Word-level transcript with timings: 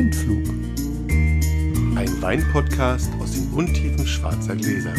Blindflug. 0.00 0.48
Ein 1.94 2.22
Weinpodcast 2.22 3.10
aus 3.20 3.32
den 3.32 3.52
Untiefen 3.52 4.06
schwarzer 4.06 4.56
Gläser. 4.56 4.94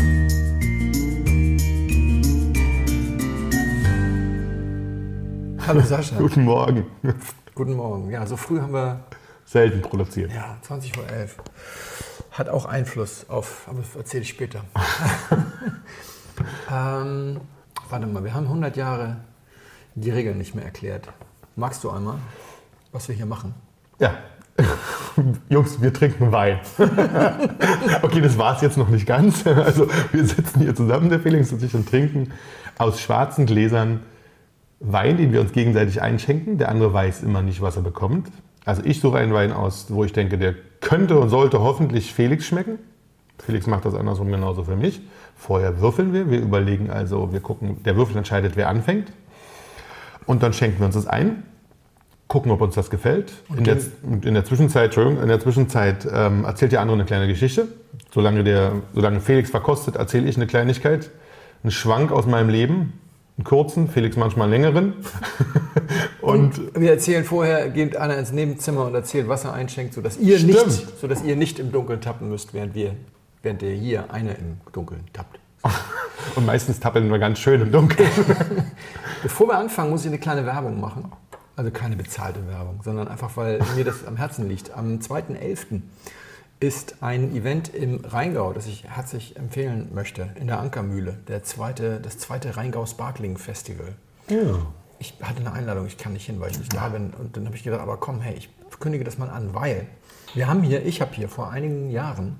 Hallo 5.66 5.82
Sascha. 5.82 6.16
Guten 6.20 6.44
Morgen. 6.44 6.86
Guten 7.56 7.74
Morgen. 7.78 8.12
Ja, 8.12 8.28
so 8.28 8.38
früh 8.38 8.60
haben 8.62 8.74
wir. 8.74 9.00
Selten 9.44 9.82
produziert. 9.82 10.32
Ja, 10.36 10.60
20 10.62 10.94
vor 10.94 11.08
11. 11.08 11.38
Hat 12.34 12.50
auch 12.50 12.66
Einfluss 12.66 13.28
auf, 13.28 13.68
aber 13.68 13.80
das 13.80 13.96
erzähle 13.96 14.22
ich 14.22 14.30
später. 14.30 14.64
ähm, 16.72 17.42
warte 17.90 18.06
mal, 18.06 18.24
wir 18.24 18.36
haben 18.36 18.46
100 18.46 18.78
Jahre 18.78 19.18
die 19.96 20.12
Regeln 20.12 20.38
nicht 20.38 20.54
mehr 20.54 20.66
erklärt. 20.66 21.08
Magst 21.56 21.84
du 21.84 21.90
einmal, 21.90 22.20
was 22.92 23.08
wir 23.08 23.16
hier 23.16 23.26
machen? 23.26 23.56
Ja. 23.98 24.14
Jungs, 25.50 25.82
wir 25.82 25.94
trinken 25.94 26.32
Wein. 26.32 26.60
okay, 28.02 28.22
das 28.22 28.38
war 28.38 28.56
es 28.56 28.62
jetzt 28.62 28.78
noch 28.78 28.90
nicht 28.90 29.06
ganz. 29.06 29.44
Also 29.62 29.88
wir 30.12 30.26
sitzen 30.26 30.62
hier 30.62 30.76
zusammen, 30.76 31.10
der 31.10 31.20
Felix 31.20 31.52
und 31.52 31.62
ich, 31.64 31.74
und 31.76 31.88
trinken 31.88 32.32
aus 32.78 33.00
schwarzen 33.00 33.46
Gläsern 33.46 34.02
Wein, 34.80 35.18
den 35.18 35.32
wir 35.32 35.42
uns 35.42 35.52
gegenseitig 35.52 36.02
einschenken. 36.02 36.58
Der 36.58 36.70
andere 36.70 36.94
weiß 36.94 37.22
immer 37.24 37.42
nicht, 37.42 37.62
was 37.62 37.76
er 37.76 37.84
bekommt. 37.84 38.30
Also 38.66 38.82
ich 38.84 39.00
suche 39.00 39.18
einen 39.18 39.34
Wein 39.34 39.52
aus, 39.52 39.88
wo 39.90 40.04
ich 40.04 40.14
denke, 40.14 40.38
der 40.38 40.56
könnte 40.80 41.20
und 41.20 41.30
sollte 41.30 41.62
hoffentlich 41.62 42.14
Felix 42.14 42.46
schmecken. 42.46 42.80
Felix 43.40 43.68
macht 43.68 43.86
das 43.86 43.96
andersrum 43.96 44.32
genauso 44.32 44.64
für 44.64 44.76
mich. 44.76 45.02
Vorher 45.36 45.80
würfeln 45.82 46.14
wir. 46.14 46.30
Wir 46.30 46.40
überlegen 46.40 46.90
also, 46.90 47.32
wir 47.34 47.40
gucken, 47.40 47.84
der 47.84 47.96
Würfel 47.96 48.18
entscheidet, 48.18 48.56
wer 48.56 48.70
anfängt. 48.70 49.12
Und 50.26 50.44
dann 50.44 50.54
schenken 50.54 50.80
wir 50.80 50.86
uns 50.86 50.96
das 50.96 51.08
ein, 51.08 51.44
gucken, 52.32 52.50
ob 52.50 52.62
uns 52.62 52.76
das 52.76 52.90
gefällt. 52.90 53.34
In 53.58 53.66
der, 53.66 53.78
in 54.24 54.34
der, 54.34 54.46
Zwischenzeit, 54.46 54.96
in 54.96 55.28
der 55.28 55.42
Zwischenzeit 55.42 56.08
ähm, 56.10 56.46
erzählt 56.46 56.72
der 56.72 56.80
andere 56.80 56.96
eine 56.96 57.04
kleine 57.04 57.28
Geschichte. 57.28 57.68
Solange, 58.14 58.46
der, 58.46 58.72
solange 58.94 59.20
Felix 59.20 59.50
verkostet, 59.50 59.98
erzähle 59.98 60.30
ich 60.30 60.38
eine 60.38 60.48
Kleinigkeit. 60.48 61.10
Einen 61.62 61.72
Schwank 61.72 62.14
aus 62.14 62.28
meinem 62.28 62.48
Leben, 62.48 62.94
einen 63.38 63.44
kurzen, 63.44 63.90
Felix 63.90 64.16
manchmal 64.16 64.46
einen 64.46 64.64
längeren. 64.64 64.94
und, 66.22 66.58
und, 66.58 66.80
wir 66.80 66.92
erzählen 66.92 67.26
vorher, 67.26 67.70
geht 67.70 67.98
einer 67.98 68.18
ins 68.18 68.32
Nebenzimmer 68.32 68.86
und 68.86 68.96
erzählt, 68.96 69.28
was 69.28 69.44
er 69.44 69.52
einschenkt, 69.52 69.94
sodass 69.94 70.18
ihr, 70.18 70.40
nicht, 70.40 71.00
sodass 71.02 71.26
ihr 71.26 71.36
nicht 71.36 71.60
im 71.60 71.74
Dunkeln 71.74 72.00
tappen 72.00 72.30
müsst, 72.30 72.54
während, 72.54 72.76
wir, 72.76 72.96
während 73.44 73.62
der 73.62 73.74
hier 73.74 74.14
einer 74.14 74.38
im 74.38 74.62
Dunkeln 74.72 75.02
tappt. 75.12 75.38
Und 76.36 76.46
meistens 76.46 76.80
tappeln 76.80 77.12
wir 77.12 77.20
ganz 77.20 77.40
schön 77.40 77.60
im 77.60 77.74
Dunkeln. 77.74 78.10
Bevor 79.22 79.50
wir 79.50 79.58
anfangen, 79.58 79.90
muss 79.90 80.04
ich 80.04 80.08
eine 80.08 80.18
kleine 80.18 80.46
Werbung 80.46 80.80
machen. 80.80 81.12
Also 81.56 81.72
keine 81.72 81.96
bezahlte 81.96 82.48
Werbung, 82.48 82.82
sondern 82.84 83.08
einfach, 83.08 83.36
weil 83.36 83.60
mir 83.76 83.84
das 83.84 84.06
am 84.06 84.18
Herzen 84.18 84.48
liegt. 84.48 84.72
Am 84.72 85.00
2.11. 85.00 85.82
ist 86.60 87.02
ein 87.02 87.36
Event 87.36 87.74
im 87.74 88.04
Rheingau, 88.06 88.54
das 88.54 88.68
ich 88.68 88.86
herzlich 88.86 89.36
empfehlen 89.36 89.90
möchte, 89.94 90.30
in 90.40 90.48
der 90.48 90.60
Ankermühle. 90.60 91.20
Der 91.28 91.44
zweite, 91.44 92.00
das 92.00 92.18
zweite 92.18 92.56
Rheingau 92.58 92.86
Sparkling 92.86 93.38
Festival. 93.38 93.94
Ja. 94.30 94.66
Ich 95.00 95.16
hatte 95.22 95.40
eine 95.40 95.52
Einladung, 95.52 95.88
ich 95.88 95.98
kann 95.98 96.14
nicht 96.14 96.28
hin, 96.28 96.40
weil 96.40 96.52
ich 96.52 96.60
nicht 96.60 96.74
da 96.74 96.90
bin. 96.90 97.12
Und 97.14 97.36
dann 97.36 97.46
habe 97.46 97.56
ich 97.56 97.64
gedacht, 97.64 97.82
aber 97.82 97.98
komm, 97.98 98.22
hey, 98.22 98.36
ich 98.36 98.50
kündige 98.80 99.04
das 99.04 99.18
mal 99.18 99.30
an, 99.30 99.54
weil 99.54 99.88
wir 100.34 100.48
haben 100.48 100.62
hier, 100.64 100.86
ich 100.86 101.02
habe 101.02 101.14
hier 101.14 101.28
vor 101.28 101.52
einigen 101.52 101.90
Jahren 101.90 102.38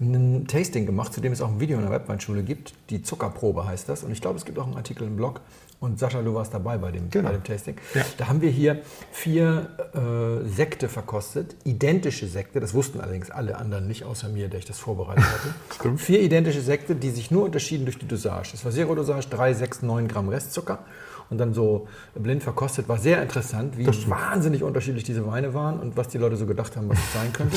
ein 0.00 0.46
Tasting 0.46 0.86
gemacht, 0.86 1.12
zu 1.12 1.20
dem 1.20 1.32
es 1.32 1.40
auch 1.40 1.48
ein 1.48 1.60
Video 1.60 1.76
in 1.76 1.82
der 1.82 1.92
Webweinschule 1.92 2.42
gibt. 2.42 2.74
Die 2.90 3.02
Zuckerprobe 3.02 3.66
heißt 3.66 3.88
das. 3.88 4.04
Und 4.04 4.12
ich 4.12 4.20
glaube, 4.20 4.36
es 4.36 4.44
gibt 4.44 4.58
auch 4.58 4.66
einen 4.66 4.76
Artikel 4.76 5.06
im 5.06 5.16
Blog. 5.16 5.40
Und 5.80 6.00
Sascha, 6.00 6.22
du 6.22 6.34
warst 6.34 6.52
dabei 6.52 6.76
bei 6.76 6.90
dem, 6.90 7.08
genau. 7.08 7.28
bei 7.28 7.36
dem 7.36 7.44
Tasting. 7.44 7.76
Ja. 7.94 8.04
Da 8.16 8.28
haben 8.28 8.40
wir 8.40 8.50
hier 8.50 8.82
vier 9.12 9.70
äh, 9.94 10.48
Sekte 10.48 10.88
verkostet, 10.88 11.54
identische 11.62 12.26
Sekte, 12.26 12.58
das 12.58 12.74
wussten 12.74 13.00
allerdings 13.00 13.30
alle 13.30 13.56
anderen 13.56 13.86
nicht, 13.86 14.04
außer 14.04 14.28
mir, 14.28 14.48
der 14.48 14.58
ich 14.58 14.64
das 14.64 14.78
vorbereitet 14.78 15.24
hatte. 15.24 15.96
vier 15.98 16.20
identische 16.20 16.62
Sekte, 16.62 16.96
die 16.96 17.10
sich 17.10 17.30
nur 17.30 17.44
unterschieden 17.44 17.84
durch 17.84 17.98
die 17.98 18.08
Dosage. 18.08 18.50
Das 18.52 18.64
war 18.64 18.72
Zero-Dosage, 18.72 19.28
3, 19.30 19.54
6, 19.54 19.82
9 19.82 20.08
Gramm 20.08 20.28
Restzucker 20.28 20.80
und 21.30 21.38
dann 21.38 21.54
so 21.54 21.86
blind 22.14 22.42
verkostet. 22.42 22.88
War 22.88 22.98
sehr 22.98 23.22
interessant, 23.22 23.76
wie 23.76 23.86
wahnsinnig 23.86 24.62
unterschiedlich 24.62 25.04
diese 25.04 25.26
Weine 25.26 25.54
waren 25.54 25.78
und 25.80 25.96
was 25.96 26.08
die 26.08 26.18
Leute 26.18 26.36
so 26.36 26.46
gedacht 26.46 26.76
haben, 26.76 26.88
was 26.88 26.98
es 26.98 27.12
sein 27.12 27.32
könnte. 27.32 27.56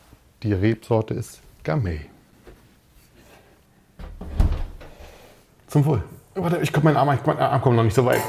Die 0.41 0.53
Rebsorte 0.53 1.13
ist 1.13 1.41
Gamay. 1.63 2.09
Zum 5.67 5.85
Wohl. 5.85 6.03
Warte, 6.33 6.57
ich 6.57 6.73
komme 6.73 6.85
mein 6.85 6.97
Arm, 6.97 7.13
ich, 7.13 7.23
mein 7.23 7.37
Arm 7.37 7.61
kommt 7.61 7.75
noch 7.75 7.83
nicht 7.83 7.93
so 7.93 8.03
weit. 8.03 8.21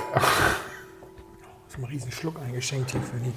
Habe 1.73 1.85
einen 1.85 1.93
riesen 1.93 2.13
Schluck 2.13 2.37
eingeschenkt 2.45 2.91
hier 2.91 3.01
für 3.01 3.17
die. 3.17 3.33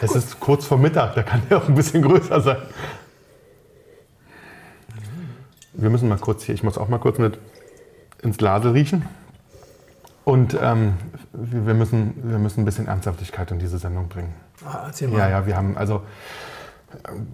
Es 0.00 0.14
ist 0.14 0.40
kurz 0.40 0.64
vor 0.64 0.78
Mittag, 0.78 1.14
da 1.14 1.22
kann 1.22 1.42
der 1.50 1.58
auch 1.58 1.68
ein 1.68 1.74
bisschen 1.74 2.02
größer 2.02 2.40
sein. 2.40 2.56
Wir 5.74 5.90
müssen 5.90 6.08
mal 6.08 6.18
kurz 6.18 6.44
hier, 6.44 6.54
ich 6.54 6.62
muss 6.62 6.78
auch 6.78 6.88
mal 6.88 6.98
kurz 6.98 7.18
mit 7.18 7.38
ins 8.22 8.38
Glasel 8.38 8.72
riechen. 8.72 9.04
Und 10.24 10.56
ähm, 10.60 10.94
wir, 11.32 11.74
müssen, 11.74 12.14
wir 12.22 12.38
müssen 12.38 12.62
ein 12.62 12.64
bisschen 12.64 12.88
Ernsthaftigkeit 12.88 13.50
in 13.50 13.58
diese 13.58 13.78
Sendung 13.78 14.08
bringen. 14.08 14.34
Ah, 14.64 14.84
erzähl 14.86 15.08
mal. 15.08 15.18
Ja, 15.18 15.28
ja, 15.28 15.46
wir 15.46 15.56
haben 15.56 15.76
also 15.76 16.02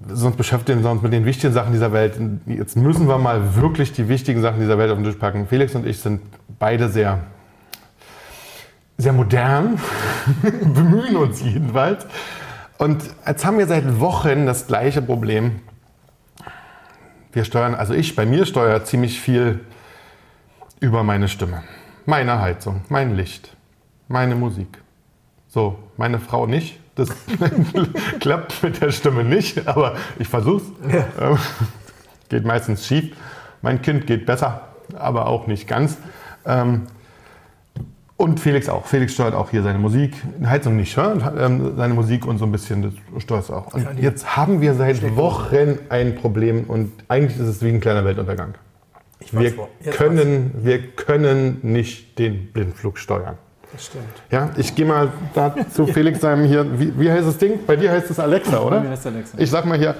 sonst 0.08 0.36
beschäftigen 0.36 0.82
wir 0.82 0.90
uns 0.90 1.02
mit 1.02 1.12
den 1.12 1.24
wichtigen 1.24 1.52
Sachen 1.52 1.72
dieser 1.72 1.92
Welt. 1.92 2.18
Jetzt 2.46 2.76
müssen 2.76 3.06
wir 3.08 3.18
mal 3.18 3.54
wirklich 3.54 3.92
die 3.92 4.08
wichtigen 4.08 4.42
Sachen 4.42 4.60
dieser 4.60 4.76
Welt 4.76 4.90
auf 4.90 4.98
den 4.98 5.04
Tisch 5.04 5.16
packen. 5.16 5.46
Felix 5.46 5.74
und 5.74 5.86
ich 5.86 6.00
sind 6.00 6.20
beide 6.58 6.88
sehr, 6.88 7.20
sehr 9.02 9.12
modern, 9.12 9.78
bemühen 10.42 11.16
uns 11.16 11.42
jedenfalls. 11.42 12.06
Und 12.78 13.02
jetzt 13.26 13.44
haben 13.44 13.58
wir 13.58 13.66
seit 13.66 14.00
Wochen 14.00 14.46
das 14.46 14.66
gleiche 14.66 15.02
Problem. 15.02 15.60
Wir 17.32 17.44
steuern, 17.44 17.74
also 17.74 17.94
ich, 17.94 18.16
bei 18.16 18.26
mir 18.26 18.46
steuert 18.46 18.86
ziemlich 18.86 19.20
viel 19.20 19.60
über 20.80 21.02
meine 21.02 21.28
Stimme. 21.28 21.62
meine 22.06 22.40
Heizung, 22.40 22.82
mein 22.88 23.14
Licht, 23.14 23.56
meine 24.08 24.34
Musik. 24.34 24.82
So, 25.48 25.78
meine 25.96 26.18
Frau 26.18 26.46
nicht. 26.46 26.80
Das 26.94 27.08
klappt 28.20 28.62
mit 28.62 28.82
der 28.82 28.90
Stimme 28.90 29.24
nicht, 29.24 29.66
aber 29.68 29.96
ich 30.18 30.28
versuch's. 30.28 30.64
Ähm, 31.20 31.38
geht 32.28 32.44
meistens 32.44 32.86
schief. 32.86 33.16
Mein 33.62 33.80
Kind 33.80 34.06
geht 34.06 34.26
besser, 34.26 34.68
aber 34.94 35.26
auch 35.26 35.46
nicht 35.46 35.68
ganz. 35.68 35.98
Ähm, 36.44 36.86
und 38.16 38.38
Felix 38.38 38.68
auch. 38.68 38.86
Felix 38.86 39.14
steuert 39.14 39.34
auch 39.34 39.50
hier 39.50 39.62
seine 39.62 39.78
Musik. 39.78 40.14
Heizung 40.44 40.76
nicht, 40.76 40.96
ähm, 40.96 41.76
seine 41.76 41.94
Musik 41.94 42.26
und 42.26 42.38
so 42.38 42.44
ein 42.44 42.52
bisschen 42.52 42.82
das 42.82 43.22
steuert 43.22 43.50
auch. 43.50 43.74
Und 43.74 43.98
jetzt 43.98 44.36
haben 44.36 44.60
wir 44.60 44.74
seit 44.74 45.16
Wochen 45.16 45.78
ein 45.88 46.14
Problem 46.14 46.64
und 46.64 46.92
eigentlich 47.08 47.38
ist 47.38 47.48
es 47.48 47.62
wie 47.62 47.68
ein 47.68 47.80
kleiner 47.80 48.04
Weltuntergang. 48.04 48.54
Wir 49.30 49.54
können, 49.92 50.52
wir 50.62 50.86
können 50.92 51.58
nicht 51.62 52.18
den 52.18 52.52
Blindflug 52.52 52.98
steuern. 52.98 53.38
Das 53.72 53.86
stimmt. 53.86 54.04
Ja, 54.30 54.50
ich 54.56 54.74
gehe 54.74 54.84
mal 54.84 55.12
da 55.34 55.54
zu 55.70 55.86
Felix 55.88 56.20
seinem 56.20 56.44
hier. 56.44 56.78
Wie, 56.78 56.98
wie 56.98 57.10
heißt 57.10 57.26
das 57.26 57.38
Ding? 57.38 57.60
Bei 57.66 57.76
dir 57.76 57.90
heißt 57.90 58.10
es 58.10 58.18
Alexa, 58.18 58.60
oder? 58.60 58.78
Bei 58.78 58.82
mir 58.84 58.90
heißt 58.90 59.06
Alexa. 59.06 59.38
Ich 59.38 59.50
sag 59.50 59.64
mal 59.64 59.78
hier, 59.78 59.94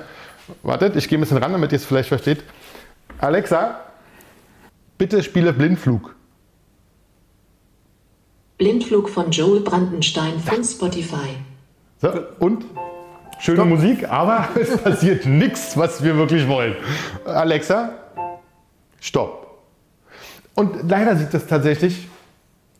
wartet, 0.62 0.96
ich 0.96 1.08
gehe 1.08 1.18
ein 1.18 1.22
bisschen 1.22 1.38
ran, 1.38 1.52
damit 1.52 1.72
ihr 1.72 1.76
es 1.76 1.84
vielleicht 1.84 2.08
versteht. 2.08 2.44
Alexa, 3.18 3.80
bitte 4.98 5.22
spiele 5.22 5.52
Blindflug. 5.52 6.14
Blindflug 8.62 9.08
von 9.08 9.32
Joel 9.32 9.60
Brandenstein 9.60 10.38
von 10.38 10.62
Spotify. 10.62 11.34
So, 12.00 12.12
und? 12.38 12.64
Schöne 13.40 13.56
Stopp. 13.56 13.68
Musik, 13.68 14.08
aber 14.08 14.50
es 14.54 14.76
passiert 14.76 15.26
nichts, 15.26 15.76
was 15.76 16.04
wir 16.04 16.16
wirklich 16.16 16.46
wollen. 16.46 16.76
Alexa, 17.24 17.90
stopp. 19.00 19.58
Und 20.54 20.88
leider 20.88 21.16
sieht 21.16 21.34
das 21.34 21.48
tatsächlich 21.48 22.06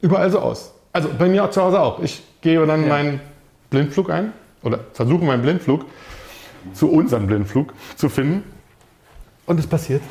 überall 0.00 0.30
so 0.30 0.38
aus. 0.38 0.72
Also 0.92 1.08
bei 1.18 1.28
mir 1.28 1.50
zu 1.50 1.60
Hause 1.60 1.80
auch. 1.80 2.00
Ich 2.00 2.22
gebe 2.42 2.64
dann 2.64 2.86
meinen 2.86 3.20
Blindflug 3.68 4.08
ein 4.10 4.32
oder 4.62 4.78
versuche 4.92 5.24
meinen 5.24 5.42
Blindflug 5.42 5.84
zu 6.74 6.92
unserem 6.92 7.26
Blindflug 7.26 7.74
zu 7.96 8.08
finden. 8.08 8.44
Und 9.46 9.58
es 9.58 9.66
passiert 9.66 10.02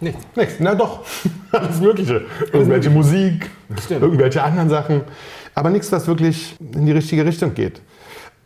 Nichts. 0.00 0.24
nichts. 0.36 0.54
Na 0.58 0.74
doch, 0.74 1.04
alles 1.52 1.80
Mögliche. 1.80 2.22
Irgendwelche 2.52 2.90
Musik, 2.90 3.50
Stimmt. 3.82 4.02
irgendwelche 4.02 4.42
anderen 4.42 4.68
Sachen. 4.68 5.02
Aber 5.54 5.70
nichts, 5.70 5.90
was 5.90 6.06
wirklich 6.06 6.56
in 6.74 6.84
die 6.84 6.92
richtige 6.92 7.24
Richtung 7.24 7.54
geht. 7.54 7.80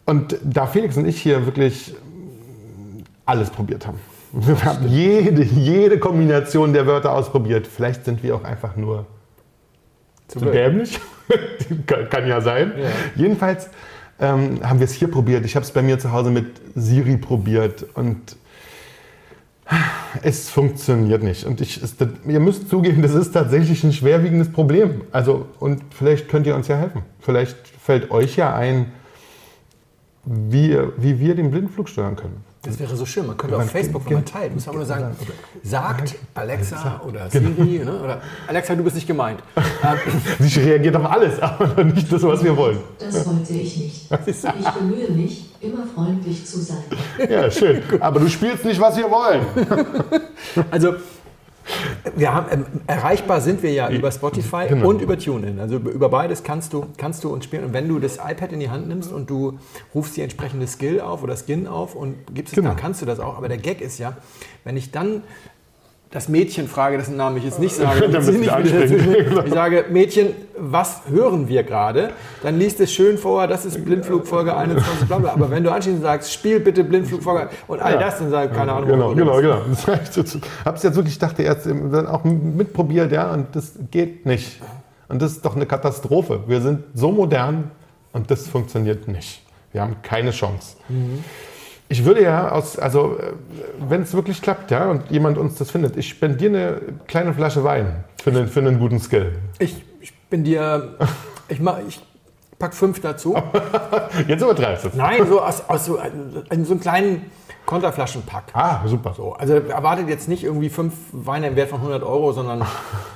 Und 0.07 0.37
da 0.43 0.67
Felix 0.67 0.97
und 0.97 1.07
ich 1.07 1.21
hier 1.21 1.45
wirklich 1.47 1.95
alles 3.27 3.51
probiert 3.51 3.87
haben. 3.87 3.99
Wir 4.33 4.65
haben 4.65 4.87
jede, 4.89 5.43
jede 5.43 5.99
Kombination 5.99 6.73
der 6.73 6.87
Wörter 6.87 7.13
ausprobiert. 7.13 7.67
Vielleicht 7.67 8.05
sind 8.05 8.23
wir 8.23 8.37
auch 8.37 8.45
einfach 8.45 8.77
nur 8.77 9.07
zu 10.29 10.39
blöd. 10.39 10.55
dämlich. 10.55 11.01
kann, 11.87 12.09
kann 12.09 12.27
ja 12.29 12.41
sein. 12.41 12.73
Ja. 12.77 12.89
Jedenfalls 13.17 13.71
ähm, 14.21 14.61
haben 14.63 14.79
wir 14.79 14.85
es 14.85 14.93
hier 14.93 15.11
probiert. 15.11 15.45
Ich 15.45 15.57
habe 15.57 15.65
es 15.65 15.73
bei 15.73 15.83
mir 15.83 15.99
zu 15.99 16.13
Hause 16.13 16.31
mit 16.31 16.47
Siri 16.77 17.17
probiert 17.17 17.87
und 17.95 18.37
es 20.23 20.49
funktioniert 20.51 21.23
nicht. 21.23 21.45
Und 21.45 21.61
ich, 21.61 21.83
es, 21.83 21.97
das, 21.97 22.09
ihr 22.27 22.41
müsst 22.41 22.69
zugeben, 22.69 23.03
das 23.03 23.15
ist 23.15 23.33
tatsächlich 23.33 23.85
ein 23.85 23.93
schwerwiegendes 23.93 24.51
Problem. 24.51 25.03
Also, 25.13 25.47
und 25.61 25.83
vielleicht 25.97 26.29
könnt 26.29 26.47
ihr 26.47 26.55
uns 26.57 26.69
ja 26.69 26.77
helfen. 26.77 27.03
Vielleicht 27.21 27.57
fällt 27.83 28.11
euch 28.11 28.37
ja 28.37 28.55
ein, 28.55 28.93
wie, 30.25 30.77
wie 30.97 31.19
wir 31.19 31.35
den 31.35 31.51
Blindflug 31.51 31.89
steuern 31.89 32.17
können. 32.17 32.45
Das 32.63 32.79
wäre 32.79 32.95
so 32.95 33.07
schön. 33.07 33.27
Man 33.27 33.39
könnte 33.39 33.57
Man- 33.57 33.65
auf 33.65 33.71
Facebook, 33.73 34.11
man 34.11 34.23
teilt, 34.23 34.53
muss 34.55 34.67
man 34.67 34.77
nur 34.77 34.85
sagen, 34.85 35.17
sagt 35.63 36.15
Alexa 36.35 37.01
oder 37.07 37.27
Genau. 37.31 37.55
Siri, 37.57 37.79
ne? 37.83 38.03
oder 38.03 38.21
Alexa, 38.47 38.75
du 38.75 38.85
bist 38.85 38.97
nicht 38.97 39.07
gemeint. 39.07 39.43
Sie 40.41 40.61
reagiert 40.61 40.95
auf 40.95 41.11
alles, 41.11 41.41
aber 41.41 41.85
nicht 41.85 42.13
das, 42.13 42.23
was 42.23 42.45
wir 42.45 42.55
wollen. 42.55 42.77
Das 42.99 43.27
wollte 43.27 43.55
ich 43.55 43.77
nicht. 43.79 44.11
Ich 44.27 44.69
bemühe 44.79 45.11
mich, 45.11 45.50
immer 45.61 45.87
freundlich 45.95 46.45
zu 46.47 46.61
sein. 46.61 46.83
Ja, 47.31 47.51
schön. 47.51 47.83
Aber 48.01 48.21
du 48.21 48.29
spielst 48.29 48.65
nicht, 48.65 48.81
was 48.81 48.97
wir 48.97 49.11
wollen. 49.11 49.45
Also, 50.71 50.95
wir 52.17 52.35
haben, 52.35 52.47
ähm, 52.51 52.65
erreichbar 52.89 53.41
sind 53.41 53.63
wir 53.63 53.71
ja 53.73 53.89
über 53.91 54.11
Spotify 54.11 54.67
Genau. 54.69 54.89
und 54.89 55.01
über 55.03 55.17
TuneIn. 55.19 55.61
Also 55.61 55.77
über, 55.77 55.91
über 55.93 56.09
beides 56.09 56.43
kannst 56.43 56.73
du, 56.73 56.87
kannst 56.97 57.23
du 57.23 57.29
uns 57.33 57.45
spielen. 57.45 57.65
Und 57.65 57.73
wenn 57.73 57.87
du 57.89 58.01
das 58.01 58.17
iPad 58.17 58.53
in 58.53 58.61
die 58.61 58.71
Hand 58.71 58.89
nimmst 58.89 59.13
und 59.13 59.31
du 59.31 59.59
rufst 59.95 60.17
die 60.17 60.23
entsprechende 60.23 60.67
Skill 60.67 61.01
auf 61.01 61.23
oder 61.23 61.37
Skin 61.37 61.69
auf 61.69 61.95
und 61.95 62.17
gibst 62.35 62.53
es, 62.55 62.57
Genau. 62.57 62.71
dann 62.71 62.77
kannst 62.79 63.03
du 63.03 63.07
das 63.07 63.21
auch. 63.21 63.37
Aber 63.37 63.47
der 63.49 63.59
Gag 63.59 63.81
ist 63.81 63.99
ja, 63.99 64.17
wenn 64.65 64.77
ich 64.77 64.91
dann 64.91 65.23
das 66.13 66.29
Mädchen 66.29 66.67
frage, 66.67 66.97
dessen 66.99 67.17
Namen 67.17 67.37
ich 67.37 67.45
jetzt 67.45 67.61
nicht 67.61 67.73
sage, 67.77 68.09
Genau. 68.09 69.43
ich 69.45 69.53
sage, 69.53 69.85
Mädchen, 69.91 70.31
was 70.59 71.03
hören 71.09 71.47
wir 71.49 71.63
gerade? 71.63 72.11
Dann 72.43 72.59
liest 72.59 72.81
es 72.81 72.93
schön 72.93 73.17
vor, 73.17 73.47
das 73.47 73.65
ist 73.65 73.85
Blindflug 73.85 74.27
Folge 74.27 74.57
21, 74.57 75.07
bla 75.07 75.19
bla. 75.19 75.33
Aber 75.33 75.51
wenn 75.51 75.63
du 75.63 75.71
anschließend 75.71 76.03
sagst, 76.03 76.33
spiel 76.33 76.59
bitte 76.59 76.83
Blindflug 76.83 77.23
Folge 77.23 77.49
und 77.69 77.81
all 77.81 77.93
Ja. 77.95 78.01
das, 78.01 78.19
dann 78.19 78.31
sag 78.31 78.51
ich, 78.51 78.57
keine 78.57 78.73
Ahnung. 78.73 78.89
Genau, 78.89 79.15
genau, 79.15 79.37
genau. 79.41 79.61
Hab's 80.65 80.83
jetzt 80.83 80.97
wirklich, 80.97 81.15
ich 81.15 81.19
dachte 81.21 81.43
erst 81.45 81.67
dann 81.67 82.07
auch 82.09 82.25
mitprobiert, 82.25 83.13
ja, 83.13 83.33
und 83.33 83.55
das 83.55 83.75
geht 83.93 84.27
nicht. 84.27 84.61
Und 85.09 85.23
das 85.23 85.33
ist 85.33 85.45
doch 85.45 85.55
eine 85.55 85.67
Katastrophe. 85.67 86.41
Wir 86.49 86.61
sind 86.61 86.83
so 86.95 87.13
modern 87.13 87.71
und 88.13 88.31
das 88.33 88.49
funktioniert 88.49 89.07
nicht. 89.09 89.43
Wir 89.73 89.83
haben 89.83 89.97
keine 90.03 90.33
Chance. 90.33 90.77
Ich 91.93 92.05
würde 92.05 92.23
ja 92.23 92.53
aus, 92.53 92.79
also 92.79 93.19
äh, 93.19 93.33
wenn 93.89 94.03
es 94.03 94.15
wirklich 94.15 94.41
klappt, 94.41 94.71
ja, 94.71 94.89
und 94.89 95.11
jemand 95.11 95.37
uns 95.39 95.57
das 95.57 95.73
findet, 95.73 95.97
ich 95.97 96.09
spendiere 96.09 96.53
eine 96.53 96.81
kleine 97.09 97.35
Flasche 97.35 97.65
Wein 97.65 98.05
für 98.23 98.31
einen, 98.31 98.47
für 98.47 98.61
einen 98.61 98.79
guten 98.79 99.01
Skill. 99.01 99.33
Ich, 99.59 99.75
ich 100.01 100.17
bin 100.31 100.45
dir. 100.45 100.97
Ich, 101.49 101.59
mach, 101.59 101.79
ich 101.89 102.01
pack 102.61 102.75
fünf 102.75 103.01
dazu. 103.01 103.37
Jetzt 104.29 104.41
übertreibst 104.41 104.85
du 104.85 104.89
es. 104.91 104.95
Nein, 104.95 105.27
so 105.27 105.41
aus, 105.41 105.69
aus 105.69 105.87
so, 105.87 105.99
in 106.51 106.65
so 106.65 106.75
einem 106.75 106.81
kleinen 106.81 107.23
Konterflaschenpack. 107.67 108.45
Ah, 108.53 108.87
super. 108.87 109.13
So, 109.17 109.33
also 109.33 109.55
erwartet 109.55 110.09
jetzt 110.09 110.29
nicht 110.29 110.45
irgendwie 110.45 110.69
fünf 110.71 110.95
Weine 111.13 111.49
im 111.49 111.57
Wert 111.57 111.71
von 111.71 111.79
100 111.81 112.03
Euro, 112.05 112.33
sondern 112.33 112.65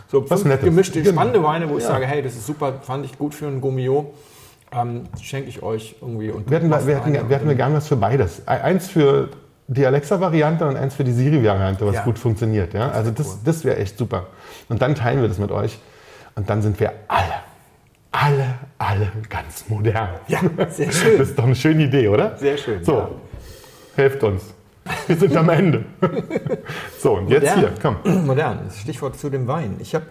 so 0.08 0.22
fünf 0.22 0.60
gemischte, 0.60 1.00
Genau. 1.00 1.12
spannende 1.20 1.42
Weine, 1.44 1.70
wo 1.70 1.76
ich 1.76 1.84
Ja. 1.84 1.90
sage, 1.90 2.06
hey, 2.06 2.22
das 2.22 2.34
ist 2.34 2.46
super, 2.46 2.74
fand 2.82 3.04
ich 3.04 3.16
gut 3.18 3.34
für 3.34 3.46
einen 3.46 3.60
Gummio. 3.60 4.12
Ähm, 4.74 5.02
Schenke 5.20 5.48
ich 5.48 5.62
euch 5.62 5.96
irgendwie. 6.00 6.30
Und 6.30 6.50
Wir 6.50 6.58
hätten, 6.58 6.68
machst 6.68 6.86
wir, 6.86 6.96
hätten, 6.96 7.16
eine 7.16 7.28
wir 7.28 7.36
hätten 7.36 7.48
und- 7.48 7.56
gern 7.56 7.74
was 7.74 7.88
für 7.88 7.96
beides. 7.96 8.46
Eins 8.48 8.88
für 8.88 9.28
die 9.68 9.86
Alexa-Variante 9.86 10.66
und 10.66 10.76
eins 10.76 10.94
für 10.94 11.04
die 11.04 11.12
Siri-Variante, 11.12 11.86
was 11.86 11.94
Ja. 11.94 12.02
gut 12.04 12.18
funktioniert. 12.18 12.74
Ja? 12.74 12.90
Also 12.90 13.10
das, 13.10 13.42
das 13.44 13.64
wäre 13.64 13.76
echt 13.78 13.96
super. 13.96 14.26
Und 14.68 14.82
dann 14.82 14.94
teilen 14.94 15.20
wir 15.22 15.28
das 15.28 15.38
mit 15.38 15.50
euch. 15.50 15.78
Und 16.34 16.50
dann 16.50 16.60
sind 16.62 16.78
wir 16.80 16.92
alle, 17.08 17.34
alle, 18.10 18.54
alle 18.78 19.12
ganz 19.30 19.64
modern. 19.68 20.08
Ja, 20.28 20.40
sehr 20.70 20.90
schön. 20.92 21.12
Das 21.18 21.28
ist 21.30 21.38
doch 21.38 21.44
eine 21.44 21.54
schöne 21.54 21.84
Idee, 21.84 22.08
oder? 22.08 22.36
Sehr 22.36 22.56
schön, 22.58 22.82
So, 22.84 22.92
ja. 22.98 23.10
helft 23.96 24.22
uns. 24.24 24.42
Wir 25.06 25.16
sind 25.16 25.34
am 25.36 25.48
Ende. 25.48 25.84
So, 27.00 27.14
und 27.18 27.28
jetzt 27.30 27.54
Modern. 27.56 27.58
hier, 27.60 27.72
komm. 27.80 27.96
Modern, 28.26 28.60
das 28.66 28.80
Stichwort 28.80 29.18
zu 29.18 29.30
dem 29.30 29.46
Wein. 29.46 29.76
Ich 29.78 29.94
hab, 29.94 30.02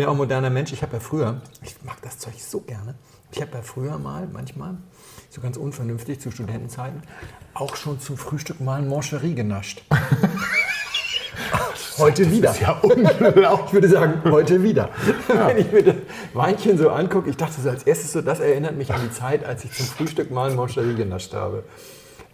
bin 0.00 0.06
ja 0.06 0.12
auch 0.12 0.16
moderner 0.16 0.48
Mensch. 0.48 0.72
Ich 0.72 0.80
habe 0.80 0.94
ja 0.94 1.00
früher, 1.00 1.42
ich 1.62 1.74
mag 1.84 2.00
das 2.00 2.18
Zeug 2.18 2.32
so 2.38 2.60
gerne, 2.60 2.94
ich 3.32 3.42
habe 3.42 3.52
ja 3.52 3.60
früher 3.60 3.98
mal, 3.98 4.26
manchmal, 4.32 4.78
so 5.28 5.42
ganz 5.42 5.58
unvernünftig 5.58 6.18
zu 6.20 6.30
Studentenzeiten, 6.30 7.02
auch 7.52 7.76
schon 7.76 8.00
zum 8.00 8.16
Frühstück 8.16 8.62
mal 8.62 8.80
ein 8.80 8.88
Moncherie 8.88 9.34
genascht. 9.34 9.82
heute 11.98 12.30
wieder. 12.30 12.56
Ja, 12.58 12.78
unglaublich. 12.80 13.66
Ich 13.66 13.72
würde 13.74 13.88
sagen, 13.90 14.22
heute 14.24 14.62
wieder. 14.62 14.88
Wenn 15.28 15.58
ich 15.58 15.70
mir 15.70 15.82
das 15.82 15.96
Weinchen 16.32 16.78
so 16.78 16.88
angucke, 16.88 17.28
ich 17.28 17.36
dachte 17.36 17.60
so 17.60 17.68
als 17.68 17.82
erstes 17.82 18.12
so, 18.12 18.22
das 18.22 18.40
erinnert 18.40 18.78
mich 18.78 18.90
an 18.94 19.02
die 19.04 19.10
Zeit, 19.10 19.44
als 19.44 19.66
ich 19.66 19.72
zum 19.72 19.84
Frühstück 19.84 20.30
mal 20.30 20.48
ein 20.48 20.56
Moncherie 20.56 20.94
genascht 20.94 21.34
habe. 21.34 21.64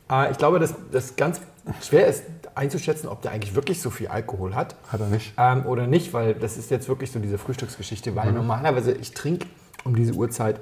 Äh, 0.09 0.31
Ich 0.31 0.39
glaube, 0.39 0.61
dass 0.61 0.73
das 0.93 1.17
ganz 1.17 1.41
schwer 1.83 2.07
ist 2.07 2.23
einzuschätzen, 2.57 3.09
ob 3.09 3.23
der 3.23 3.33
eigentlich 3.33 3.55
wirklich 3.55 3.81
so 3.81 3.91
viel 3.91 4.09
Alkohol 4.09 4.55
hat. 4.55 4.77
Hat 4.89 5.01
er 5.01 5.09
nicht. 5.09 5.33
Ähm, 5.37 5.67
oder 5.67 5.87
nicht, 5.87 6.13
weil 6.13 6.35
das 6.35 6.57
ist 6.57 6.71
jetzt 6.71 6.89
wirklich 6.89 7.11
so 7.11 7.19
diese 7.19 7.39
Frühstücksgeschichte, 7.39 8.17
weil 8.17 8.33
normalerweise 8.33 8.93
ich 8.93 9.13
trinke 9.13 9.47
um 9.85 9.95
diese 9.95 10.15
Uhrzeit 10.15 10.61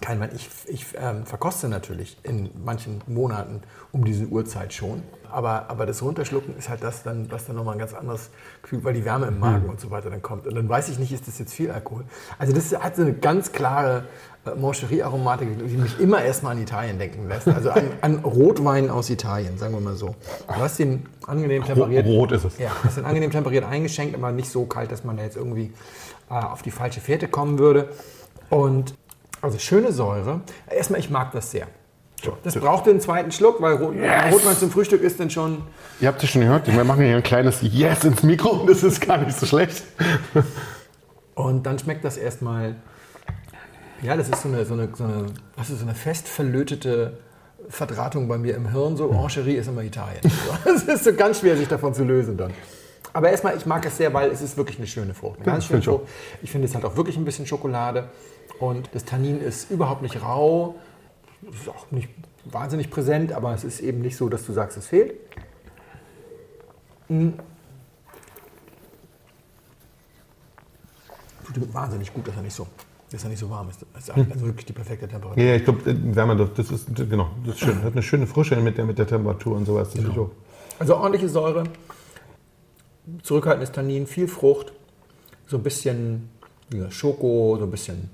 kein 0.00 0.20
Wein. 0.20 0.30
Ich, 0.34 0.48
ich 0.66 0.86
ähm, 0.96 1.24
verkoste 1.24 1.68
natürlich 1.68 2.18
in 2.22 2.50
manchen 2.64 3.02
Monaten 3.06 3.62
um 3.92 4.04
diese 4.04 4.26
Uhrzeit 4.26 4.72
schon. 4.72 5.02
Aber, 5.30 5.68
aber 5.68 5.86
das 5.86 6.02
Runterschlucken 6.02 6.56
ist 6.56 6.68
halt 6.68 6.82
das, 6.82 7.02
dann, 7.02 7.30
was 7.30 7.46
dann 7.46 7.56
nochmal 7.56 7.74
ein 7.74 7.78
ganz 7.78 7.92
anderes 7.92 8.30
Gefühl, 8.62 8.84
weil 8.84 8.94
die 8.94 9.04
Wärme 9.04 9.26
im 9.26 9.40
Magen 9.40 9.68
und 9.68 9.80
so 9.80 9.90
weiter 9.90 10.10
dann 10.10 10.22
kommt. 10.22 10.46
Und 10.46 10.54
dann 10.54 10.68
weiß 10.68 10.88
ich 10.90 10.98
nicht, 10.98 11.12
ist 11.12 11.26
das 11.26 11.38
jetzt 11.38 11.52
viel 11.54 11.70
Alkohol? 11.70 12.04
Also 12.38 12.52
das 12.52 12.72
hat 12.72 12.96
so 12.96 13.02
eine 13.02 13.14
ganz 13.14 13.50
klare 13.50 14.04
äh, 14.46 14.54
Moncherie-Aromatik, 14.54 15.48
die 15.58 15.76
mich 15.76 15.98
immer 15.98 16.22
erstmal 16.22 16.52
an 16.52 16.62
Italien 16.62 16.98
denken 16.98 17.28
lässt. 17.28 17.48
Also 17.48 17.70
an, 17.70 17.90
an 18.00 18.18
Rotwein 18.18 18.90
aus 18.90 19.10
Italien, 19.10 19.58
sagen 19.58 19.74
wir 19.74 19.80
mal 19.80 19.96
so. 19.96 20.14
Du 20.46 20.54
hast 20.54 20.78
den 20.78 21.06
angenehm 21.26 21.64
temperiert. 21.64 22.06
Rot 22.06 22.30
ist 22.32 22.44
es. 22.44 22.58
Ja, 22.58 22.70
das 22.84 22.96
ist 22.96 23.04
angenehm 23.04 23.30
temperiert 23.30 23.64
eingeschenkt, 23.64 24.14
aber 24.14 24.30
nicht 24.30 24.50
so 24.50 24.66
kalt, 24.66 24.92
dass 24.92 25.02
man 25.02 25.16
da 25.16 25.24
jetzt 25.24 25.36
irgendwie 25.36 25.72
äh, 26.30 26.34
auf 26.34 26.62
die 26.62 26.70
falsche 26.70 27.00
Fährte 27.00 27.26
kommen 27.26 27.58
würde. 27.58 27.88
Und 28.50 28.94
also 29.44 29.58
schöne 29.58 29.92
Säure. 29.92 30.40
Erstmal, 30.70 31.00
ich 31.00 31.10
mag 31.10 31.32
das 31.32 31.50
sehr. 31.50 31.66
Das 32.42 32.54
braucht 32.54 32.86
den 32.86 33.00
zweiten 33.00 33.30
Schluck, 33.30 33.60
weil 33.60 33.74
Rot 33.74 33.94
Rotwein 34.32 34.56
zum 34.56 34.70
Frühstück 34.70 35.02
ist 35.02 35.20
dann 35.20 35.28
schon. 35.28 35.62
Ihr 36.00 36.08
habt 36.08 36.22
es 36.22 36.30
schon 36.30 36.40
gehört, 36.40 36.66
wir 36.66 36.84
machen 36.84 37.04
hier 37.04 37.16
ein 37.16 37.22
kleines 37.22 37.58
Yes 37.60 38.04
ins 38.04 38.22
Mikro. 38.22 38.64
Das 38.66 38.82
ist 38.82 39.06
gar 39.06 39.18
nicht 39.18 39.38
so 39.38 39.44
schlecht. 39.44 39.82
Und 41.34 41.66
dann 41.66 41.78
schmeckt 41.78 42.02
das 42.02 42.16
erstmal, 42.16 42.76
ja, 44.02 44.16
das 44.16 44.30
ist 44.30 44.40
so 44.40 44.48
eine, 44.48 44.64
so 44.64 44.72
eine, 44.72 44.88
so 44.94 45.04
eine, 45.04 45.26
was 45.56 45.68
ist, 45.68 45.80
so 45.80 45.84
eine 45.84 45.94
fest 45.94 46.26
verlötete 46.26 47.18
Verdrahtung 47.68 48.26
bei 48.26 48.38
mir 48.38 48.54
im 48.54 48.70
Hirn. 48.70 48.96
So, 48.96 49.10
Ancherie 49.10 49.56
ist 49.56 49.68
immer 49.68 49.82
Italien. 49.82 50.20
Es 50.64 50.84
ist 50.84 51.04
so 51.04 51.12
ganz 51.12 51.40
schwer, 51.40 51.58
sich 51.58 51.68
davon 51.68 51.92
zu 51.92 52.04
lösen 52.04 52.38
dann. 52.38 52.52
Aber 53.12 53.30
erstmal, 53.30 53.56
ich 53.56 53.66
mag 53.66 53.84
es 53.86 53.96
sehr, 53.96 54.12
weil 54.12 54.30
es 54.30 54.40
ist 54.42 54.56
wirklich 54.56 54.78
eine 54.78 54.86
schöne 54.86 55.14
Frucht. 55.14 55.36
Eine 55.36 55.46
ganz 55.46 55.66
schöne. 55.66 55.82
Frucht. 55.82 56.04
Ich 56.42 56.50
finde, 56.50 56.66
es 56.66 56.74
hat 56.74 56.84
auch 56.84 56.96
wirklich 56.96 57.16
ein 57.16 57.24
bisschen 57.24 57.46
Schokolade. 57.46 58.08
Und 58.58 58.90
das 58.92 59.04
Tannin 59.04 59.40
ist 59.40 59.70
überhaupt 59.70 60.02
nicht 60.02 60.22
rau. 60.22 60.76
Ist 61.50 61.68
auch 61.68 61.90
nicht 61.90 62.08
wahnsinnig 62.44 62.90
präsent, 62.90 63.32
aber 63.32 63.54
es 63.54 63.64
ist 63.64 63.80
eben 63.80 64.00
nicht 64.00 64.16
so, 64.16 64.28
dass 64.28 64.46
du 64.46 64.52
sagst, 64.52 64.76
es 64.76 64.86
fehlt. 64.86 65.14
Mm. 67.08 67.30
Tut 71.44 71.56
ihm 71.56 71.74
wahnsinnig 71.74 72.12
gut, 72.12 72.26
dass 72.26 72.36
er 72.36 72.42
nicht 72.42 72.54
so, 72.54 72.66
dass 73.10 73.22
er 73.22 73.30
nicht 73.30 73.38
so 73.38 73.50
warm 73.50 73.68
ist. 73.68 73.84
Das 73.92 74.08
ist 74.08 74.10
also 74.10 74.46
wirklich 74.46 74.66
die 74.66 74.72
perfekte 74.72 75.06
Temperatur. 75.06 75.42
Ja, 75.42 75.56
ich 75.56 75.64
glaube, 75.64 75.80
Wärme, 75.84 76.36
das 76.36 76.70
ist, 76.70 76.94
genau, 76.94 77.30
das 77.44 77.56
ist 77.56 77.60
schön. 77.60 77.82
Hat 77.82 77.92
eine 77.92 78.02
schöne 78.02 78.26
Frische 78.26 78.56
mit 78.56 78.78
der, 78.78 78.86
mit 78.86 78.98
der 78.98 79.06
Temperatur 79.06 79.56
und 79.56 79.66
sowas. 79.66 79.92
Auch. 80.16 80.30
Also 80.78 80.96
ordentliche 80.96 81.28
Säure, 81.28 81.64
zurückhaltendes 83.22 83.72
Tannin, 83.72 84.06
viel 84.06 84.28
Frucht, 84.28 84.72
so 85.46 85.58
ein 85.58 85.62
bisschen 85.62 86.30
Schoko, 86.88 87.56
so 87.58 87.64
ein 87.64 87.70
bisschen 87.70 88.10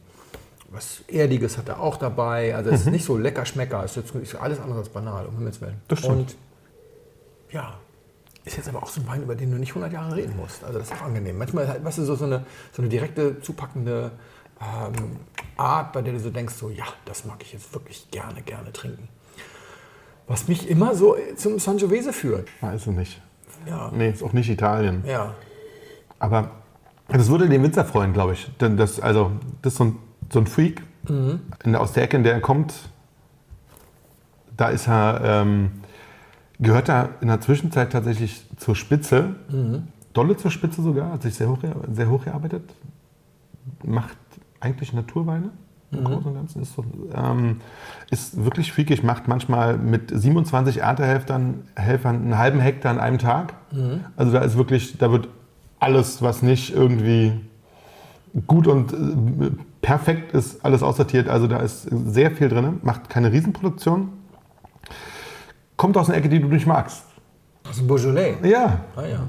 was 0.70 1.02
Erdiges 1.08 1.58
hat 1.58 1.68
er 1.68 1.80
auch 1.80 1.96
dabei. 1.96 2.54
Also 2.54 2.70
es 2.70 2.82
ist 2.82 2.86
nicht 2.90 3.04
so 3.04 3.16
lecker 3.16 3.44
Schmecker, 3.44 3.84
es 3.84 3.96
ist 3.96 4.34
alles 4.36 4.60
andere 4.60 4.78
als 4.78 4.88
banal, 4.88 5.26
um 5.26 5.36
Himmels 5.36 5.60
Willen. 5.60 5.80
Das 5.88 5.98
stimmt. 5.98 6.16
Und 6.16 6.36
ja, 7.50 7.74
ist 8.44 8.56
jetzt 8.56 8.68
aber 8.68 8.82
auch 8.82 8.88
so 8.88 9.00
ein 9.00 9.08
Wein, 9.08 9.22
über 9.22 9.34
den 9.34 9.50
du 9.50 9.58
nicht 9.58 9.70
100 9.70 9.92
Jahre 9.92 10.16
reden 10.16 10.36
musst. 10.36 10.64
Also 10.64 10.78
das 10.78 10.90
ist 10.90 10.96
auch 10.96 11.06
angenehm. 11.06 11.36
Manchmal, 11.36 11.68
halt, 11.68 11.84
weißt 11.84 11.98
du, 11.98 12.04
so, 12.04 12.14
so, 12.14 12.24
eine, 12.24 12.44
so 12.72 12.82
eine 12.82 12.88
direkte, 12.88 13.40
zupackende 13.40 14.12
ähm, 14.60 15.16
Art, 15.56 15.92
bei 15.92 16.02
der 16.02 16.12
du 16.12 16.20
so 16.20 16.30
denkst, 16.30 16.54
so 16.54 16.70
ja, 16.70 16.84
das 17.04 17.24
mag 17.24 17.42
ich 17.42 17.52
jetzt 17.52 17.72
wirklich 17.74 18.10
gerne, 18.10 18.40
gerne 18.42 18.72
trinken. 18.72 19.08
Was 20.26 20.46
mich 20.46 20.70
immer 20.70 20.94
so 20.94 21.16
zum 21.36 21.58
Sangiovese 21.58 22.12
führt. 22.12 22.48
Weiß 22.60 22.86
ich 22.86 22.92
nicht. 22.92 23.22
Ja, 23.66 23.90
Nee, 23.92 24.10
ist 24.10 24.22
auch 24.22 24.32
nicht 24.32 24.48
Italien. 24.48 25.02
ja. 25.06 25.34
Aber 26.18 26.50
das 27.08 27.28
würde 27.30 27.48
den 27.48 27.62
Winzer 27.62 27.84
freuen, 27.84 28.12
glaube 28.12 28.34
ich. 28.34 28.50
Denn 28.60 28.76
das, 28.76 29.00
also, 29.00 29.32
das 29.62 29.72
ist 29.72 29.78
so 29.78 29.84
ein, 29.84 29.98
so 30.32 30.38
ein 30.40 30.46
Freak 30.46 30.82
in 31.64 31.72
der, 31.72 31.80
aus 31.80 31.92
der 31.92 32.04
Ecke, 32.04 32.16
in 32.16 32.24
der 32.24 32.34
er 32.34 32.40
kommt. 32.40 32.74
Da 34.56 34.68
ist 34.68 34.86
er, 34.88 35.20
ähm, 35.24 35.70
gehört 36.58 36.88
er 36.88 37.10
in 37.20 37.28
der 37.28 37.40
Zwischenzeit 37.40 37.92
tatsächlich 37.92 38.46
zur 38.56 38.76
Spitze. 38.76 39.34
Dolle 40.12 40.36
zur 40.36 40.50
Spitze 40.50 40.82
sogar, 40.82 41.12
hat 41.12 41.22
sich 41.22 41.34
sehr 41.34 41.48
hoch, 41.48 41.58
sehr 41.92 42.10
hoch 42.10 42.24
gearbeitet. 42.24 42.74
Macht 43.84 44.16
eigentlich 44.60 44.92
Naturweine. 44.92 45.50
Im 45.92 46.04
Großen 46.04 46.26
und 46.26 46.34
Ganzen 46.34 46.62
ist, 46.62 46.74
so, 46.74 46.84
ähm, 47.16 47.56
ist 48.10 48.44
wirklich 48.44 48.70
freakig, 48.72 49.02
macht 49.02 49.26
manchmal 49.26 49.76
mit 49.76 50.12
27 50.14 50.82
Erntehelfern 50.82 51.64
Helfern 51.74 52.16
einen 52.16 52.38
halben 52.38 52.60
Hektar 52.60 52.92
an 52.92 53.00
einem 53.00 53.18
Tag. 53.18 53.54
Also 54.16 54.30
da 54.30 54.40
ist 54.40 54.56
wirklich, 54.56 54.98
da 54.98 55.10
wird 55.10 55.28
alles, 55.80 56.22
was 56.22 56.42
nicht 56.42 56.72
irgendwie 56.72 57.40
gut 58.46 58.68
und 58.68 58.92
äh, 58.92 59.50
perfekt 59.82 60.32
ist, 60.34 60.64
alles 60.64 60.82
aussortiert. 60.82 61.28
Also 61.28 61.46
da 61.46 61.58
ist 61.58 61.82
sehr 61.90 62.30
viel 62.30 62.48
drin, 62.48 62.80
macht 62.82 63.08
keine 63.10 63.32
Riesenproduktion. 63.32 64.10
Kommt 65.76 65.96
aus 65.96 66.08
einer 66.08 66.18
Ecke, 66.18 66.28
die 66.28 66.40
du 66.40 66.48
nicht 66.48 66.66
magst. 66.66 67.04
Aus 67.68 67.76
dem 67.76 67.86
Beaujolais. 67.86 68.34
Ja, 68.42 68.80
Ah 68.96 69.06
ja. 69.06 69.28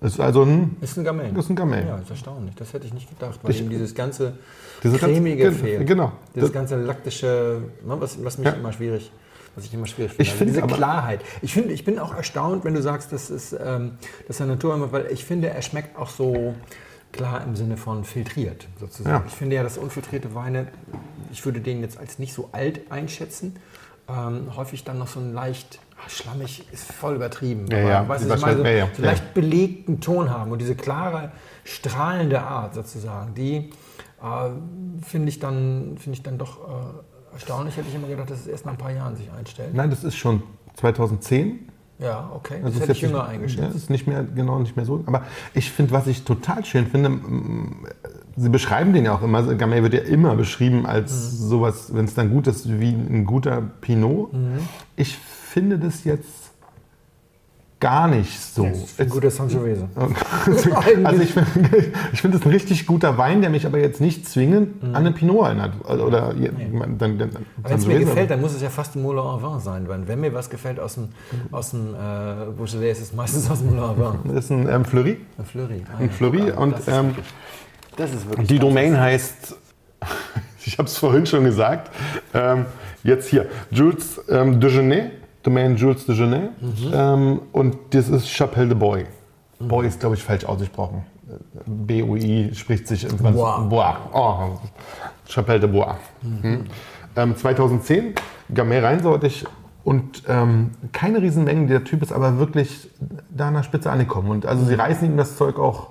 ist 0.00 0.18
also 0.20 0.42
ein, 0.42 0.76
Ist 0.80 0.96
ein 0.98 1.04
Gamay. 1.04 1.30
Das 1.34 1.44
ist 1.44 1.50
ein 1.50 1.56
Gamay. 1.56 1.86
Ja, 1.86 1.96
ist 1.98 2.10
erstaunlich. 2.10 2.54
Das 2.56 2.72
hätte 2.72 2.86
ich 2.86 2.94
nicht 2.94 3.08
gedacht, 3.08 3.38
weil 3.42 3.50
Ich- 3.52 3.60
ihm 3.60 3.70
dieses 3.70 3.94
ganze 3.94 4.34
Diese 4.82 4.98
ganze- 4.98 5.14
cremige 5.14 5.36
gen- 5.44 5.54
fehlt. 5.54 5.86
genau. 5.86 6.12
Dieses 6.34 6.48
Das- 6.48 6.52
ganze 6.54 6.76
laktische, 6.76 7.62
ne, 7.86 7.96
was, 8.00 8.22
was 8.24 8.38
mich 8.38 8.46
Ja. 8.48 8.54
immer 8.54 8.72
schwierig, 8.72 9.12
was 9.54 9.64
ich 9.64 9.74
immer 9.74 9.86
schwierig 9.86 10.12
finde. 10.12 10.22
Ich 10.22 10.32
finde 10.32 10.52
diese 10.54 10.62
aber- 10.64 10.74
Klarheit. 10.74 11.20
Ich 11.40 11.52
finde, 11.54 11.72
ich 11.72 11.84
bin 11.84 11.98
auch 12.00 12.14
erstaunt, 12.16 12.64
wenn 12.64 12.74
du 12.74 12.82
sagst, 12.82 13.12
das 13.12 13.30
ist, 13.30 13.52
ähm, 13.52 13.92
das 14.26 14.36
ist 14.36 14.42
eine 14.42 14.52
Natur, 14.52 14.90
weil 14.90 15.06
ich 15.12 15.24
finde, 15.24 15.50
er 15.50 15.62
schmeckt 15.62 15.96
auch 15.96 16.10
so 16.10 16.54
klar 17.12 17.44
im 17.44 17.54
Sinne 17.56 17.76
von 17.76 18.04
filtriert 18.04 18.66
sozusagen. 18.80 19.24
Ja. 19.24 19.24
Ich 19.26 19.34
finde 19.34 19.56
ja, 19.56 19.62
dass 19.62 19.78
unfiltrierte 19.78 20.34
Weine, 20.34 20.68
ich 21.30 21.44
würde 21.44 21.60
den 21.60 21.80
jetzt 21.80 21.98
als 21.98 22.18
nicht 22.18 22.32
so 22.34 22.48
alt 22.52 22.90
einschätzen. 22.90 23.56
Ähm, 24.08 24.56
häufig 24.56 24.82
dann 24.84 24.98
noch 24.98 25.06
so 25.06 25.20
ein 25.20 25.32
leicht 25.32 25.78
ach, 26.04 26.10
schlammig 26.10 26.66
ist 26.72 26.90
voll 26.90 27.14
übertrieben. 27.14 27.66
Ja, 27.70 27.78
ja, 27.78 28.08
weißt 28.08 28.24
ich 28.28 28.40
meine, 28.40 28.56
so, 28.58 28.64
ja, 28.64 28.70
ja, 28.70 28.88
so 28.96 29.02
leicht 29.02 29.32
belegten 29.34 30.00
Ton 30.00 30.28
haben 30.30 30.50
und 30.50 30.58
diese 30.60 30.74
klare, 30.74 31.30
strahlende 31.64 32.42
Art 32.42 32.74
sozusagen, 32.74 33.34
die 33.34 33.70
äh, 34.22 34.50
finde 35.06 35.28
ich, 35.28 35.38
dann- 35.38 35.96
finde 35.98 36.16
ich 36.16 36.22
dann 36.22 36.38
doch 36.38 36.58
äh, 36.68 37.34
erstaunlich. 37.34 37.76
Hätte 37.76 37.88
ich 37.88 37.94
immer 37.94 38.08
gedacht, 38.08 38.30
dass 38.30 38.40
es 38.40 38.46
erst 38.48 38.66
nach 38.66 38.72
ein 38.72 38.78
paar 38.78 38.90
Jahren 38.92 39.14
sich 39.16 39.30
einstellt. 39.30 39.72
nein, 39.74 39.90
das 39.90 40.02
ist 40.04 40.16
schon 40.16 40.42
2010. 40.76 41.68
Ja, 42.02 42.30
okay. 42.34 42.56
Das 42.62 42.66
Also 42.66 42.80
hätte 42.80 42.92
ist 42.92 42.96
ich 42.98 43.02
jetzt 43.02 43.10
jünger 43.10 43.22
nicht, 43.24 43.32
eingeschätzt. 43.34 43.62
Ja, 43.62 43.68
ist 43.76 43.90
nicht 43.90 44.06
mehr, 44.06 44.24
genau, 44.24 44.58
nicht 44.58 44.76
mehr 44.76 44.84
so. 44.84 45.02
Aber 45.06 45.22
ich 45.54 45.70
finde, 45.70 45.92
was 45.92 46.06
ich 46.06 46.24
total 46.24 46.64
schön 46.64 46.86
finde, 46.86 47.10
Sie 48.34 48.48
beschreiben 48.48 48.94
den 48.94 49.04
ja 49.04 49.14
auch 49.14 49.22
immer, 49.22 49.42
Gamay 49.54 49.82
wird 49.82 49.92
ja 49.92 50.00
immer 50.00 50.34
beschrieben 50.36 50.86
als 50.86 51.12
Mhm. 51.12 51.36
sowas, 51.48 51.94
wenn 51.94 52.06
es 52.06 52.14
dann 52.14 52.30
gut 52.30 52.46
ist, 52.46 52.80
wie 52.80 52.88
ein 52.90 53.26
guter 53.26 53.62
Pinot. 53.82 54.32
Mhm. 54.32 54.58
Ich 54.96 55.18
finde 55.18 55.78
das 55.78 56.04
jetzt 56.04 56.41
gar 57.82 58.06
nicht 58.08 58.40
so. 58.40 58.64
Das 58.64 58.78
ist 58.78 59.00
ein 59.00 59.08
guter 59.08 59.30
Sangiovese. 59.30 59.88
also 61.04 61.22
ich 61.22 61.32
finde 61.34 61.92
ich 62.12 62.22
find 62.22 62.34
das 62.34 62.42
ein 62.42 62.50
richtig 62.50 62.86
guter 62.86 63.18
Wein, 63.18 63.40
der 63.40 63.50
mich 63.50 63.66
aber 63.66 63.78
jetzt 63.78 64.00
nicht 64.00 64.26
zwingend 64.26 64.82
an 64.82 64.94
einen 64.94 65.14
Pinot 65.14 65.46
erinnert. 65.46 65.72
Oder 65.84 66.32
dann, 66.32 66.98
dann, 66.98 67.18
dann, 67.18 67.30
Mhm. 67.62 67.68
Wenn 67.68 67.78
es 67.78 67.86
mir 67.86 67.98
gefällt, 67.98 68.30
dann 68.30 68.40
muss 68.40 68.54
es 68.54 68.62
ja 68.62 68.70
fast 68.70 68.96
ein 68.96 69.02
Moulin 69.02 69.20
à 69.20 69.42
Vin 69.42 69.60
sein. 69.60 69.88
Weil 69.88 70.06
wenn 70.08 70.20
mir 70.20 70.32
was 70.34 70.50
gefällt 70.50 70.80
aus 70.80 70.94
dem, 70.94 71.08
aus 71.50 71.70
dem 71.70 71.94
äh, 71.94 72.50
Beaujolais, 72.56 72.92
ist 72.92 73.02
es 73.02 73.12
meistens 73.12 73.50
aus 73.50 73.58
dem 73.58 73.68
Moulin 73.74 73.82
à 73.82 73.96
Vin. 73.96 74.34
Das 74.34 74.44
ist 74.44 74.50
ein 74.50 74.68
ähm, 74.68 74.84
Fleury. 74.84 75.18
Ein 75.38 75.44
Fleury. 75.44 75.82
Ah, 75.92 75.98
Ein 75.98 76.06
ja, 76.06 76.12
Fleury 76.12 76.50
an. 76.50 76.58
und 76.58 76.72
das, 76.72 76.80
ist, 76.80 76.88
ähm, 76.88 77.14
das 77.96 78.12
ist 78.12 78.28
wirklich 78.28 78.48
Die 78.48 78.58
Domain 78.58 78.98
heißt, 78.98 79.56
ich 80.64 80.78
habe 80.78 80.88
es 80.88 80.96
vorhin 80.96 81.26
schon 81.26 81.44
gesagt, 81.44 81.90
ähm, 82.34 82.66
jetzt 83.02 83.28
hier, 83.28 83.46
Jules 83.70 84.20
ähm, 84.28 84.60
Dejeuner, 84.60 85.10
Domain 85.42 85.76
Jules 85.76 86.06
Dejeuner. 86.06 86.50
Ähm, 86.92 87.40
und 87.52 87.76
das 87.90 88.08
ist 88.08 88.28
Chapelle 88.28 88.68
de 88.68 88.76
Bois. 88.76 89.04
Bois 89.58 89.84
ist, 89.84 90.00
glaube 90.00 90.14
ich, 90.16 90.22
falsch 90.22 90.44
ausgesprochen. 90.44 91.04
B-O-I 91.66 92.50
spricht 92.54 92.86
sich 92.86 93.04
im 93.04 93.16
Bois. 93.16 93.66
Bois. 93.68 93.96
Oh, 94.12 94.58
Chapelle 95.28 95.60
de 95.60 95.68
Bois. 95.68 95.96
Mhm. 96.22 96.64
Ähm, 97.16 97.36
2010, 97.36 98.14
Gamay 98.54 98.78
reinsortig 98.80 99.44
und 99.84 100.22
ähm, 100.28 100.70
keine 100.92 101.20
Riesenmengen. 101.20 101.66
Der 101.66 101.84
Typ 101.84 102.02
ist 102.02 102.12
aber 102.12 102.38
wirklich 102.38 102.88
da 103.30 103.48
an 103.48 103.54
der 103.54 103.62
Spitze 103.62 103.90
angekommen. 103.90 104.30
Und 104.30 104.46
also 104.46 104.64
sie 104.64 104.74
reißen 104.74 105.06
ihm 105.06 105.16
das 105.16 105.36
Zeug 105.36 105.58
auch 105.58 105.88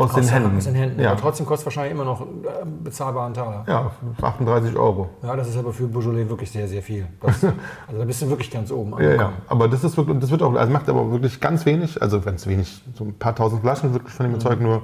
aus, 0.00 0.14
den 0.14 0.24
Händen. 0.24 0.56
aus 0.56 0.64
den 0.64 0.74
Händen. 0.74 1.00
Ja. 1.00 1.12
Aber 1.12 1.20
trotzdem 1.20 1.46
kostet 1.46 1.62
es 1.62 1.66
wahrscheinlich 1.66 1.92
immer 1.92 2.04
noch 2.04 2.20
einen 2.22 2.82
bezahlbaren 2.84 3.34
Taler. 3.34 3.64
Ja, 3.66 3.90
38 4.22 4.76
Euro. 4.76 5.08
Ja, 5.22 5.36
das 5.36 5.48
ist 5.48 5.56
aber 5.56 5.72
für 5.72 5.86
Beaujolais 5.86 6.28
wirklich 6.28 6.50
sehr, 6.50 6.66
sehr 6.68 6.82
viel. 6.82 7.06
Das, 7.20 7.44
also 7.86 7.98
da 7.98 8.04
bist 8.04 8.22
du 8.22 8.28
wirklich 8.28 8.50
ganz 8.50 8.70
oben 8.70 8.92
Ja, 8.92 9.00
ja. 9.00 9.06
angekommen. 9.10 9.36
Aber 9.48 9.68
das 9.68 9.84
ist 9.84 9.96
wirklich, 9.96 10.18
das 10.18 10.30
wird 10.30 10.42
auch, 10.42 10.54
also 10.54 10.72
macht 10.72 10.88
aber 10.88 11.10
wirklich 11.10 11.40
ganz 11.40 11.66
wenig, 11.66 12.00
also 12.00 12.20
ganz 12.20 12.46
wenig, 12.46 12.82
so 12.94 13.04
ein 13.04 13.14
paar 13.14 13.34
tausend 13.34 13.62
Flaschen 13.62 13.92
wirklich 13.92 14.14
von 14.14 14.30
dem 14.30 14.40
Zeug 14.40 14.60
nur. 14.60 14.82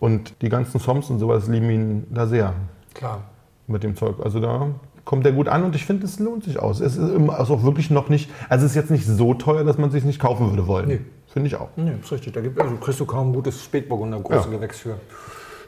Und 0.00 0.42
die 0.42 0.48
ganzen 0.48 0.78
Soms 0.80 1.10
und 1.10 1.18
sowas 1.18 1.48
lieben 1.48 1.70
ihn 1.70 2.06
da 2.10 2.26
sehr 2.26 2.52
Klar. 2.94 3.22
mit 3.66 3.82
dem 3.82 3.96
Zeug. 3.96 4.16
Also 4.22 4.40
da 4.40 4.68
kommt 5.04 5.24
er 5.26 5.32
gut 5.32 5.48
an 5.48 5.64
und 5.64 5.74
ich 5.76 5.86
finde, 5.86 6.04
es 6.04 6.18
lohnt 6.18 6.44
sich 6.44 6.58
aus. 6.58 6.80
Es 6.80 6.96
ist 6.96 7.30
also 7.30 7.54
auch 7.54 7.62
wirklich 7.62 7.90
noch 7.90 8.08
nicht, 8.08 8.30
also 8.48 8.64
es 8.64 8.72
ist 8.72 8.76
jetzt 8.76 8.90
nicht 8.90 9.06
so 9.06 9.34
teuer, 9.34 9.64
dass 9.64 9.78
man 9.78 9.88
es 9.88 9.92
sich 9.94 10.04
nicht 10.04 10.18
kaufen 10.20 10.50
würde 10.50 10.66
wollen. 10.66 10.88
Nee. 10.88 11.00
Finde 11.34 11.48
ich 11.48 11.56
auch. 11.56 11.68
Nee, 11.74 11.94
ist 12.00 12.12
richtig. 12.12 12.32
Da 12.32 12.40
gibt, 12.40 12.60
also 12.60 12.76
kriegst 12.76 13.00
du 13.00 13.06
kaum 13.06 13.30
ein 13.30 13.34
gutes 13.34 13.62
Spätburgunder, 13.64 14.20
große 14.20 14.48
Ja. 14.48 14.56
Gewächs 14.56 14.78
für. 14.78 14.98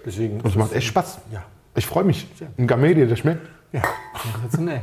Deswegen. 0.04 0.40
Es 0.46 0.54
macht 0.54 0.73
echt 0.73 0.87
Spaß. 0.87 1.18
Ja. 1.32 1.42
Ich 1.75 1.85
freue 1.87 2.04
mich. 2.04 2.28
Ein 2.56 2.68
Gamay, 2.68 2.94
der 2.94 3.16
schmeckt. 3.16 3.44
Ja, 3.73 3.82
sensationell. 4.32 4.80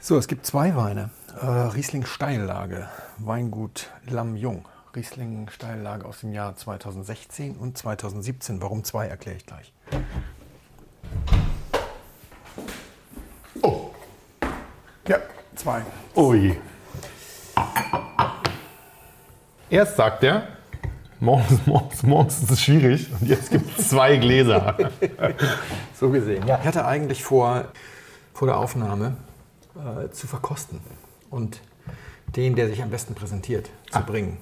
So, 0.00 0.18
es 0.18 0.26
gibt 0.26 0.44
zwei 0.46 0.74
Weine. 0.74 1.10
Äh, 1.40 1.46
Riesling 1.46 2.04
Steillage, 2.04 2.88
Weingut 3.18 3.88
Lamm 4.08 4.34
Jung. 4.36 4.64
Riesling 4.96 5.48
Steillage 5.48 6.04
aus 6.04 6.20
dem 6.20 6.32
Jahr 6.32 6.56
2016 6.56 7.56
und 7.56 7.78
2017. 7.78 8.60
Warum 8.60 8.82
zwei, 8.82 9.06
erkläre 9.06 9.36
ich 9.36 9.46
gleich. 9.46 9.72
Oh, 13.62 13.90
Ja, 15.06 15.18
zwei. 15.54 15.82
ui. 16.16 16.56
Erst 19.70 19.96
sagt 19.96 20.24
er, 20.24 20.48
morgens, 21.20 21.66
morgens, 21.66 22.02
morgens 22.02 22.42
ist 22.42 22.50
es 22.50 22.62
schwierig 22.62 23.08
und 23.20 23.28
jetzt 23.28 23.50
gibt 23.50 23.78
es 23.78 23.88
zwei 23.88 24.16
Gläser. 24.16 24.76
So 25.94 26.10
gesehen. 26.10 26.46
Ja. 26.46 26.60
Ich 26.60 26.66
hatte 26.66 26.86
eigentlich 26.86 27.24
vor, 27.24 27.64
vor 28.32 28.46
der 28.46 28.56
Aufnahme 28.56 29.16
äh, 29.74 30.10
zu 30.10 30.28
verkosten 30.28 30.80
und 31.28 31.60
den, 32.36 32.54
der 32.54 32.68
sich 32.68 32.80
am 32.82 32.90
besten 32.90 33.14
präsentiert, 33.14 33.68
zu 33.90 34.00
bringen. 34.02 34.36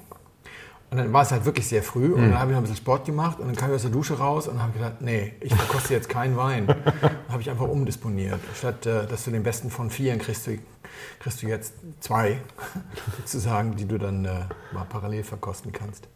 Und 0.91 0.99
dann 0.99 1.13
war 1.13 1.23
es 1.23 1.33
halt 1.33 1.45
wirklich 1.45 1.67
sehr 1.67 1.83
früh 1.83 2.13
und 2.13 2.23
dann 2.23 2.39
habe 2.39 2.51
ich 2.51 2.55
noch 2.55 2.59
ein 2.59 2.63
bisschen 2.63 2.77
Sport 2.77 3.05
gemacht 3.07 3.41
und 3.41 3.47
dann 3.47 3.57
kam 3.57 3.71
ich 3.71 3.75
aus 3.75 3.83
der 3.83 3.91
Dusche 3.91 4.19
raus 4.19 4.47
und 4.47 4.63
habe 4.63 4.73
gedacht, 4.73 5.01
nee, 5.01 5.35
ich 5.41 5.53
verkoste 5.53 5.95
jetzt 5.95 6.09
keinen 6.09 6.37
Wein. 6.37 6.67
Dann 7.01 7.11
habe 7.29 7.43
ich 7.43 7.51
einfach 7.51 7.67
umdisponiert. 7.67 8.41
Statt 8.55 8.87
äh, 8.87 9.05
dass 9.07 9.25
du 9.25 9.33
den 9.33 9.43
besten 9.43 9.69
von 9.71 9.91
vieren 9.91 10.21
kriegst, 10.21 10.47
du, 10.47 10.59
kriegst 11.19 11.43
du 11.43 11.49
jetzt 11.49 11.75
zwei, 11.99 12.41
sozusagen, 13.19 13.75
die 13.75 13.87
du 13.87 13.99
dann 13.99 14.25
äh, 14.25 14.45
mal 14.73 14.85
parallel 14.89 15.25
verkosten 15.25 15.73
kannst. 15.73 16.07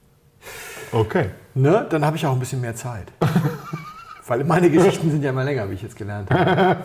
Okay. 0.93 1.31
Ne? 1.55 1.87
Dann 1.91 2.05
habe 2.05 2.17
ich 2.17 2.25
auch 2.27 2.33
ein 2.33 2.39
bisschen 2.39 2.61
mehr 2.61 2.77
Zeit. 2.77 3.13
Weil 4.31 4.45
meine 4.45 4.71
Geschichten 4.71 5.11
sind 5.11 5.25
ja 5.25 5.31
immer 5.31 5.43
länger, 5.43 5.69
wie 5.69 5.75
ich 5.75 5.83
jetzt 5.83 5.97
gelernt 5.97 6.31
habe. 6.31 6.85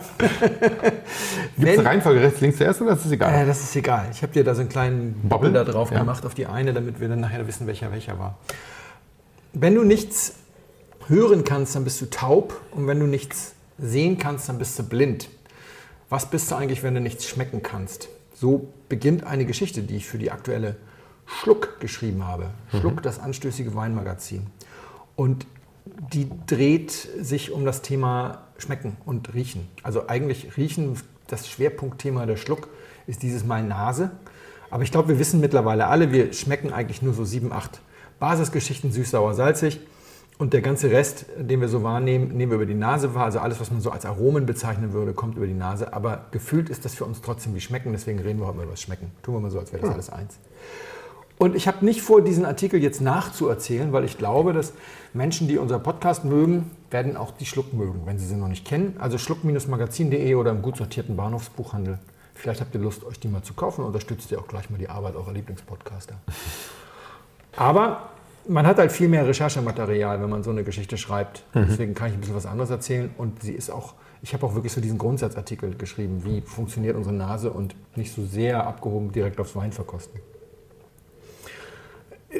Gibt 1.56 1.68
es 1.68 1.78
eine 1.78 1.84
Reihenfolge 1.88 2.20
rechts, 2.20 2.40
links 2.40 2.56
zuerst 2.58 2.82
oder 2.82 2.94
ist 2.94 3.04
das 3.04 3.12
egal? 3.12 3.32
Äh, 3.32 3.46
das 3.46 3.60
ist 3.62 3.76
egal. 3.76 4.08
Ich 4.10 4.20
habe 4.22 4.32
dir 4.32 4.42
da 4.42 4.52
so 4.52 4.62
einen 4.62 4.68
kleinen? 4.68 5.14
Bobble 5.28 5.52
da 5.52 5.62
drauf 5.62 5.92
Ja. 5.92 6.00
gemacht 6.00 6.26
auf 6.26 6.34
die 6.34 6.46
eine, 6.46 6.72
damit 6.72 6.98
wir 6.98 7.08
dann 7.08 7.20
nachher 7.20 7.46
wissen, 7.46 7.68
welcher 7.68 7.92
welcher 7.92 8.18
war. 8.18 8.36
Wenn 9.52 9.76
du 9.76 9.84
nichts 9.84 10.34
hören 11.06 11.44
kannst, 11.44 11.76
dann 11.76 11.84
bist 11.84 12.00
du 12.00 12.10
taub. 12.10 12.60
Und 12.72 12.88
wenn 12.88 12.98
du 12.98 13.06
nichts 13.06 13.54
sehen 13.78 14.18
kannst, 14.18 14.48
dann 14.48 14.58
bist 14.58 14.76
du 14.80 14.82
blind. 14.82 15.28
Was 16.08 16.28
bist 16.28 16.50
du 16.50 16.56
eigentlich, 16.56 16.82
wenn 16.82 16.96
du 16.96 17.00
nichts 17.00 17.28
schmecken 17.28 17.62
kannst? 17.62 18.08
So 18.34 18.72
beginnt 18.88 19.22
eine 19.22 19.44
Geschichte, 19.44 19.82
die 19.82 19.98
ich 19.98 20.06
für 20.08 20.18
die 20.18 20.32
aktuelle 20.32 20.74
Schluck 21.26 21.78
geschrieben 21.78 22.26
habe. 22.26 22.50
Schluck, 22.80 23.04
das 23.04 23.20
anstößige 23.20 23.76
Weinmagazin. 23.76 24.48
Und 25.14 25.46
die 26.12 26.28
dreht 26.46 26.90
sich 26.90 27.52
um 27.52 27.64
das 27.64 27.82
Thema 27.82 28.42
Schmecken 28.58 28.96
und 29.04 29.34
Riechen. 29.34 29.68
Also 29.82 30.08
eigentlich 30.08 30.56
Riechen, 30.56 30.96
das 31.26 31.48
Schwerpunktthema 31.48 32.26
der 32.26 32.36
Schluck 32.36 32.68
ist 33.06 33.22
dieses 33.22 33.44
Mal 33.44 33.62
Nase. 33.62 34.10
Aber 34.70 34.82
ich 34.82 34.90
glaube, 34.90 35.08
wir 35.08 35.18
wissen 35.18 35.40
mittlerweile 35.40 35.86
alle, 35.86 36.12
wir 36.12 36.32
schmecken 36.32 36.72
eigentlich 36.72 37.02
nur 37.02 37.14
so 37.14 37.24
sieben, 37.24 37.52
acht 37.52 37.80
Basisgeschichten, 38.18 38.92
süß, 38.92 39.10
sauer, 39.10 39.34
salzig. 39.34 39.80
Und 40.38 40.52
der 40.52 40.60
ganze 40.60 40.90
Rest, 40.90 41.26
den 41.38 41.62
wir 41.62 41.68
so 41.68 41.82
wahrnehmen, 41.82 42.36
nehmen 42.36 42.52
wir 42.52 42.56
über 42.56 42.66
die 42.66 42.74
Nase 42.74 43.14
wahr. 43.14 43.24
Also 43.24 43.38
alles, 43.38 43.58
was 43.58 43.70
man 43.70 43.80
so 43.80 43.90
als 43.90 44.04
Aromen 44.04 44.44
bezeichnen 44.44 44.92
würde, 44.92 45.14
kommt 45.14 45.36
über 45.36 45.46
die 45.46 45.54
Nase. 45.54 45.94
Aber 45.94 46.26
gefühlt 46.30 46.68
ist 46.68 46.84
das 46.84 46.94
für 46.94 47.06
uns 47.06 47.22
trotzdem 47.22 47.54
wie 47.54 47.60
Schmecken. 47.60 47.92
Deswegen 47.92 48.18
reden 48.18 48.40
wir 48.40 48.46
heute 48.46 48.58
mal 48.58 48.64
über 48.64 48.72
das 48.72 48.82
Schmecken. 48.82 49.12
Tun 49.22 49.34
wir 49.34 49.40
mal 49.40 49.50
so, 49.50 49.58
als 49.58 49.72
wäre 49.72 49.82
das 49.82 49.92
alles 49.92 50.10
eins. 50.10 50.38
Und 51.38 51.54
ich 51.54 51.68
habe 51.68 51.84
nicht 51.84 52.00
vor, 52.00 52.22
diesen 52.22 52.46
Artikel 52.46 52.82
jetzt 52.82 53.00
nachzuerzählen, 53.00 53.92
weil 53.92 54.04
ich 54.04 54.16
glaube, 54.16 54.52
dass 54.52 54.72
Menschen, 55.12 55.48
die 55.48 55.58
unser 55.58 55.78
Podcast 55.78 56.24
mögen, 56.24 56.70
werden 56.90 57.16
auch 57.16 57.30
die 57.30 57.44
Schluck 57.44 57.74
mögen, 57.74 58.02
wenn 58.06 58.18
sie 58.18 58.26
sie 58.26 58.36
noch 58.36 58.48
nicht 58.48 58.64
kennen. 58.64 58.96
Also 58.98 59.18
schluck-magazin.de 59.18 60.34
oder 60.34 60.50
im 60.50 60.62
gut 60.62 60.76
sortierten 60.76 61.16
Bahnhofsbuchhandel. 61.16 61.98
Vielleicht 62.34 62.60
habt 62.60 62.74
ihr 62.74 62.80
Lust, 62.80 63.04
euch 63.04 63.20
die 63.20 63.28
mal 63.28 63.42
zu 63.42 63.54
kaufen. 63.54 63.84
Unterstützt 63.84 64.30
ihr 64.30 64.38
auch 64.38 64.48
gleich 64.48 64.70
mal 64.70 64.78
die 64.78 64.88
Arbeit 64.88 65.14
eurer 65.14 65.32
Lieblingspodcaster. 65.32 66.14
Aber 67.56 68.10
man 68.48 68.66
hat 68.66 68.78
halt 68.78 68.92
viel 68.92 69.08
mehr 69.08 69.26
Recherchematerial, 69.26 70.20
wenn 70.22 70.30
man 70.30 70.42
so 70.42 70.50
eine 70.50 70.64
Geschichte 70.64 70.96
schreibt. 70.96 71.44
Deswegen 71.54 71.94
kann 71.94 72.08
ich 72.08 72.14
ein 72.14 72.20
bisschen 72.20 72.36
was 72.36 72.46
anderes 72.46 72.70
erzählen. 72.70 73.10
Und 73.18 73.42
sie 73.42 73.52
ist 73.52 73.70
auch, 73.70 73.94
ich 74.22 74.32
habe 74.32 74.46
auch 74.46 74.54
wirklich 74.54 74.72
so 74.72 74.80
diesen 74.80 74.98
Grundsatzartikel 74.98 75.74
geschrieben, 75.74 76.24
wie 76.24 76.40
funktioniert 76.40 76.96
unsere 76.96 77.14
Nase 77.14 77.50
und 77.50 77.74
nicht 77.96 78.14
so 78.14 78.24
sehr 78.24 78.66
abgehoben 78.66 79.12
direkt 79.12 79.40
aufs 79.40 79.56
Wein 79.56 79.72
verkosten. 79.72 80.20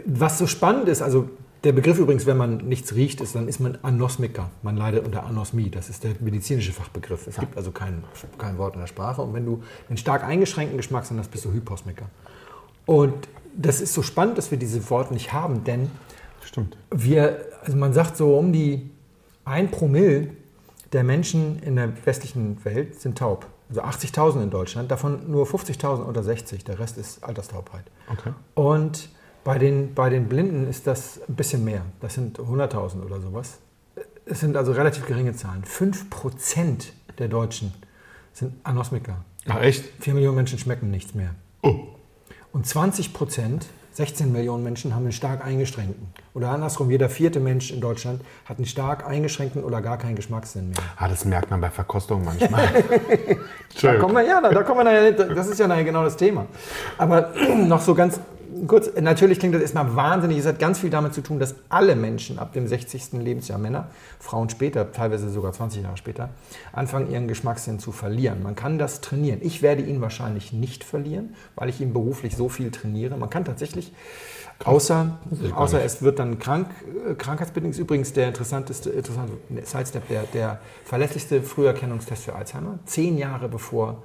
Was 0.05 0.39
so 0.39 0.47
spannend 0.47 0.89
ist, 0.89 1.03
also 1.03 1.29
der 1.65 1.73
Begriff 1.73 1.99
übrigens, 1.99 2.27
wenn 2.27 2.37
man 2.37 2.59
nichts 2.59 2.95
riecht, 2.95 3.21
ist, 3.21 3.35
dann 3.35 3.49
ist 3.49 3.59
man 3.59 3.79
Anosmiker. 3.83 4.51
Man 4.63 4.77
leidet 4.77 5.05
unter 5.05 5.25
Anosmie. 5.25 5.71
Das 5.71 5.89
ist 5.89 6.05
der 6.05 6.13
medizinische 6.21 6.73
Fachbegriff. 6.73 7.27
Es 7.27 7.39
gibt 7.39 7.57
also 7.57 7.73
kein, 7.73 8.05
kein 8.39 8.57
Wort 8.59 8.75
in 8.75 8.81
der 8.81 8.87
Sprache. 8.87 9.23
Und 9.23 9.35
wenn 9.35 9.45
du 9.45 9.63
einen 9.89 9.97
stark 9.97 10.23
eingeschränkten 10.23 10.77
Geschmackssinn 10.77 11.19
hast, 11.19 11.31
bist 11.31 11.45
du 11.45 11.53
Hyposmiker. 11.53 12.07
Und 12.85 13.15
das 13.57 13.81
ist 13.81 13.95
so 13.95 14.03
spannend, 14.03 14.39
dass 14.39 14.51
wir 14.51 14.59
diese 14.59 14.89
Worte 14.91 15.13
nicht 15.13 15.33
haben, 15.33 15.65
denn 15.65 15.91
Stimmt. 16.45 16.77
wir, 16.91 17.47
also 17.65 17.77
man 17.77 17.93
sagt 17.93 18.17
so 18.17 18.39
um 18.39 18.53
die 18.53 18.91
1 19.45 19.71
Promille 19.71 20.29
der 20.93 21.03
Menschen 21.03 21.59
in 21.63 21.77
der 21.77 21.93
westlichen 22.07 22.65
Welt 22.65 23.01
sind 23.01 23.19
taub. 23.19 23.47
Also 23.69 23.83
80.000 23.83 24.43
in 24.45 24.51
Deutschland, 24.51 24.91
davon 24.93 25.29
nur 25.29 25.47
50.000 25.47 26.03
unter 26.03 26.23
60, 26.23 26.63
der 26.65 26.79
Rest 26.79 26.97
ist 26.99 27.25
Alterstaubheit. 27.25 27.85
Okay. 28.13 28.33
Und 28.55 29.09
bei 29.47 29.59
den, 29.59 29.95
bei 29.95 30.11
den 30.11 30.27
Blinden 30.27 30.69
ist 30.69 30.89
das 30.89 31.21
ein 31.29 31.37
bisschen 31.37 31.65
mehr. 31.65 31.83
Das 32.01 32.15
sind 32.15 32.41
100.000 32.41 33.05
oder 33.05 33.21
sowas. 33.21 33.59
Es 34.25 34.41
sind 34.41 34.57
also 34.57 34.73
relativ 34.73 35.07
geringe 35.07 35.37
Zahlen. 35.37 35.63
5% 35.63 36.87
der 37.21 37.29
Deutschen 37.29 37.73
sind 38.33 38.55
Anosmiker. 38.65 39.25
Ach, 39.47 39.61
echt? 39.61 39.85
4 40.01 40.15
Millionen 40.15 40.35
Menschen 40.35 40.59
schmecken 40.59 40.91
nichts 40.91 41.15
mehr. 41.15 41.31
Oh. 41.63 41.77
Und 42.53 42.67
20 42.67 43.15
Prozent, 43.15 43.67
16 43.93 44.33
Millionen 44.33 44.65
Menschen 44.65 44.97
haben 44.97 45.05
einen 45.05 45.13
stark 45.13 45.45
eingeschränkten. 45.45 46.09
Oder 46.35 46.51
andersrum, 46.51 46.91
jeder 46.91 47.09
vierte 47.09 47.39
Mensch 47.39 47.71
in 47.71 47.81
Deutschland 47.81 48.23
hat 48.47 48.57
einen 48.57 48.67
stark 48.67 49.07
eingeschränkten 49.07 49.63
oder 49.63 49.81
gar 49.81 49.97
keinen 49.97 50.17
Geschmackssinn 50.17 50.71
mehr. 50.71 50.79
Ah, 50.97 51.07
das 51.07 51.25
merkt 51.25 51.53
man 51.53 51.61
bei 51.61 51.71
Verkostung 51.71 52.25
manchmal. 52.25 52.69
Da 53.81 53.95
kommen 53.99 54.15
wir, 54.15 54.23
ja, 54.23 54.41
da, 54.41 54.51
da 54.51 54.63
kommen 54.63 54.81
wir 54.81 54.85
nachher, 54.85 55.13
das 55.13 55.49
ist 55.49 55.61
ja 55.61 55.69
nachher 55.69 55.85
genau 55.85 56.03
das 56.03 56.17
Thema. 56.17 56.47
Aber 56.97 57.33
noch 57.57 57.83
so 57.83 57.95
ganz 57.95 58.19
kurz, 58.67 58.91
natürlich 59.01 59.39
klingt 59.39 59.55
das 59.55 59.63
erstmal 59.63 59.95
wahnsinnig. 59.97 60.39
Es 60.39 60.47
hat 60.47 60.59
ganz 60.59 60.79
viel 60.79 60.91
damit 60.91 61.15
zu 61.15 61.21
tun, 61.21 61.39
dass 61.39 61.55
alle 61.69 61.97
Menschen 61.97 62.39
ab 62.39 62.53
dem 62.53 62.67
60. 62.67 63.13
Lebensjahr, 63.13 63.59
Männer, 63.59 63.89
Frauen 64.19 64.49
später, 64.49 64.93
teilweise 64.93 65.29
sogar 65.31 65.53
20 65.53 65.83
Jahre 65.83 65.97
später, 65.97 66.31
anfangen, 66.73 67.11
ihren 67.11 67.29
Geschmackssinn 67.29 67.79
zu 67.79 67.93
verlieren. 67.93 68.43
Man 68.43 68.55
kann 68.55 68.79
das 68.79 69.01
trainieren. 69.01 69.41
Ich 69.43 69.63
werde 69.63 69.83
ihn 69.83 70.01
wahrscheinlich 70.01 70.53
nicht 70.53 70.85
verlieren, 70.85 71.35
weil 71.55 71.69
ich 71.69 71.81
ihn 71.81 71.93
beruflich 71.93 72.37
so 72.37 72.49
viel 72.49 72.71
trainiere. 72.71 73.17
Man 73.17 73.31
kann 73.31 73.45
tatsächlich, 73.45 73.93
außer, 74.65 75.19
außer 75.55 75.83
es 75.83 76.03
wird 76.03 76.19
dann 76.19 76.39
krank, 76.39 76.69
äh, 77.09 77.15
krankheitsbedingt, 77.15 77.75
ist 77.75 77.81
übrigens 77.81 78.13
der 78.13 78.29
interessanteste, 78.29 78.91
interessante 78.91 79.35
Sidestep, 79.65 80.09
der, 80.09 80.23
der 80.33 80.61
verlässlichste 80.85 81.43
Früherkennungstest 81.43 82.25
für 82.25 82.35
Alzheimer. 82.35 82.79
Zehn 82.87 83.19
Jahre 83.19 83.49
bevor 83.49 84.03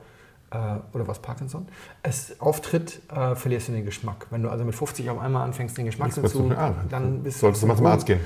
oder 0.94 1.08
was 1.08 1.20
Parkinson, 1.20 1.68
es 2.04 2.36
auftritt, 2.42 3.00
äh, 3.10 3.36
verlierst 3.36 3.70
du 3.70 3.72
den 3.72 3.86
Geschmack. 3.86 4.28
Wenn 4.32 4.44
du 4.44 4.50
also 4.50 4.66
mit 4.66 4.76
50 4.76 5.10
auf 5.10 5.20
einmal 5.20 5.44
anfängst, 5.44 5.78
den 5.78 5.86
Geschmack 5.86 6.14
du- 6.14 6.22
zu, 6.28 6.52
ah, 6.58 6.74
dann 6.90 7.24
bist 7.24 7.40
solltest 7.40 7.64
du 7.64 7.68
mal 7.68 7.78
zum 7.78 7.86
Arzt 7.86 8.06
gehen. 8.06 8.20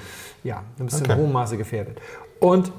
Ja, 0.44 0.64
dann 0.78 0.88
bist 0.88 1.00
du 1.00 1.04
Okay. 1.04 1.14
in 1.14 1.20
hohem 1.20 1.32
Maße 1.32 1.58
gefährdet. 1.58 2.00
Und 2.40 2.72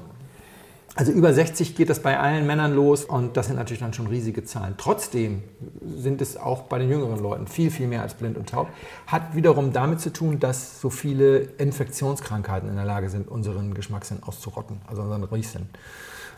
also 0.95 1.11
über 1.11 1.31
60 1.31 1.75
geht 1.75 1.89
das 1.91 1.99
bei 2.01 2.19
allen 2.19 2.47
Männern 2.47 2.73
los 2.73 3.05
und 3.05 3.37
das 3.37 3.45
sind 3.47 3.55
natürlich 3.57 3.81
dann 3.81 3.93
schon 3.93 4.07
riesige 4.07 4.43
Zahlen. 4.43 4.73
Trotzdem 4.77 5.43
sind 5.85 6.21
es 6.23 6.37
auch 6.37 6.63
bei 6.63 6.79
den 6.79 6.89
jüngeren 6.89 7.19
Leuten 7.19 7.45
viel, 7.45 7.69
viel 7.69 7.87
mehr 7.87 8.01
als 8.01 8.15
blind 8.15 8.35
und 8.35 8.49
taub. 8.49 8.67
Hat 9.05 9.35
wiederum 9.35 9.71
damit 9.73 10.01
zu 10.01 10.11
tun, 10.11 10.39
dass 10.39 10.81
so 10.81 10.89
viele 10.89 11.37
Infektionskrankheiten 11.37 12.67
in 12.67 12.75
der 12.75 12.85
Lage 12.85 13.09
sind, 13.09 13.27
unseren 13.27 13.75
Geschmackssinn 13.75 14.23
auszurotten, 14.23 14.81
also 14.87 15.03
unseren 15.03 15.23
Riechsinn. 15.25 15.69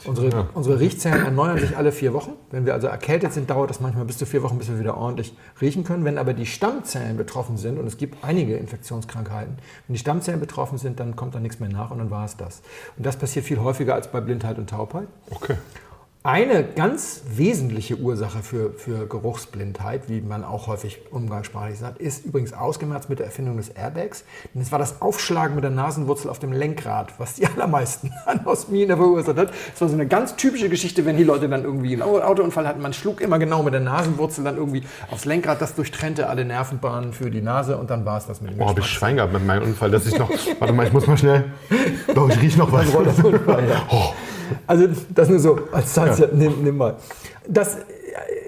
Unsere, 0.06 0.48
unsere 0.54 0.80
Riechzellen 0.80 1.26
erneuern 1.26 1.60
sich 1.60 1.76
alle 1.76 1.92
vier 1.92 2.14
Wochen. 2.14 2.34
Wenn 2.52 2.66
wir 2.66 2.74
also 2.74 2.88
erkältet 2.88 3.34
sind, 3.34 3.50
dauert 3.50 3.70
das 3.70 3.80
manchmal 3.80 4.06
bis 4.06 4.18
zu 4.18 4.26
vier 4.26 4.44
Wochen, 4.44 4.58
bis 4.58 4.70
wir 4.70 4.80
wieder 4.80 4.98
ordentlich 4.98 5.36
riechen 5.62 5.84
können. 5.84 6.06
Wenn 6.06 6.18
aber 6.18 6.34
die 6.34 6.46
Stammzellen 6.46 7.18
betroffen 7.18 7.58
sind, 7.58 7.78
und 7.78 7.88
es 7.88 7.98
gibt 7.98 8.24
einige 8.24 8.56
Infektionskrankheiten, 8.58 9.58
wenn 9.88 9.94
die 9.94 10.00
Stammzellen 10.00 10.40
betroffen 10.40 10.78
sind, 10.78 11.00
dann 11.00 11.16
kommt 11.16 11.36
da 11.36 11.40
nichts 11.40 11.60
mehr 11.60 11.70
nach 11.70 11.92
und 11.92 12.00
dann 12.00 12.12
war 12.12 12.26
es 12.26 12.38
das. 12.38 12.62
Und 12.98 13.06
das 13.06 13.18
passiert 13.18 13.46
viel 13.46 13.60
häufiger 13.60 13.96
als 13.96 14.12
bei 14.12 14.22
Blindheit 14.22 14.58
und 14.58 14.70
Taubheit. 14.70 15.08
Okay. 15.32 15.56
Eine 16.22 16.66
ganz 16.66 17.22
wesentliche 17.34 17.96
Ursache 17.96 18.40
für, 18.44 18.74
für 18.74 19.08
Geruchsblindheit, 19.08 20.10
wie 20.10 20.20
man 20.20 20.44
auch 20.44 20.68
häufig 20.68 21.00
umgangssprachlich 21.12 21.80
sagt, 21.80 21.98
ist 22.02 22.26
übrigens 22.26 22.52
ausgemerzt 22.52 23.10
mit 23.10 23.20
der 23.20 23.28
Erfindung 23.28 23.56
des 23.56 23.70
Airbags. 23.70 24.26
Denn 24.54 24.62
es 24.62 24.70
war 24.74 24.80
das 24.80 25.02
Aufschlagen 25.02 25.56
mit 25.56 25.64
der 25.64 25.72
Nasenwurzel 25.72 26.30
auf 26.30 26.38
dem 26.38 26.52
Lenkrad, 26.52 27.14
was 27.20 27.36
die 27.36 27.48
allermeisten 27.56 28.12
Anosmien 28.26 28.90
verursacht 28.90 29.38
hat. 29.38 29.54
Es 29.74 29.80
war 29.80 29.88
so 29.88 29.94
eine 29.94 30.08
ganz 30.08 30.36
typische 30.36 30.68
Geschichte, 30.68 31.06
wenn 31.06 31.16
die 31.16 31.24
Leute 31.24 31.48
dann 31.48 31.64
irgendwie 31.64 31.94
einen 31.94 32.02
Au- 32.02 32.20
Autounfall 32.20 32.68
hatten. 32.68 32.82
Man 32.82 32.92
schlug 32.92 33.22
immer 33.22 33.40
genau 33.40 33.64
mit 33.64 33.74
der 33.74 33.80
Nasenwurzel 33.82 34.44
dann 34.44 34.58
irgendwie 34.58 34.84
aufs 35.12 35.24
Lenkrad. 35.24 35.62
Das 35.62 35.74
durchtrennte 35.76 36.28
alle 36.28 36.44
Nervenbahnen 36.44 37.14
für 37.14 37.32
die 37.32 37.42
Nase 37.42 37.78
und 37.78 37.90
dann 37.90 38.04
war 38.04 38.18
es 38.18 38.28
das 38.28 38.42
mit 38.42 38.52
dem 38.52 38.58
Boah, 38.58 38.68
habe 38.72 38.82
ich. 38.82 38.88
Schwein 38.88 39.16
gehabt 39.16 39.32
mit 39.32 39.46
meinem 39.46 39.64
Unfall, 39.64 39.90
dass 39.90 40.06
ich 40.06 40.20
noch. 40.20 40.30
Warte 40.60 40.74
mal, 40.74 40.86
ich 40.86 40.92
muss 40.92 41.08
mal 41.08 41.18
schnell. 41.18 41.46
Doch, 42.14 42.28
ich 42.30 42.42
rieche 42.42 42.60
noch 42.60 42.70
was. 42.74 42.88
Oh, 42.94 44.14
Also 44.68 44.88
das 45.14 45.30
nur 45.30 45.40
so 45.40 45.60
als 45.72 45.94
Zeit, 45.94 46.34
nimm, 46.34 46.64
nimm 46.64 46.78
mal. 46.78 46.96
Das, 47.48 47.78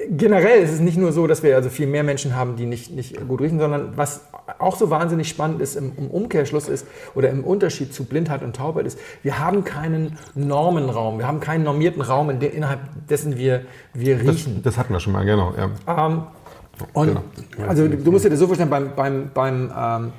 generell 0.09 0.61
ist 0.61 0.71
es 0.71 0.79
nicht 0.79 0.97
nur 0.97 1.11
so, 1.11 1.27
dass 1.27 1.43
wir 1.43 1.55
also 1.55 1.69
viel 1.69 1.87
mehr 1.87 2.03
Menschen 2.03 2.35
haben, 2.35 2.55
die 2.55 2.65
nicht, 2.65 2.91
nicht 2.91 3.27
gut 3.27 3.41
riechen, 3.41 3.59
sondern 3.59 3.93
was 3.95 4.21
auch 4.59 4.75
so 4.75 4.89
wahnsinnig 4.89 5.29
spannend 5.29 5.61
ist 5.61 5.75
im, 5.75 5.93
im 5.97 6.07
Umkehrschluss 6.07 6.67
ist 6.67 6.85
oder 7.15 7.29
im 7.29 7.43
Unterschied 7.43 7.93
zu 7.93 8.03
Blindheit 8.03 8.43
und 8.43 8.55
Taubheit 8.55 8.85
ist, 8.85 8.99
wir 9.23 9.39
haben 9.39 9.63
keinen 9.63 10.17
Normenraum, 10.35 11.19
wir 11.19 11.27
haben 11.27 11.39
keinen 11.39 11.63
normierten 11.63 12.01
Raum, 12.01 12.29
in 12.29 12.39
de, 12.39 12.49
innerhalb 12.49 12.81
dessen 13.09 13.37
wir, 13.37 13.61
wir 13.93 14.19
riechen. 14.19 14.61
das 14.63 14.77
hatten 14.77 14.93
wir 14.93 14.99
schon 14.99 15.13
mal, 15.13 15.25
genau. 15.25 15.53
Ja. 15.57 16.07
Ähm, 16.07 16.23
und 16.93 17.07
Genau. 17.07 17.67
also 17.67 17.87
du 17.87 18.11
musst 18.11 18.25
dir 18.25 18.29
das 18.29 18.39
so 18.39 18.47
vorstellen, 18.47 18.69
beim, 18.69 18.91
beim, 18.95 19.29
beim, 19.33 19.71
ähm, 19.77 20.11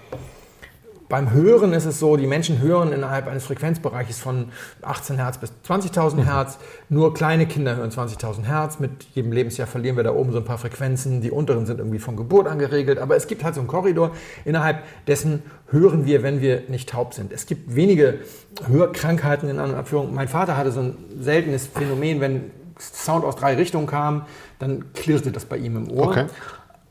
beim 1.12 1.30
Hören 1.30 1.74
ist 1.74 1.84
es 1.84 1.98
so, 1.98 2.16
die 2.16 2.26
Menschen 2.26 2.58
hören 2.62 2.90
innerhalb 2.90 3.28
eines 3.28 3.44
Frequenzbereiches 3.44 4.18
von 4.18 4.46
18 4.80 5.16
Hertz 5.16 5.36
bis 5.36 5.52
20.000 5.68 6.24
Hertz. 6.24 6.56
Nur 6.88 7.12
kleine 7.12 7.44
Kinder 7.44 7.76
hören 7.76 7.90
20.000 7.90 8.44
Hertz. 8.44 8.80
Mit 8.80 9.04
jedem 9.12 9.30
Lebensjahr 9.30 9.66
verlieren 9.66 9.98
wir 9.98 10.04
da 10.04 10.14
oben 10.14 10.32
so 10.32 10.38
ein 10.38 10.46
paar 10.46 10.56
Frequenzen. 10.56 11.20
Die 11.20 11.30
unteren 11.30 11.66
sind 11.66 11.80
irgendwie 11.80 11.98
von 11.98 12.16
Geburt 12.16 12.46
an 12.46 12.58
geregelt. 12.58 12.98
Aber 12.98 13.14
es 13.14 13.26
gibt 13.26 13.44
halt 13.44 13.54
so 13.54 13.60
einen 13.60 13.68
Korridor, 13.68 14.12
innerhalb 14.46 14.84
dessen 15.06 15.42
hören 15.68 16.06
wir, 16.06 16.22
wenn 16.22 16.40
wir 16.40 16.62
nicht 16.68 16.88
taub 16.88 17.12
sind. 17.12 17.30
Es 17.30 17.44
gibt 17.44 17.76
wenige 17.76 18.20
Hörkrankheiten 18.66 19.50
in 19.50 19.58
anderen 19.58 19.80
Abführungen. 19.80 20.14
Mein 20.14 20.28
Vater 20.28 20.56
hatte 20.56 20.72
so 20.72 20.80
ein 20.80 20.96
seltenes 21.20 21.66
Phänomen, 21.66 22.22
wenn 22.22 22.50
Sound 22.78 23.26
aus 23.26 23.36
drei 23.36 23.54
Richtungen 23.54 23.86
kam, 23.86 24.24
dann 24.58 24.94
klirrte 24.94 25.30
das 25.30 25.44
bei 25.44 25.58
ihm 25.58 25.76
im 25.76 25.90
Ohr. 25.90 26.06
Okay. 26.06 26.26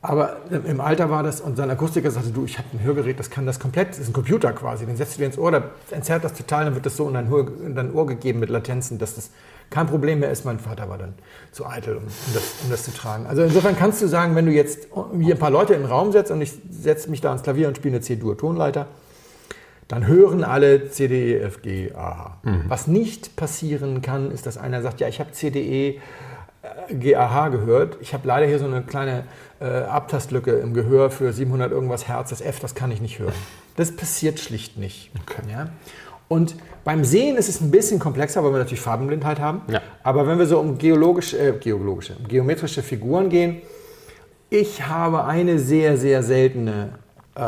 Aber 0.04 0.38
im 0.50 0.82
Alter 0.82 1.12
war 1.12 1.22
das 1.22 1.42
und 1.42 1.58
sein 1.58 1.70
Akustiker 1.70 2.10
sagte, 2.10 2.32
du, 2.32 2.44
ich 2.46 2.58
habe 2.58 2.68
ein 2.74 2.84
Hörgerät, 2.84 3.20
das 3.20 3.30
kann 3.30 3.46
das 3.46 3.60
komplett, 3.60 3.90
das 3.90 4.00
ist 4.00 4.10
ein 4.10 4.14
Computer 4.14 4.52
quasi. 4.52 4.88
Den 4.88 4.98
setzt 4.98 5.14
du 5.14 5.20
dir 5.20 5.28
ins 5.28 5.38
Ohr, 5.38 5.52
da 5.52 5.64
entzerrt 5.92 6.24
das 6.24 6.34
total, 6.34 6.66
dann 6.66 6.74
wird 6.74 6.88
das 6.88 6.98
so 6.98 7.08
in 7.08 7.14
dein, 7.14 7.32
Ohr, 7.32 7.48
in 7.64 7.76
dein 7.76 7.94
Ohr 7.94 8.08
gegeben 8.08 8.40
mit 8.40 8.50
Latenzen, 8.50 8.98
dass 8.98 9.14
das 9.14 9.30
kein 9.70 9.86
Problem 9.86 10.20
mehr 10.20 10.32
ist. 10.32 10.44
Mein 10.44 10.58
Vater 10.58 10.90
war 10.90 10.98
dann 10.98 11.14
zu 11.52 11.68
eitel, 11.68 11.98
um, 11.98 12.04
um, 12.04 12.34
das, 12.34 12.44
um 12.64 12.72
das 12.72 12.84
zu 12.84 12.92
tragen. 12.92 13.28
Also 13.28 13.44
insofern 13.44 13.78
kannst 13.78 14.02
du 14.02 14.08
sagen, 14.08 14.36
wenn 14.36 14.48
du 14.48 14.52
jetzt 14.52 14.88
hier 15.20 15.36
ein 15.36 15.40
paar 15.40 15.52
Leute 15.52 15.76
in 15.76 15.82
den 15.82 15.90
Raum 15.90 16.12
setzt 16.12 16.32
und 16.32 16.42
ich 16.42 16.52
setze 16.72 17.08
mich 17.12 17.22
da 17.22 17.30
ans 17.30 17.44
Klavier 17.44 17.68
und 17.68 17.78
spiele 17.78 17.96
eine 17.96 18.02
C-Dur-Tonleiter, 18.02 18.88
dann 19.88 20.08
hören 20.08 20.44
alle 20.44 20.90
CDE, 20.90 21.42
F, 21.42 21.62
G, 21.62 21.92
A, 21.94 22.18
H. 22.18 22.38
Mhm. 22.44 22.64
Was 22.70 22.88
nicht 22.88 23.36
passieren 23.36 24.02
kann, 24.02 24.32
ist, 24.32 24.48
dass 24.48 24.58
einer 24.58 24.82
sagt, 24.82 25.00
ja, 25.00 25.08
ich 25.08 25.20
habe 25.20 25.32
CDE, 25.32 26.00
GAH 27.00 27.50
gehört. 27.50 27.98
Ich 28.02 28.14
habe 28.14 28.28
leider 28.28 28.46
hier 28.46 28.60
so 28.60 28.66
eine 28.66 28.82
kleine 28.84 29.24
äh, 29.60 29.66
Abtastlücke 29.66 30.52
im 30.52 30.74
Gehör 30.74 31.10
für 31.10 31.34
700 31.34 31.72
irgendwas 31.72 32.08
Hertz. 32.08 32.30
Das 32.30 32.42
F, 32.42 32.60
das 32.60 32.76
kann 32.76 32.92
ich 32.92 33.02
nicht 33.02 33.20
hören. 33.20 33.34
Das 33.76 33.96
passiert 33.96 34.40
schlicht 34.40 34.78
nicht. 34.78 35.12
Okay. 35.22 35.42
Ja? 35.52 35.70
Und 36.28 36.56
beim 36.84 37.04
Sehen 37.04 37.36
ist 37.36 37.50
es 37.50 37.62
ein 37.62 37.72
bisschen 37.72 38.00
komplexer, 38.00 38.44
weil 38.44 38.52
wir 38.52 38.60
natürlich 38.60 38.82
Farbenblindheit 38.82 39.40
haben. 39.40 39.62
Ja. 39.68 39.82
Aber 40.04 40.28
wenn 40.28 40.38
wir 40.40 40.46
so 40.46 40.60
um 40.60 40.78
geologische, 40.78 41.38
äh, 41.38 41.58
geologische, 41.58 42.16
geometrische 42.28 42.84
Figuren 42.84 43.30
gehen, 43.30 43.62
ich 44.50 44.86
habe 44.88 45.26
eine 45.26 45.60
sehr, 45.60 45.98
sehr 45.98 46.24
seltene 46.24 47.00
äh, 47.36 47.42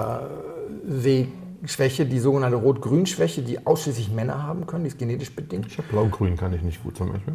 Sehschwäche, 0.87 2.05
die 2.05 2.19
sogenannte 2.19 2.57
Rot-Grün-Schwäche, 2.57 3.41
die 3.41 3.65
ausschließlich 3.65 4.11
Männer 4.11 4.41
haben 4.43 4.65
können, 4.65 4.85
die 4.85 4.89
ist 4.89 4.97
genetisch 4.97 5.35
bedingt. 5.35 5.67
Ich 5.67 5.77
habe 5.77 5.87
Blau-Grün, 5.89 6.37
kann 6.37 6.53
ich 6.53 6.61
nicht 6.61 6.81
gut 6.83 6.97
zum 6.97 7.11
Beispiel. 7.11 7.33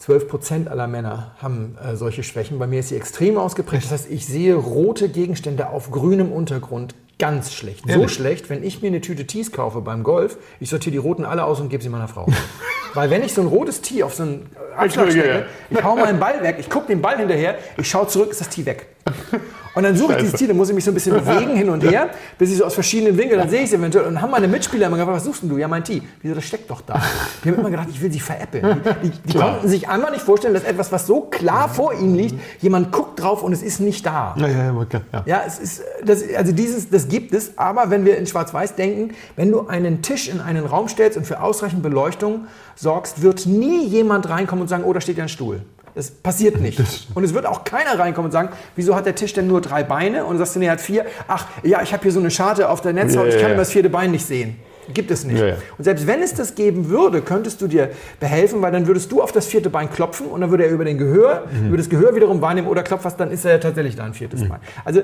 12 0.00 0.28
Prozent 0.28 0.68
aller 0.68 0.86
Männer 0.86 1.32
haben 1.42 1.76
äh, 1.82 1.94
solche 1.94 2.22
Schwächen. 2.22 2.58
Bei 2.58 2.66
mir 2.66 2.80
ist 2.80 2.88
sie 2.88 2.96
extrem 2.96 3.36
ausgeprägt. 3.36 3.84
Das 3.84 3.92
heißt, 3.92 4.10
ich 4.10 4.26
sehe 4.26 4.54
rote 4.54 5.10
Gegenstände 5.10 5.68
auf 5.68 5.90
grünem 5.90 6.32
Untergrund 6.32 6.94
ganz 7.18 7.52
schlecht. 7.52 7.84
So 7.84 7.90
Ehrlich? 7.90 8.12
schlecht, 8.12 8.48
wenn 8.48 8.64
ich 8.64 8.80
mir 8.80 8.88
eine 8.88 9.02
Tüte 9.02 9.26
Tees 9.26 9.52
kaufe 9.52 9.82
beim 9.82 10.02
Golf, 10.02 10.38
ich 10.58 10.70
sortiere 10.70 10.92
die 10.92 10.98
roten 10.98 11.26
alle 11.26 11.44
aus 11.44 11.60
und 11.60 11.68
gebe 11.68 11.82
sie 11.82 11.90
meiner 11.90 12.08
Frau. 12.08 12.26
Weil 12.94 13.10
wenn 13.10 13.22
ich 13.22 13.34
so 13.34 13.42
ein 13.42 13.46
rotes 13.46 13.82
Tee 13.82 14.02
auf 14.02 14.14
so 14.14 14.22
einen 14.22 14.46
ja, 14.74 14.88
stecke, 14.88 15.46
ich 15.68 15.84
hau 15.84 15.96
meinen 15.96 16.18
Ball 16.18 16.42
weg, 16.42 16.56
ich 16.58 16.70
gucke 16.70 16.86
den 16.86 17.02
Ball 17.02 17.18
hinterher, 17.18 17.58
ich 17.76 17.88
schaue 17.88 18.08
zurück, 18.08 18.30
ist 18.30 18.40
das 18.40 18.48
Tee 18.48 18.64
weg. 18.64 18.86
Und 19.74 19.84
dann 19.84 19.96
suche 19.96 20.12
ich 20.12 20.18
dieses 20.18 20.34
Tee, 20.34 20.46
dann 20.46 20.56
muss 20.56 20.68
ich 20.68 20.74
mich 20.74 20.84
so 20.84 20.90
ein 20.90 20.94
bisschen 20.94 21.14
bewegen 21.14 21.56
hin 21.56 21.68
und 21.68 21.82
her, 21.84 22.10
bis 22.38 22.50
ich 22.50 22.58
so 22.58 22.64
aus 22.64 22.74
verschiedenen 22.74 23.16
Winkeln, 23.16 23.38
dann 23.38 23.48
sehe 23.48 23.60
ich 23.60 23.66
es 23.66 23.72
eventuell. 23.72 24.06
Und 24.06 24.14
dann 24.14 24.22
haben 24.22 24.30
meine 24.30 24.48
Mitspieler 24.48 24.86
immer 24.86 24.96
gefragt, 24.96 25.16
was 25.16 25.24
suchst 25.24 25.42
denn 25.42 25.48
du? 25.48 25.58
Ja, 25.58 25.68
mein 25.68 25.84
Tee. 25.84 26.02
Wieso, 26.22 26.34
das 26.34 26.44
steckt 26.44 26.70
doch 26.70 26.80
da. 26.80 27.00
Die 27.44 27.50
haben 27.50 27.58
immer 27.58 27.70
gedacht, 27.70 27.88
ich 27.90 28.00
will 28.00 28.10
sie 28.10 28.20
veräppeln. 28.20 28.82
Die, 29.02 29.10
die, 29.10 29.38
konnten 29.38 29.68
sich 29.68 29.88
einmal 29.88 30.10
nicht 30.10 30.22
vorstellen, 30.22 30.54
dass 30.54 30.64
etwas, 30.64 30.90
was 30.90 31.06
so 31.06 31.22
klar 31.22 31.68
vor 31.68 31.94
ihnen 31.94 32.14
liegt, 32.14 32.34
jemand 32.60 32.92
guckt 32.92 33.20
drauf 33.20 33.42
und 33.42 33.52
es 33.52 33.62
ist 33.62 33.80
nicht 33.80 34.04
da. 34.04 34.34
Ja, 34.38 34.48
ja, 34.48 34.64
ja, 34.64 34.74
okay, 34.74 35.00
ja. 35.12 35.22
Ja, 35.26 35.42
es 35.46 35.58
ist, 35.58 35.82
das, 36.04 36.22
also 36.36 36.52
dieses, 36.52 36.90
das 36.90 37.08
gibt 37.08 37.32
es, 37.34 37.56
aber 37.56 37.90
wenn 37.90 38.04
wir 38.04 38.18
in 38.18 38.26
Schwarz-Weiß 38.26 38.74
denken, 38.74 39.14
wenn 39.36 39.52
du 39.52 39.68
einen 39.68 40.02
Tisch 40.02 40.28
in 40.28 40.40
einen 40.40 40.66
Raum 40.66 40.88
stellst 40.88 41.16
und 41.16 41.26
für 41.26 41.40
ausreichend 41.40 41.82
Beleuchtung 41.82 42.46
sorgst, 42.74 43.22
wird 43.22 43.46
nie 43.46 43.86
jemand 43.86 44.28
reinkommen 44.28 44.62
und 44.62 44.68
sagen, 44.68 44.84
oh, 44.84 44.92
da 44.92 45.00
steht 45.00 45.18
ja 45.18 45.24
ein 45.24 45.28
Stuhl. 45.28 45.62
Das 46.00 46.10
passiert 46.10 46.58
nicht. 46.62 46.80
Und 47.14 47.24
es 47.24 47.34
wird 47.34 47.44
auch 47.44 47.62
keiner 47.62 47.98
reinkommen 47.98 48.28
und 48.28 48.32
sagen, 48.32 48.48
wieso 48.74 48.96
hat 48.96 49.04
der 49.04 49.14
Tisch 49.14 49.34
denn 49.34 49.46
nur 49.46 49.60
drei 49.60 49.82
Beine? 49.82 50.24
Und 50.24 50.32
du 50.32 50.38
sagst 50.38 50.56
du, 50.56 50.58
nee, 50.58 50.64
er 50.64 50.72
hat 50.72 50.80
vier. 50.80 51.04
Ach, 51.28 51.46
ja, 51.62 51.82
ich 51.82 51.92
habe 51.92 52.02
hier 52.02 52.10
so 52.10 52.20
eine 52.20 52.30
Scharte 52.30 52.70
auf 52.70 52.80
der 52.80 52.94
Netzhaut, 52.94 53.26
Ja, 53.26 53.34
ich 53.34 53.38
kann 53.42 53.50
ja. 53.50 53.56
das 53.58 53.70
vierte 53.70 53.90
Bein 53.90 54.10
nicht 54.10 54.24
sehen. 54.24 54.56
Gibt 54.94 55.10
es 55.10 55.26
nicht. 55.26 55.38
Ja. 55.38 55.56
Und 55.76 55.84
selbst 55.84 56.06
wenn 56.06 56.22
es 56.22 56.32
das 56.32 56.54
geben 56.54 56.88
würde, 56.88 57.20
könntest 57.20 57.60
du 57.60 57.66
dir 57.66 57.90
behelfen, 58.18 58.62
weil 58.62 58.72
dann 58.72 58.86
würdest 58.86 59.12
du 59.12 59.20
auf 59.20 59.30
das 59.30 59.46
vierte 59.46 59.68
Bein 59.68 59.90
klopfen 59.90 60.28
und 60.28 60.40
dann 60.40 60.50
würde 60.50 60.64
er 60.64 60.70
über 60.70 60.86
den 60.86 60.96
Gehör, 60.96 61.44
über 61.66 61.76
das 61.76 61.90
Gehör 61.90 62.14
wiederum 62.14 62.40
wahrnehmen 62.40 62.66
oder 62.66 62.82
klopft 62.82 63.04
was, 63.04 63.18
dann 63.18 63.30
ist 63.30 63.44
er 63.44 63.52
ja 63.52 63.58
tatsächlich 63.58 63.94
da 63.94 64.04
ein 64.04 64.14
viertes 64.14 64.48
Bein. 64.48 64.60
Also 64.86 65.02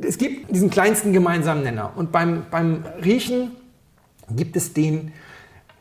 es 0.00 0.18
gibt 0.18 0.54
diesen 0.54 0.68
kleinsten 0.68 1.14
gemeinsamen 1.14 1.62
Nenner. 1.62 1.94
Und 1.96 2.12
beim, 2.12 2.44
beim 2.50 2.84
Riechen 3.02 3.52
gibt 4.28 4.54
es 4.54 4.74
den 4.74 5.12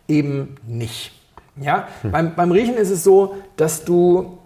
eben 0.08 0.56
nicht. 0.65 1.12
Ja? 1.62 1.88
Beim, 2.04 2.36
beim 2.36 2.52
Riechen 2.52 2.76
ist 2.76 2.89
es 2.89 3.04
so, 3.04 3.36
dass 3.56 3.84
du 3.86 4.38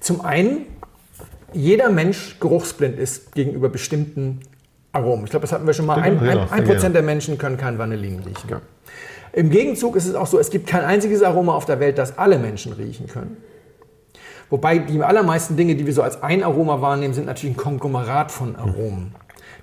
zum 0.00 0.20
einen 0.20 0.66
jeder 1.52 1.90
Mensch 1.90 2.38
geruchsblind 2.40 2.98
ist 2.98 3.32
gegenüber 3.34 3.68
bestimmten 3.68 4.40
Aromen. 4.92 5.24
Ich 5.24 5.30
glaube, 5.30 5.42
das 5.42 5.52
hatten 5.52 5.66
wir 5.66 5.74
schon 5.74 5.86
mal. 5.86 6.00
Ein, 6.00 6.14
Ja, 6.24 6.30
ein, 6.30 6.38
ja, 6.38 6.46
ein. 6.50 6.64
Prozent 6.64 6.94
der 6.94 7.02
Menschen 7.02 7.38
können 7.38 7.56
kein 7.56 7.78
Vanillin 7.78 8.20
riechen. 8.20 8.48
Ja. 8.48 8.60
Im 9.32 9.50
Gegenzug 9.50 9.96
ist 9.96 10.06
es 10.06 10.14
auch 10.14 10.26
so, 10.26 10.38
es 10.38 10.50
gibt 10.50 10.66
kein 10.66 10.84
einziges 10.84 11.22
Aroma 11.22 11.54
auf 11.54 11.66
der 11.66 11.78
Welt, 11.78 11.98
das 11.98 12.18
alle 12.18 12.38
Menschen 12.38 12.72
riechen 12.72 13.06
können. 13.06 13.36
Wobei 14.48 14.78
die 14.78 15.02
allermeisten 15.02 15.56
Dinge, 15.56 15.74
die 15.74 15.84
wir 15.86 15.92
so 15.92 16.02
als 16.02 16.22
ein 16.22 16.42
Aroma 16.42 16.80
wahrnehmen, 16.80 17.12
sind 17.12 17.26
natürlich 17.26 17.56
ein 17.56 17.58
Konglomerat 17.58 18.30
von 18.30 18.56
Aromen. 18.56 19.14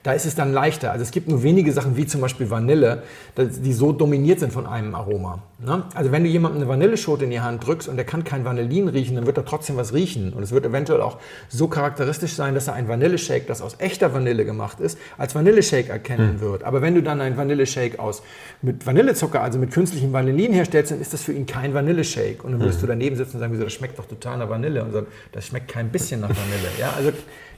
Da 0.03 0.11
ist 0.11 0.25
es 0.25 0.35
dann 0.35 0.51
leichter. 0.51 0.91
Also 0.91 1.03
es 1.03 1.11
gibt 1.11 1.29
nur 1.29 1.43
wenige 1.43 1.71
Sachen, 1.71 1.95
wie 1.95 2.05
zum 2.05 2.19
Beispiel 2.19 2.49
Vanille, 2.49 3.03
die 3.37 3.71
so 3.71 3.93
dominiert 3.93 4.41
sind 4.41 4.51
von 4.51 4.67
einem 4.67 4.95
Aroma. 4.95 5.41
Ne? 5.65 5.83
Also 5.93 6.11
wenn 6.11 6.25
du 6.25 6.29
jemandem 6.29 6.61
eine 6.61 6.69
Vanilleschote 6.69 7.23
in 7.23 7.29
die 7.29 7.39
Hand 7.39 7.65
drückst 7.65 7.87
und 7.87 7.95
der 7.95 8.03
kann 8.03 8.25
kein 8.25 8.43
Vanillin 8.43 8.89
riechen, 8.89 9.15
dann 9.15 9.25
wird 9.25 9.37
er 9.37 9.45
trotzdem 9.45 9.77
was 9.77 9.93
riechen. 9.93 10.33
Und 10.33 10.43
es 10.43 10.51
wird 10.51 10.65
eventuell 10.65 10.99
auch 10.99 11.19
so 11.47 11.69
charakteristisch 11.69 12.33
sein, 12.33 12.53
dass 12.53 12.67
er 12.67 12.73
ein 12.73 12.89
Vanilleshake, 12.89 13.45
das 13.47 13.61
aus 13.61 13.77
echter 13.79 14.13
Vanille 14.13 14.43
gemacht 14.43 14.81
ist, 14.81 14.97
als 15.17 15.35
Vanilleshake 15.35 15.89
erkennen 15.89 16.41
wird. 16.41 16.63
Aber 16.63 16.81
wenn 16.81 16.95
du 16.95 17.01
dann 17.01 17.21
einen 17.21 17.37
Vanilleshake 17.37 17.97
aus 17.97 18.23
mit 18.61 18.85
Vanillezucker, 18.85 19.41
also 19.41 19.57
mit 19.57 19.71
künstlichem 19.71 20.11
Vanillin 20.11 20.51
herstellst, 20.51 20.91
dann 20.91 20.99
ist 20.99 21.13
das 21.13 21.23
für 21.23 21.31
ihn 21.31 21.45
kein 21.45 21.73
Vanilleshake. 21.73 22.43
Und 22.43 22.51
dann 22.51 22.61
wirst 22.61 22.81
du 22.81 22.87
daneben 22.87 23.15
sitzen 23.15 23.37
und 23.37 23.39
sagen, 23.39 23.53
wieso, 23.53 23.63
das 23.63 23.73
schmeckt 23.73 23.97
doch 23.97 24.05
total 24.05 24.39
nach 24.39 24.49
Vanille. 24.49 24.83
Und 24.83 24.91
so, 24.91 25.03
das 25.31 25.47
schmeckt 25.47 25.69
kein 25.69 25.89
bisschen 25.89 26.19
nach 26.19 26.29
Vanille. 26.29 26.67
Ja, 26.77 26.93
also 26.97 27.13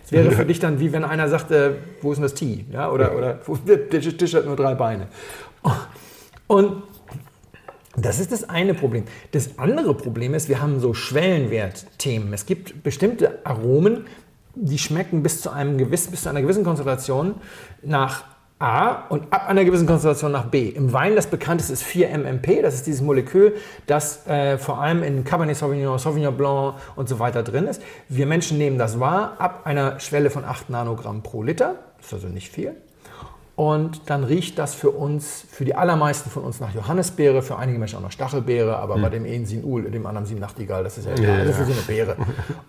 es 0.06 0.12
wäre 0.12 0.32
für 0.32 0.46
dich 0.52 0.60
dann 0.60 0.80
wie 0.80 0.94
wenn 0.94 1.04
einer 1.04 1.28
sagt, 1.28 1.52
äh, 1.52 1.72
wo 2.02 2.12
ist 2.12 2.18
denn 2.18 2.24
das 2.24 2.34
Tee? 2.36 2.66
Ja, 2.72 2.92
oder, 2.92 3.16
oder 3.16 3.40
wo- 3.46 3.56
der 3.56 3.90
Tisch, 3.90 4.16
Tisch 4.18 4.34
hat 4.36 4.46
nur 4.46 4.56
drei 4.56 4.76
Beine. 4.76 5.08
Und 6.48 6.84
das 7.98 8.20
ist 8.20 8.32
das 8.32 8.48
eine 8.50 8.74
Problem. 8.74 9.06
Das 9.32 9.58
andere 9.58 9.94
Problem 9.94 10.34
ist, 10.34 10.50
wir 10.50 10.62
haben 10.62 10.80
so 10.80 10.94
Schwellenwertthemen. 10.94 12.34
Es 12.34 12.46
gibt 12.46 12.84
bestimmte 12.84 13.40
Aromen, 13.46 14.06
die 14.54 14.78
schmecken 14.78 15.24
bis 15.24 15.42
zu, 15.42 15.50
einem 15.50 15.78
gewissen, 15.78 16.12
bis 16.12 16.24
zu 16.24 16.30
einer 16.30 16.42
gewissen 16.42 16.64
Konzentration 16.64 17.36
nach 17.82 18.24
A 18.66 19.06
und 19.10 19.32
ab 19.32 19.48
einer 19.48 19.64
gewissen 19.64 19.86
Konzentration 19.86 20.32
nach 20.32 20.46
B. 20.46 20.70
Im 20.70 20.92
Wein 20.92 21.16
das 21.16 21.28
bekannteste 21.28 21.74
ist 21.74 21.84
4-MMP, 21.84 22.64
das 22.64 22.74
ist 22.74 22.88
dieses 22.88 23.02
Molekül, 23.02 23.56
das 23.86 24.26
äh, 24.26 24.58
vor 24.58 24.82
allem 24.82 25.04
in 25.04 25.24
Cabernet 25.24 25.56
Sauvignon, 25.56 26.00
Sauvignon 26.00 26.36
Blanc 26.36 26.74
und 26.96 27.08
so 27.08 27.20
weiter 27.20 27.44
drin 27.44 27.68
ist. 27.68 27.80
Wir 28.10 28.26
Menschen 28.26 28.58
nehmen 28.58 28.80
das 28.80 29.00
wahr 29.00 29.36
ab 29.38 29.62
einer 29.66 30.00
Schwelle 30.00 30.32
von 30.32 30.44
8 30.44 30.72
Nanogramm 30.72 31.22
pro 31.22 31.44
Liter, 31.44 31.76
das 31.98 32.08
ist 32.08 32.14
also 32.14 32.28
nicht 32.30 32.52
viel. 32.52 32.76
Und 33.56 34.10
dann 34.10 34.24
riecht 34.24 34.58
das 34.58 34.74
für 34.74 34.90
uns, 34.90 35.46
für 35.50 35.64
die 35.64 35.76
allermeisten 35.76 36.32
von 36.32 36.44
uns 36.44 36.60
nach 36.60 36.74
Johannisbeere, 36.74 37.44
für 37.44 37.58
einige 37.58 37.78
Menschen 37.78 38.00
auch 38.00 38.04
nach 38.04 38.12
Stachelbeere, 38.12 38.78
aber 38.78 38.98
bei 38.98 39.10
dem 39.10 39.26
einen 39.26 39.46
Sin 39.46 39.64
Ul, 39.64 39.84
dem 39.84 40.08
anderen 40.08 40.26
Sin 40.26 40.40
Nachtigall, 40.40 40.84
das 40.84 40.98
ist 40.98 41.06
ja, 41.06 41.14
egal, 41.14 41.42
also 41.42 41.54
für 41.54 41.66
so 41.66 41.72
eine 41.72 41.82
Beere. 41.82 42.18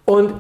Und 0.04 0.35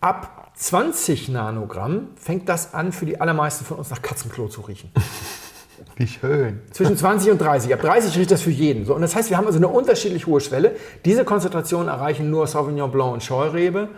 ab 0.00 0.43
20 0.54 1.28
Nanogramm 1.30 2.08
fängt 2.16 2.48
das 2.48 2.74
an, 2.74 2.92
für 2.92 3.06
die 3.06 3.20
allermeisten 3.20 3.64
von 3.64 3.78
uns 3.78 3.90
nach 3.90 4.02
Katzenklo 4.02 4.48
zu 4.48 4.62
riechen. 4.62 4.90
Wie 5.96 6.06
schön. 6.06 6.60
Zwischen 6.70 6.96
20 6.96 7.32
und 7.32 7.40
30. 7.40 7.72
Ab 7.74 7.80
30 7.80 8.16
riecht 8.16 8.30
das 8.30 8.42
für 8.42 8.50
jeden. 8.50 8.84
So, 8.84 8.94
und 8.94 9.02
das 9.02 9.14
heißt, 9.14 9.30
wir 9.30 9.36
haben 9.36 9.46
also 9.46 9.58
eine 9.58 9.68
unterschiedlich 9.68 10.26
hohe 10.26 10.40
Schwelle. 10.40 10.76
Diese 11.04 11.24
Konzentrationen 11.24 11.88
erreichen 11.88 12.30
nur 12.30 12.46
Sauvignon 12.46 12.90
Blanc 12.90 13.12
und 13.14 13.22
Scheurebe 13.22 13.88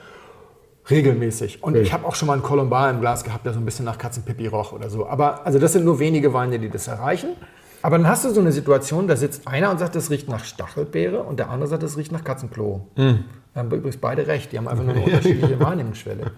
regelmäßig. 0.90 1.62
Und 1.62 1.76
ich 1.76 1.92
habe 1.92 2.06
auch 2.06 2.14
schon 2.14 2.26
mal 2.26 2.34
einen 2.34 2.42
Colombar 2.42 2.90
im 2.90 3.00
Glas 3.00 3.24
gehabt, 3.24 3.44
der 3.44 3.52
so 3.52 3.58
ein 3.58 3.64
bisschen 3.64 3.84
nach 3.84 3.98
Katzenpipi 3.98 4.46
roch 4.46 4.72
oder 4.72 4.88
so. 4.88 5.06
Aber 5.06 5.44
also 5.46 5.58
das 5.58 5.72
sind 5.72 5.84
nur 5.84 5.98
wenige 5.98 6.32
Weine, 6.32 6.58
die 6.58 6.68
das 6.68 6.86
erreichen. 6.86 7.30
Aber 7.82 7.98
dann 7.98 8.08
hast 8.08 8.24
du 8.24 8.30
so 8.30 8.40
eine 8.40 8.52
Situation, 8.52 9.06
da 9.06 9.16
sitzt 9.16 9.46
einer 9.46 9.70
und 9.70 9.78
sagt, 9.78 9.94
das 9.94 10.10
riecht 10.10 10.28
nach 10.28 10.44
Stachelbeere 10.44 11.22
und 11.22 11.38
der 11.38 11.50
andere 11.50 11.68
sagt, 11.68 11.82
das 11.82 11.96
riecht 11.96 12.12
nach 12.12 12.24
Katzenklo. 12.24 12.88
Mhm. 12.96 13.24
Da 13.56 13.62
haben 13.62 13.70
übrigens 13.70 13.96
beide 13.96 14.26
recht. 14.26 14.52
Die 14.52 14.58
haben 14.58 14.68
einfach 14.68 14.84
nur 14.84 14.94
eine 14.96 15.04
unterschiedliche 15.04 15.58
Wahrnehmungsschwelle. 15.58 16.30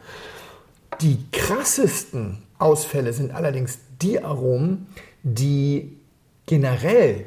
Die 1.01 1.19
krassesten 1.33 2.39
Ausfälle 2.59 3.13
sind 3.13 3.35
allerdings 3.35 3.81
die 4.01 4.23
Aromen, 4.23 4.87
die 5.25 5.99
generell 6.47 7.27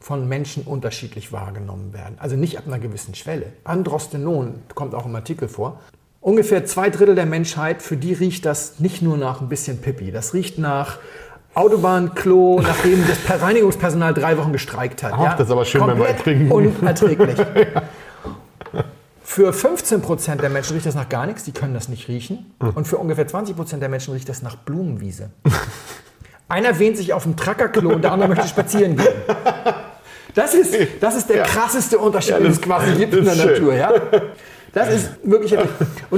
von 0.00 0.26
Menschen 0.28 0.62
unterschiedlich 0.62 1.30
wahrgenommen 1.30 1.92
werden. 1.92 2.16
Also 2.18 2.36
nicht 2.36 2.56
ab 2.56 2.64
einer 2.66 2.78
gewissen 2.78 3.14
Schwelle. 3.14 3.52
Androstenon 3.64 4.62
kommt 4.74 4.94
auch 4.94 5.04
im 5.04 5.14
Artikel 5.14 5.48
vor. 5.48 5.78
Ungefähr 6.22 6.64
zwei 6.64 6.88
Drittel 6.88 7.14
der 7.14 7.26
Menschheit, 7.26 7.82
für 7.82 7.98
die 7.98 8.14
riecht 8.14 8.46
das 8.46 8.80
nicht 8.80 9.02
nur 9.02 9.18
nach 9.18 9.42
ein 9.42 9.50
bisschen 9.50 9.82
Pipi. 9.82 10.10
Das 10.10 10.32
riecht 10.32 10.58
nach 10.58 10.98
Autobahnklo, 11.52 12.60
nachdem 12.62 13.04
das 13.06 13.42
Reinigungspersonal 13.42 14.14
drei 14.14 14.38
Wochen 14.38 14.52
gestreikt 14.52 15.02
hat. 15.02 15.12
Ach, 15.14 15.36
das 15.36 15.48
ist 15.48 15.52
aber 15.52 15.66
schön 15.66 15.82
Komplett 15.82 16.16
Weintrinken. 16.16 16.50
Unerträglich. 16.50 17.38
Für 19.30 19.50
15% 19.52 20.36
der 20.36 20.48
Menschen 20.48 20.72
riecht 20.72 20.86
das 20.86 20.94
nach 20.94 21.10
gar 21.10 21.26
nichts, 21.26 21.44
die 21.44 21.52
können 21.52 21.74
das 21.74 21.90
nicht 21.90 22.08
riechen. 22.08 22.46
Und 22.74 22.88
für 22.88 22.96
ungefähr 22.96 23.28
20% 23.28 23.76
der 23.76 23.90
Menschen 23.90 24.14
riecht 24.14 24.26
das 24.26 24.40
nach 24.40 24.56
Blumenwiese. 24.56 25.28
Einer 26.48 26.78
wehnt 26.78 26.96
sich 26.96 27.12
auf 27.12 27.24
dem 27.24 27.36
Trackerklo 27.36 27.90
und 27.90 28.02
der 28.02 28.12
andere 28.12 28.30
möchte 28.30 28.48
spazieren 28.48 28.96
gehen. 28.96 29.06
Das 30.34 30.54
ist, 30.54 30.74
das 31.00 31.14
ist 31.14 31.28
der 31.28 31.42
krasseste 31.42 31.98
Unterschied, 31.98 32.30
Ja, 32.32 32.38
den 32.38 32.46
das- 32.46 32.56
es 32.56 32.62
quasi 32.62 32.92
gibt 32.94 33.12
in 33.14 33.24
der 33.26 33.34
schön. 33.34 33.52
Natur. 33.52 33.74
Ja? 33.74 33.92
Das 34.72 34.88
ist 34.94 35.10
wirklich. 35.24 35.54
Und 35.58 35.68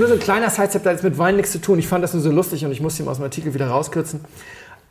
nur 0.01 0.07
so 0.07 0.15
ein 0.15 0.21
kleiner 0.21 0.49
Sidestep, 0.49 0.85
da 0.85 0.91
hat 0.91 0.97
jetzt 0.99 1.05
mit 1.05 1.19
Wein 1.19 1.35
nichts 1.35 1.51
zu 1.51 1.61
tun. 1.61 1.81
Ich 1.81 1.89
fand 1.89 2.05
das 2.05 2.13
nur 2.15 2.23
so 2.23 2.31
lustig 2.31 2.65
und 2.65 2.71
ich 2.71 2.81
musste 2.81 3.03
ihn 3.03 3.09
aus 3.09 3.17
dem 3.17 3.25
Artikel 3.25 3.55
wieder 3.55 3.67
rauskürzen. 3.67 4.21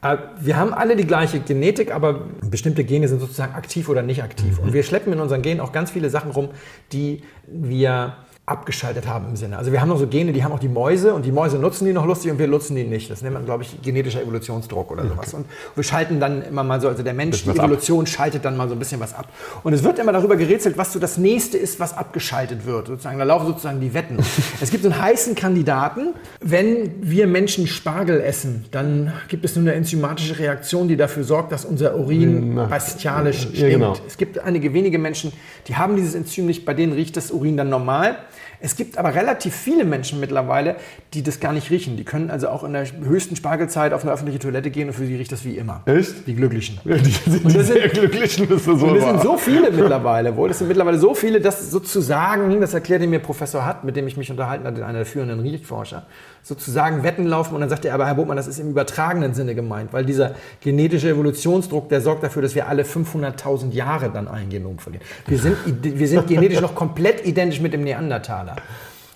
Äh, 0.02 0.18
Wir 0.40 0.58
haben 0.58 0.74
alle 0.74 0.96
die 0.96 1.06
gleiche 1.06 1.40
Genetik, 1.40 1.94
aber 1.94 2.28
bestimmte 2.42 2.84
Gene 2.84 3.08
sind 3.08 3.20
sozusagen 3.20 3.54
aktiv 3.54 3.90
oder 3.90 4.02
nicht 4.02 4.24
aktiv. 4.24 4.60
Und 4.60 4.74
wir 4.74 4.84
schleppen 4.84 5.14
in 5.14 5.20
unseren 5.20 5.42
Genen 5.42 5.60
auch 5.60 5.72
ganz 5.72 5.92
viele 5.92 6.10
Sachen 6.10 6.32
rum, 6.32 6.50
die 6.92 7.24
wir 7.48 8.16
abgeschaltet 8.50 9.08
haben 9.08 9.28
im 9.30 9.36
Sinne. 9.36 9.58
Also 9.58 9.72
wir 9.72 9.82
haben 9.82 9.90
noch 9.90 10.00
so 10.00 10.08
Gene, 10.08 10.34
die 10.34 10.44
haben 10.44 10.52
auch 10.52 10.60
die 10.60 10.70
Mäuse 10.70 11.14
und 11.14 11.26
die 11.26 11.32
Mäuse 11.32 11.58
nutzen 11.58 11.86
die 11.86 11.94
noch 11.94 12.06
lustig 12.06 12.32
und 12.32 12.40
wir 12.40 12.48
nutzen 12.48 12.76
die 12.76 12.84
nicht. 12.84 13.10
Das 13.10 13.22
nennt 13.22 13.34
man, 13.34 13.46
glaube 13.46 13.64
ich, 13.64 13.82
genetischer 13.82 14.22
Evolutionsdruck 14.22 14.92
oder 14.92 15.08
sowas. 15.08 15.34
Und 15.34 15.46
wir 15.76 15.84
schalten 15.84 16.20
dann 16.20 16.42
immer 16.42 16.64
mal 16.64 16.82
so, 16.82 16.88
also 16.88 17.04
der 17.04 17.14
Mensch, 17.14 17.44
die 17.44 17.50
was 17.50 17.60
ab. 17.60 17.66
Evolution 17.66 18.06
schaltet 18.08 18.46
dann 18.46 18.58
mal 18.58 18.68
so 18.68 18.76
ein 18.76 18.80
bisschen 18.80 19.00
was 19.00 19.14
ab. 19.14 19.28
Und 19.64 19.74
es 19.74 19.84
wird 19.84 20.00
immer 20.00 20.12
darüber 20.12 20.36
gerätselt, 20.36 20.78
was 20.78 20.94
so 20.94 21.00
das 21.00 21.18
nächste 21.18 21.58
ist, 21.58 21.80
was 21.80 21.96
abgeschaltet 21.96 22.66
wird. 22.66 22.88
Sozusagen, 22.88 23.20
da 23.20 23.26
laufen 23.26 23.48
sozusagen 23.48 23.80
die 23.80 23.94
Wetten. 23.94 24.18
es 24.62 24.72
gibt 24.72 24.84
so 24.84 24.90
einen 24.90 25.02
heißen 25.02 25.36
Kandidaten. 25.36 26.14
Wenn 26.40 26.92
wir 27.02 27.28
Menschen 27.28 27.68
Spargel 27.68 28.22
essen, 28.22 28.66
dann 28.72 29.14
gibt 29.28 29.46
es 29.46 29.56
nur 29.56 29.64
eine 29.64 29.74
enzymatische 29.74 30.40
Reaktion, 30.40 30.88
die 30.88 30.98
dafür 30.98 31.24
sorgt, 31.24 31.52
dass 31.52 31.66
unser 31.66 31.96
Urin 31.98 32.56
Na, 32.56 32.66
bestialisch 32.66 33.48
ja, 33.54 33.70
genau. 33.70 33.96
Es 34.08 34.18
gibt 34.18 34.40
einige 34.40 34.74
wenige 34.74 34.98
Menschen, 34.98 35.32
die 35.68 35.76
haben 35.76 35.96
dieses 35.96 36.16
Enzym 36.16 36.46
nicht, 36.46 36.66
bei 36.66 36.74
denen 36.74 36.94
riecht 36.94 37.16
das 37.18 37.32
Urin 37.32 37.58
dann 37.58 37.70
normal. 37.70 38.18
Es 38.62 38.76
gibt 38.76 38.98
aber 38.98 39.16
relativ 39.16 39.56
viele 39.56 39.86
Menschen 39.86 40.20
mittlerweile, 40.20 40.76
die 41.14 41.24
das 41.24 41.40
gar 41.40 41.54
nicht 41.54 41.70
riechen. 41.70 41.96
Die 41.96 42.04
können 42.04 42.30
also 42.30 42.50
auch 42.50 42.64
in 42.64 42.74
der 42.74 42.86
höchsten 43.04 43.36
Spargelzeit 43.36 43.94
auf 43.94 44.04
eine 44.04 44.12
öffentliche 44.12 44.40
Toilette 44.40 44.70
gehen 44.70 44.90
und 44.90 44.94
für 44.94 45.06
sie 45.06 45.16
riecht 45.16 45.32
das 45.32 45.46
wie 45.46 45.56
immer. 45.58 45.82
Echt? 45.86 46.28
Die 46.28 46.36
Glücklichen. 46.36 46.80
Die 46.84 46.90
die 47.02 47.44
das 47.44 47.54
sind- 47.54 47.66
sehr 47.68 47.88
glücklichen, 47.90 48.50
das 48.50 48.66
so 48.66 48.72
Und 48.74 48.98
es 48.98 49.04
war. 49.04 49.12
sind 49.12 49.22
so 49.24 49.38
viele 49.38 49.72
mittlerweile 49.72 50.36
wohl. 50.36 50.50
Das 50.50 50.58
sind 50.60 50.68
mittlerweile 50.68 50.98
so 50.98 51.14
viele, 51.14 51.40
dass 51.40 51.72
sozusagen, 51.72 52.60
das 52.60 52.74
erklärte 52.74 53.08
mir 53.08 53.20
Professor 53.20 53.66
Hatt, 53.66 53.84
mit 53.84 53.96
dem 53.96 54.08
ich 54.08 54.18
mich 54.18 54.30
unterhalten 54.30 54.66
hatte, 54.66 54.86
einer 54.86 55.00
der 55.00 55.06
führenden 55.06 55.40
Riechforscher, 55.40 56.06
sozusagen 56.44 57.04
Wetten 57.04 57.26
laufen 57.28 57.54
und 57.56 57.62
dann 57.62 57.70
sagte 57.70 57.88
er, 57.90 57.94
aber 57.94 58.08
Herr 58.08 58.16
Botmann, 58.16 58.38
das 58.38 58.48
ist 58.48 58.60
im 58.60 58.70
übertragenen 58.70 59.34
Sinne 59.34 59.56
gemeint, 59.56 59.94
weil 59.94 60.04
dieser 60.06 60.36
genetische 60.62 61.10
Evolutionsdruck, 61.10 61.90
der 61.90 62.02
sorgt 62.02 62.24
dafür, 62.24 62.42
dass 62.42 62.56
wir 62.56 62.68
alle 62.68 62.84
500.000 62.84 63.72
Jahre 63.74 64.10
dann 64.10 64.28
ein 64.28 64.50
Genom 64.50 64.80
verlieren. 64.80 65.06
Wir 65.28 65.38
sind, 65.38 65.56
wir 65.82 66.08
sind 66.08 66.28
genetisch 66.28 66.62
noch 66.62 66.76
komplett 66.76 67.26
identisch 67.26 67.62
mit 67.62 67.74
dem 67.74 67.84
Neandertaler. 67.84 68.49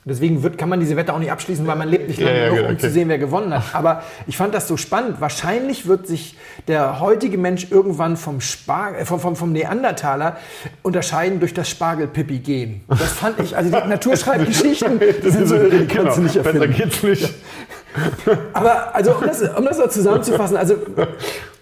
Deswegen 0.06 0.44
wird, 0.44 0.58
kann 0.58 0.68
man 0.68 0.82
diese 0.82 0.98
Wette 0.98 1.14
auch 1.14 1.20
nicht 1.20 1.32
abschließen, 1.32 1.66
weil 1.66 1.78
man 1.78 1.88
lebt 1.88 2.10
nicht 2.10 2.20
lange 2.20 2.36
Ja, 2.38 2.44
ja, 2.44 2.50
genug, 2.50 2.58
genau, 2.58 2.70
um 2.70 2.76
okay. 2.76 2.88
zu 2.88 2.92
sehen, 2.92 3.08
wer 3.08 3.18
gewonnen 3.18 3.54
hat. 3.54 3.74
Aber 3.74 4.04
ich 4.28 4.36
fand 4.36 4.54
das 4.54 4.68
so 4.68 4.76
spannend. 4.76 5.22
Wahrscheinlich 5.22 5.88
wird 5.88 6.08
sich 6.08 6.36
der 6.68 7.00
heutige 7.00 7.38
Mensch 7.38 7.68
irgendwann 7.72 8.18
vom, 8.18 8.42
Spar 8.42 8.98
äh, 9.00 9.06
vom, 9.06 9.22
vom, 9.22 9.38
vom 9.38 9.54
Neandertaler 9.54 10.36
unterscheiden 10.82 11.40
durch 11.40 11.54
das 11.54 11.70
Spargelpippi-Gen. 11.70 12.82
Das 12.90 13.14
fand 13.14 13.40
ich, 13.40 13.56
also 13.56 13.70
die 13.70 13.88
Natur 13.88 14.18
schreibt 14.18 14.46
Geschichten, 14.46 15.00
die 15.00 15.30
sind 15.30 15.48
so 15.48 15.56
irre, 15.56 15.70
die 15.70 15.88
kannst 15.88 16.18
du 16.18 16.22
nicht 16.24 16.36
Besser 16.36 16.54
erfinden. 16.54 16.76
geht's 16.76 17.04
nicht. 17.04 17.34
Aber 18.52 18.94
also, 18.94 19.16
um 19.16 19.26
das, 19.26 19.42
um 19.42 19.64
das 19.64 19.78
mal 19.78 19.90
zusammenzufassen, 19.90 20.58
also 20.58 20.76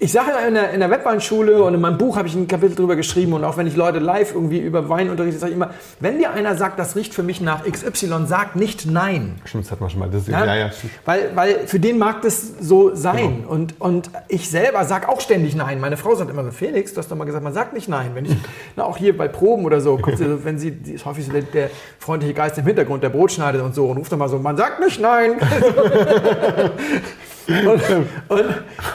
ich 0.03 0.11
sage 0.11 0.31
in 0.47 0.55
der, 0.55 0.71
in 0.71 0.79
der 0.79 0.89
Webweinschule 0.89 1.61
und 1.61 1.75
in 1.75 1.79
meinem 1.79 1.99
Buch 1.99 2.17
habe 2.17 2.27
ich 2.27 2.33
ein 2.33 2.47
Kapitel 2.47 2.73
drüber 2.75 2.95
geschrieben 2.95 3.33
und 3.33 3.43
auch 3.43 3.57
wenn 3.57 3.67
ich 3.67 3.75
Leute 3.75 3.99
live 3.99 4.33
irgendwie 4.33 4.57
über 4.57 4.89
Wein 4.89 5.11
unterrichte, 5.11 5.39
sage 5.39 5.51
ich 5.51 5.55
immer, 5.55 5.75
wenn 5.99 6.17
dir 6.17 6.31
einer 6.31 6.55
sagt, 6.55 6.79
das 6.79 6.95
riecht 6.95 7.13
für 7.13 7.21
mich 7.21 7.39
nach 7.39 7.65
XY, 7.65 8.25
sag 8.25 8.55
nicht 8.55 8.87
nein. 8.87 9.39
Stimmt, 9.45 9.65
das 9.65 9.71
hat 9.71 9.79
man 9.79 9.91
schon 9.91 9.99
mal. 9.99 10.09
Das, 10.09 10.25
Ja? 10.25 10.43
ja, 10.43 10.55
ja, 10.55 10.71
stimmt. 10.71 10.93
weil, 11.05 11.29
weil 11.35 11.67
für 11.67 11.79
den 11.79 11.99
mag 11.99 12.23
das 12.23 12.41
so 12.59 12.95
sein. 12.95 13.45
Und, 13.47 13.79
und 13.79 14.09
ich 14.27 14.49
selber 14.49 14.85
sage 14.85 15.07
auch 15.07 15.21
ständig 15.21 15.55
Nein. 15.55 15.79
Meine 15.79 15.97
Frau 15.97 16.15
sagt 16.15 16.31
immer 16.31 16.51
Felix, 16.51 16.95
du 16.95 16.97
hast 16.97 17.11
doch 17.11 17.15
mal 17.15 17.25
gesagt, 17.25 17.43
man 17.43 17.53
sagt 17.53 17.73
nicht 17.73 17.87
Nein. 17.87 18.09
Wenn 18.15 18.25
ich, 18.25 18.35
na, 18.75 18.85
auch 18.85 18.97
hier 18.97 19.15
bei 19.15 19.27
Proben 19.27 19.65
oder 19.65 19.81
so, 19.81 19.97
kommt 19.97 20.17
sie, 20.17 20.43
wenn 20.43 20.57
sie, 20.57 20.71
die 20.71 20.93
ist 20.93 21.05
häufig 21.05 21.27
so 21.27 21.31
der, 21.31 21.43
der 21.43 21.69
freundliche 21.99 22.33
Geist 22.33 22.57
im 22.57 22.65
Hintergrund, 22.65 23.03
der 23.03 23.09
Brot 23.09 23.33
schneidet 23.33 23.61
und 23.61 23.75
so, 23.75 23.85
und 23.85 23.97
ruft 23.97 24.11
dann 24.11 24.17
mal 24.17 24.29
so, 24.29 24.39
man 24.39 24.57
sagt 24.57 24.79
nicht 24.79 24.99
Nein. 24.99 25.33
Und, 27.47 27.81
und, 28.29 28.45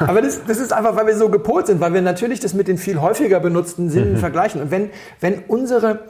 aber 0.01 0.23
das, 0.23 0.41
das 0.47 0.59
ist 0.59 0.73
einfach, 0.73 0.97
weil 0.97 1.07
wir 1.07 1.17
so 1.17 1.29
gepolt 1.29 1.67
sind, 1.67 1.81
weil 1.81 1.93
wir 1.93 2.03
natürlich 2.03 2.41
das 2.41 2.55
mit 2.55 2.69
den 2.69 2.79
viel 2.79 3.01
häufiger 3.01 3.41
benutzten 3.41 3.91
Sinnen 3.91 4.17
vergleichen. 4.17 4.61
Und 4.61 4.71
wenn, 4.71 4.91
wenn, 5.21 5.45
unsere, 5.49 6.01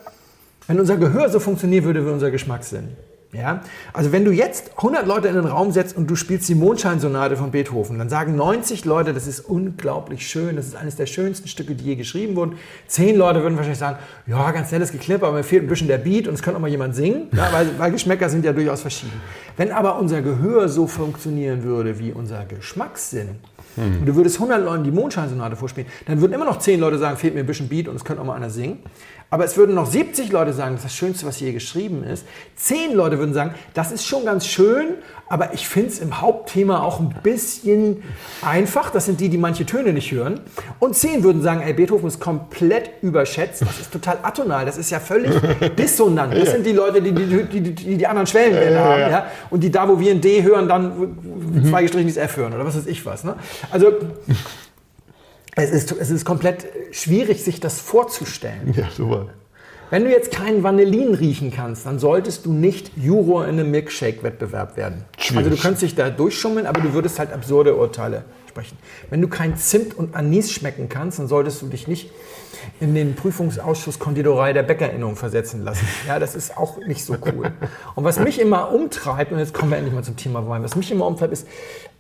wenn 0.66 0.78
unser 0.78 0.96
Gehör 0.96 1.28
so 1.28 1.40
funktionieren 1.40 1.84
würde 1.84 2.04
wie 2.04 2.10
unser 2.10 2.30
Geschmackssinn, 2.30 2.88
ja, 3.36 3.60
also 3.92 4.12
wenn 4.12 4.24
du 4.24 4.32
jetzt 4.32 4.72
100 4.76 5.06
Leute 5.06 5.28
in 5.28 5.34
den 5.34 5.46
Raum 5.46 5.70
setzt 5.72 5.96
und 5.96 6.08
du 6.08 6.16
spielst 6.16 6.48
die 6.48 6.54
Mondscheinsonate 6.54 7.36
von 7.36 7.50
Beethoven, 7.50 7.98
dann 7.98 8.08
sagen 8.08 8.36
90 8.36 8.84
Leute, 8.84 9.12
das 9.12 9.26
ist 9.26 9.40
unglaublich 9.40 10.26
schön, 10.26 10.56
das 10.56 10.66
ist 10.66 10.76
eines 10.76 10.96
der 10.96 11.06
schönsten 11.06 11.48
Stücke, 11.48 11.74
die 11.74 11.84
je 11.84 11.94
geschrieben 11.96 12.36
wurden. 12.36 12.56
10 12.86 13.16
Leute 13.16 13.42
würden 13.42 13.56
wahrscheinlich 13.56 13.78
sagen, 13.78 13.98
ja, 14.26 14.50
ganz 14.52 14.72
nettes 14.72 14.92
Geklippe, 14.92 15.26
aber 15.26 15.36
mir 15.36 15.44
fehlt 15.44 15.64
ein 15.64 15.68
bisschen 15.68 15.88
der 15.88 15.98
Beat 15.98 16.28
und 16.28 16.34
es 16.34 16.42
könnte 16.42 16.56
auch 16.56 16.62
mal 16.62 16.70
jemand 16.70 16.94
singen, 16.94 17.28
ja, 17.32 17.48
weil, 17.52 17.68
weil 17.78 17.92
Geschmäcker 17.92 18.28
sind 18.28 18.44
ja 18.44 18.52
durchaus 18.52 18.80
verschieden. 18.80 19.20
Wenn 19.56 19.72
aber 19.72 19.98
unser 19.98 20.22
Gehör 20.22 20.68
so 20.68 20.86
funktionieren 20.86 21.62
würde 21.62 21.98
wie 21.98 22.12
unser 22.12 22.44
Geschmackssinn, 22.44 23.36
und 23.76 24.06
du 24.06 24.14
würdest 24.14 24.36
100 24.36 24.64
Leuten 24.64 24.84
die 24.84 24.90
Mondscheinsonate 24.90 25.54
vorspielen, 25.54 25.90
dann 26.06 26.20
würden 26.20 26.32
immer 26.32 26.46
noch 26.46 26.58
10 26.58 26.80
Leute 26.80 26.98
sagen, 26.98 27.18
fehlt 27.18 27.34
mir 27.34 27.40
ein 27.40 27.46
bisschen 27.46 27.68
Beat 27.68 27.88
und 27.88 27.96
es 27.96 28.04
könnte 28.04 28.22
auch 28.22 28.26
mal 28.26 28.34
einer 28.34 28.48
singen. 28.48 28.78
Aber 29.28 29.44
es 29.44 29.56
würden 29.56 29.74
noch 29.74 29.86
70 29.86 30.30
Leute 30.30 30.52
sagen, 30.52 30.76
das 30.76 30.84
ist 30.84 30.92
das 30.92 30.94
Schönste, 30.96 31.26
was 31.26 31.40
je 31.40 31.52
geschrieben 31.52 32.04
ist. 32.04 32.24
10 32.56 32.94
Leute 32.94 33.18
würden 33.18 33.34
sagen, 33.34 33.54
das 33.74 33.90
ist 33.90 34.06
schon 34.06 34.24
ganz 34.24 34.46
schön, 34.46 34.94
aber 35.28 35.52
ich 35.52 35.66
finde 35.66 35.88
es 35.88 35.98
im 35.98 36.20
Hauptthema 36.20 36.80
auch 36.80 37.00
ein 37.00 37.12
bisschen 37.24 38.04
einfach. 38.42 38.90
Das 38.90 39.06
sind 39.06 39.20
die, 39.20 39.28
die 39.28 39.38
manche 39.38 39.66
Töne 39.66 39.92
nicht 39.92 40.12
hören. 40.12 40.40
Und 40.78 40.94
10 40.94 41.24
würden 41.24 41.42
sagen, 41.42 41.60
ey, 41.60 41.72
Beethoven 41.72 42.06
ist 42.06 42.20
komplett 42.20 42.90
überschätzt. 43.02 43.62
Das 43.62 43.80
ist 43.80 43.92
total 43.92 44.18
atonal. 44.22 44.64
Das 44.64 44.78
ist 44.78 44.90
ja 44.90 45.00
völlig 45.00 45.32
dissonant. 45.78 46.32
Das 46.32 46.52
sind 46.52 46.64
die 46.64 46.72
Leute, 46.72 47.02
die 47.02 47.10
die, 47.10 47.44
die, 47.44 47.60
die, 47.74 47.96
die, 47.96 48.06
anderen 48.06 48.28
Schwellenwerte 48.28 48.78
haben. 48.78 49.00
Ja? 49.00 49.26
Und 49.50 49.64
die 49.64 49.72
da, 49.72 49.88
wo 49.88 49.98
wir 49.98 50.12
ein 50.12 50.20
D 50.20 50.44
hören, 50.44 50.68
dann 50.68 51.64
zwei 51.68 51.82
gestrichenes 51.82 52.16
F 52.16 52.36
hören 52.36 52.54
oder 52.54 52.64
was 52.64 52.76
weiß 52.76 52.86
ich 52.86 53.04
was. 53.04 53.24
Ne? 53.24 53.34
Also 53.72 53.92
es 55.56 55.70
ist, 55.70 55.92
es 55.92 56.10
ist 56.10 56.24
komplett 56.24 56.66
schwierig, 56.92 57.42
sich 57.42 57.60
das 57.60 57.80
vorzustellen. 57.80 58.74
Ja, 58.76 58.88
super. 58.94 59.26
Wenn 59.88 60.04
du 60.04 60.10
jetzt 60.10 60.32
keinen 60.32 60.62
Vanillin 60.62 61.14
riechen 61.14 61.52
kannst, 61.52 61.86
dann 61.86 61.98
solltest 61.98 62.44
du 62.44 62.52
nicht 62.52 62.90
Juror 62.96 63.44
in 63.44 63.58
einem 63.58 63.70
Milkshake-Wettbewerb 63.70 64.76
werden. 64.76 65.04
Schwierig. 65.16 65.44
Also 65.44 65.50
du 65.50 65.62
könntest 65.62 65.82
dich 65.82 65.94
da 65.94 66.10
durchschummeln, 66.10 66.66
aber 66.66 66.80
du 66.80 66.92
würdest 66.92 67.18
halt 67.18 67.32
absurde 67.32 67.76
Urteile 67.76 68.24
sprechen. 68.48 68.76
Wenn 69.10 69.20
du 69.20 69.28
kein 69.28 69.56
Zimt 69.56 69.94
und 69.94 70.16
Anis 70.16 70.50
schmecken 70.50 70.88
kannst, 70.88 71.20
dann 71.20 71.28
solltest 71.28 71.62
du 71.62 71.68
dich 71.68 71.86
nicht 71.86 72.10
in 72.80 72.94
den 72.94 73.14
Prüfungsausschuss 73.14 74.00
Konditorei 74.00 74.52
der 74.52 74.64
Bäckerinnung 74.64 75.14
versetzen 75.14 75.62
lassen. 75.62 75.86
Ja, 76.08 76.18
das 76.18 76.34
ist 76.34 76.56
auch 76.56 76.78
nicht 76.78 77.04
so 77.04 77.16
cool. 77.24 77.52
Und 77.94 78.02
was 78.02 78.18
mich 78.18 78.40
immer 78.40 78.72
umtreibt, 78.72 79.30
und 79.30 79.38
jetzt 79.38 79.54
kommen 79.54 79.70
wir 79.70 79.78
endlich 79.78 79.94
mal 79.94 80.02
zum 80.02 80.16
Thema 80.16 80.46
Wein, 80.48 80.64
was 80.64 80.74
mich 80.74 80.90
immer 80.90 81.06
umtreibt, 81.06 81.32
ist, 81.32 81.46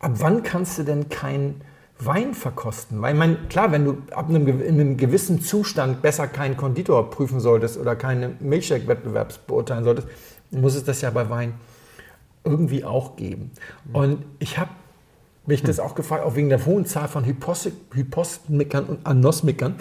ab 0.00 0.12
wann 0.16 0.42
kannst 0.42 0.76
du 0.78 0.82
denn 0.82 1.08
kein 1.08 1.60
Wein 1.98 2.34
verkosten? 2.34 3.00
Weil, 3.00 3.14
ich 3.14 3.18
meine, 3.18 3.36
klar, 3.48 3.72
wenn 3.72 3.84
du 3.84 3.98
ab 4.12 4.28
einem, 4.28 4.46
in 4.46 4.80
einem 4.80 4.96
gewissen 4.96 5.40
Zustand 5.40 6.02
besser 6.02 6.26
keinen 6.26 6.56
Konditor 6.56 7.10
prüfen 7.10 7.40
solltest 7.40 7.78
oder 7.78 7.96
keinen 7.96 8.36
Milchshake-Wettbewerbs 8.40 9.38
beurteilen 9.38 9.84
solltest, 9.84 10.08
muss 10.50 10.74
es 10.74 10.84
das 10.84 11.00
ja 11.00 11.10
bei 11.10 11.28
Wein 11.30 11.54
irgendwie 12.44 12.84
auch 12.84 13.16
geben. 13.16 13.50
Und 13.92 14.24
ich 14.38 14.58
habe 14.58 14.70
mich 15.46 15.62
das 15.62 15.80
auch 15.80 15.94
gefragt, 15.94 16.24
auch 16.24 16.36
wegen 16.36 16.48
der 16.48 16.64
hohen 16.64 16.86
Zahl 16.86 17.08
von 17.08 17.24
Hyposmikern 17.24 18.84
und 18.84 19.06
Anosmikern. 19.06 19.76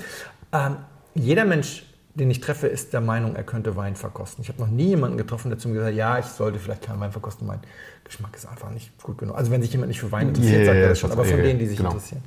Ähm, 0.52 0.78
jeder 1.14 1.46
Mensch, 1.46 1.86
den 2.16 2.32
ich 2.32 2.40
treffe, 2.40 2.68
ist 2.68 2.94
der 2.94 3.02
Meinung, 3.02 3.36
er 3.36 3.44
könnte 3.44 3.76
Wein 3.76 3.96
verkosten. 3.96 4.42
Ich 4.42 4.50
habe 4.50 4.62
noch 4.62 4.70
nie 4.70 4.88
jemanden 4.88 5.18
getroffen, 5.18 5.50
der 5.50 5.60
zu 5.60 5.68
mir 5.68 5.76
gesagt 5.76 5.92
hat, 5.92 5.98
ja, 5.98 6.18
ich 6.18 6.26
sollte 6.26 6.60
vielleicht 6.60 6.82
keinen 6.82 7.00
Wein 7.02 7.12
verkosten, 7.12 7.46
mein 7.46 7.60
Geschmack 8.06 8.36
ist 8.36 8.48
einfach 8.48 8.72
nicht 8.72 8.92
gut 9.04 9.18
genug. 9.18 9.36
Also 9.38 9.52
wenn 9.52 9.62
sich 9.62 9.72
jemand 9.72 9.90
nicht 9.90 10.00
für 10.00 10.12
Wein 10.12 10.30
interessiert, 10.30 10.62
Ja, 10.62 10.66
sagt 10.66 10.78
er 10.78 10.90
das 10.90 11.00
schon, 11.00 11.12
aber 11.12 11.26
von 11.26 11.38
denen, 11.38 11.60
die 11.60 11.68
sich 11.68 11.78
genau. 11.78 11.90
interessieren. 11.90 12.24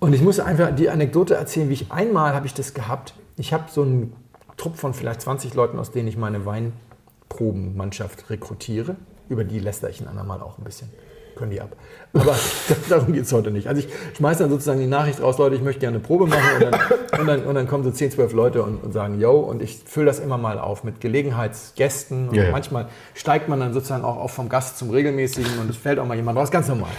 Und 0.00 0.14
ich 0.14 0.22
muss 0.22 0.40
einfach 0.40 0.74
die 0.74 0.88
Anekdote 0.88 1.34
erzählen, 1.34 1.68
wie 1.68 1.74
ich 1.74 1.92
einmal 1.92 2.32
habe 2.32 2.46
ich 2.46 2.54
das 2.54 2.72
gehabt. 2.72 3.14
Ich 3.36 3.52
habe 3.52 3.64
so 3.70 3.82
einen 3.82 4.12
Trupp 4.56 4.76
von 4.76 4.94
vielleicht 4.94 5.20
20 5.20 5.54
Leuten, 5.54 5.78
aus 5.78 5.90
denen 5.90 6.08
ich 6.08 6.16
meine 6.16 6.46
Weinprobenmannschaft 6.46 8.30
rekrutiere. 8.30 8.96
Über 9.28 9.44
die 9.44 9.58
lästere 9.58 9.90
ich 9.90 10.00
ein 10.00 10.08
andermal 10.08 10.40
auch 10.40 10.58
ein 10.58 10.64
bisschen. 10.64 10.88
Können 11.38 11.52
die 11.52 11.60
ab. 11.60 11.70
Aber 12.14 12.34
darum 12.88 13.12
geht 13.12 13.24
es 13.24 13.32
heute 13.32 13.50
nicht. 13.50 13.68
Also 13.68 13.80
ich 13.80 13.88
schmeiße 14.16 14.42
dann 14.42 14.50
sozusagen 14.50 14.80
die 14.80 14.86
Nachricht 14.86 15.22
raus, 15.22 15.38
Leute, 15.38 15.54
ich 15.54 15.62
möchte 15.62 15.80
gerne 15.80 15.98
eine 15.98 16.04
Probe 16.04 16.26
machen 16.26 16.42
und 16.56 16.62
dann, 16.62 17.20
und 17.20 17.26
dann, 17.26 17.42
und 17.44 17.54
dann 17.54 17.68
kommen 17.68 17.84
so 17.84 17.90
10, 17.90 18.10
12 18.10 18.32
Leute 18.32 18.62
und, 18.62 18.82
und 18.82 18.92
sagen, 18.92 19.20
yo, 19.20 19.38
und 19.38 19.62
ich 19.62 19.82
fülle 19.84 20.06
das 20.06 20.18
immer 20.18 20.36
mal 20.36 20.58
auf 20.58 20.82
mit 20.82 21.00
Gelegenheitsgästen. 21.00 22.30
Und 22.30 22.34
Ja, 22.34 22.44
ja. 22.44 22.50
manchmal 22.50 22.88
steigt 23.14 23.48
man 23.48 23.60
dann 23.60 23.72
sozusagen 23.72 24.04
auch 24.04 24.16
auf 24.16 24.32
vom 24.32 24.48
Gast 24.48 24.78
zum 24.78 24.90
Regelmäßigen 24.90 25.58
und 25.60 25.70
es 25.70 25.76
fällt 25.76 25.98
auch 25.98 26.06
mal 26.06 26.16
jemand 26.16 26.38
raus, 26.38 26.50
ganz 26.50 26.66
normal. 26.68 26.90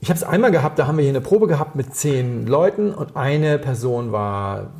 Ich 0.00 0.10
habe 0.10 0.16
es 0.18 0.24
einmal 0.24 0.50
gehabt, 0.50 0.78
da 0.78 0.86
haben 0.86 0.96
wir 0.96 1.02
hier 1.02 1.12
eine 1.12 1.20
Probe 1.20 1.46
gehabt 1.46 1.76
mit 1.76 1.94
zehn 1.94 2.46
Leuten 2.46 2.92
und 2.94 3.16
eine 3.16 3.58
Person 3.58 4.12
war 4.12 4.70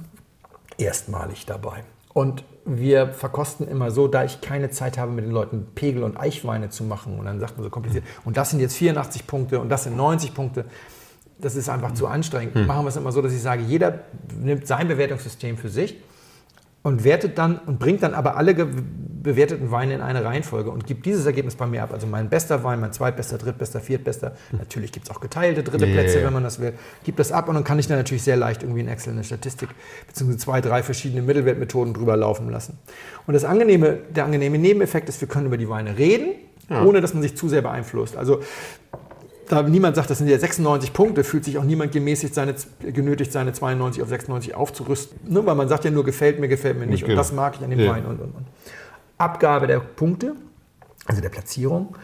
erstmalig 0.79 1.44
dabei. 1.47 1.85
Und 2.12 2.44
wir 2.68 3.09
verkosten 3.09 3.66
immer 3.66 3.90
so, 3.90 4.09
da 4.09 4.24
ich 4.24 4.40
keine 4.40 4.70
Zeit 4.70 4.98
habe, 4.98 5.12
mit 5.12 5.24
den 5.24 5.33
Leuten 5.33 5.66
Pegel 5.74 6.02
und 6.02 6.18
Eichweine 6.18 6.68
zu 6.68 6.85
machen. 6.85 7.18
Und 7.18 7.24
dann 7.24 7.40
sagt 7.40 7.57
man 7.57 7.64
so 7.64 7.70
kompliziert, 7.70 8.04
und 8.24 8.37
das 8.37 8.50
sind 8.50 8.61
jetzt 8.61 8.76
84 8.76 9.26
Punkte 9.26 9.61
und 9.61 9.68
das 9.68 9.85
sind 9.85 9.96
90 9.96 10.35
Punkte. 10.35 10.64
Das 11.40 11.54
ist 11.57 11.68
einfach 11.68 11.94
zu 11.94 12.07
anstrengend. 12.07 12.66
Machen 12.66 12.85
wir 12.85 12.88
es 12.88 12.96
immer 12.96 13.12
so, 13.12 13.22
dass 13.22 13.33
ich 13.33 13.40
sage, 13.40 13.62
jeder 13.62 14.00
nimmt 14.40 14.66
sein 14.66 14.88
Bewertungssystem 14.88 15.57
für 15.57 15.68
sich 15.68 15.96
und 16.83 17.04
wertet 17.04 17.38
dann 17.38 17.59
und 17.59 17.78
bringt 17.78 18.02
dann 18.02 18.14
aber 18.14 18.37
alle 18.37 18.54
bewerteten 19.29 19.71
Weine 19.71 19.95
in 19.95 20.01
eine 20.01 20.25
Reihenfolge 20.25 20.71
und 20.71 20.87
gibt 20.87 21.07
dieses 21.07 21.25
Ergebnis 21.27 21.55
bei 21.55 21.67
mir 21.67 21.83
ab. 21.83 21.91
Also 21.93 22.07
mein 22.07 22.29
bester 22.29 22.64
Wein, 22.64 22.81
mein 22.81 22.93
zweitbester, 22.93 23.38
drittbester, 23.38 23.81
viertbester. 23.81 24.33
Natürlich 24.53 24.91
gibt 24.93 25.09
es 25.09 25.14
auch 25.14 25.21
geteilte 25.21 25.62
dritte 25.62 25.87
Ja, 25.87 25.93
Plätze, 25.93 26.14
ja, 26.14 26.21
ja. 26.21 26.27
wenn 26.27 26.35
man 26.35 26.43
das 26.45 26.61
will. 26.61 26.73
Gibt 27.05 27.19
das 27.19 27.31
ab 27.33 27.49
und 27.49 27.55
dann 27.55 27.64
kann 27.64 27.79
ich 27.79 27.87
dann 27.87 27.99
natürlich 27.99 28.23
sehr 28.23 28.37
leicht 28.37 28.62
irgendwie 28.62 28.81
in 28.81 28.88
Excel 28.88 29.12
eine 29.12 29.25
Statistik 29.25 29.69
beziehungsweise 30.07 30.38
zwei, 30.38 30.61
drei 30.61 30.83
verschiedene 30.83 31.23
Mittelwertmethoden 31.23 31.95
drüber 31.95 32.17
laufen 32.17 32.51
lassen. 32.51 32.79
Und 33.27 33.35
das 33.35 33.45
angenehme, 33.45 33.99
der 34.14 34.25
angenehme 34.25 34.59
Nebeneffekt 34.59 35.09
ist, 35.09 35.21
wir 35.21 35.29
können 35.29 35.47
über 35.47 35.57
die 35.59 35.69
Weine 35.69 35.97
reden, 35.99 36.31
ohne 36.71 37.01
dass 37.01 37.14
man 37.14 37.23
sich 37.23 37.37
zu 37.37 37.49
sehr 37.49 37.62
beeinflusst. 37.62 38.17
Also 38.17 38.41
da 39.49 39.62
niemand 39.62 39.97
sagt, 39.97 40.11
das 40.11 40.19
sind 40.19 40.29
ja 40.29 40.38
96 40.38 40.93
Punkte, 40.93 41.25
fühlt 41.25 41.45
sich 41.45 41.57
auch 41.57 41.64
niemand 41.64 41.93
gemäßigt 41.93 42.35
seine, 42.35 42.55
genötigt, 42.93 43.33
seine 43.33 43.53
92 43.55 44.03
auf 44.03 44.09
96 44.11 44.55
aufzurüsten. 44.55 45.19
Ne? 45.33 45.45
Weil 45.47 45.55
man 45.55 45.69
sagt 45.69 45.87
ja 45.87 45.91
nur, 45.91 46.05
gefällt 46.05 46.38
mir, 46.38 46.49
gefällt 46.49 46.79
mir 46.79 46.87
nicht. 46.87 47.03
Und 47.05 47.09
Genau. 47.09 47.21
das 47.21 47.33
mag 47.33 47.55
ich 47.57 47.64
an 47.64 47.71
dem 47.71 47.81
Ja. 47.81 47.93
Wein 47.93 48.05
und, 48.05 48.21
und, 48.21 48.35
und. 48.35 48.47
Abgabe 49.18 49.66
der 49.66 49.81
Punkte, 49.81 50.37
also 51.07 51.20
der 51.20 51.28
Platzierung. 51.28 51.96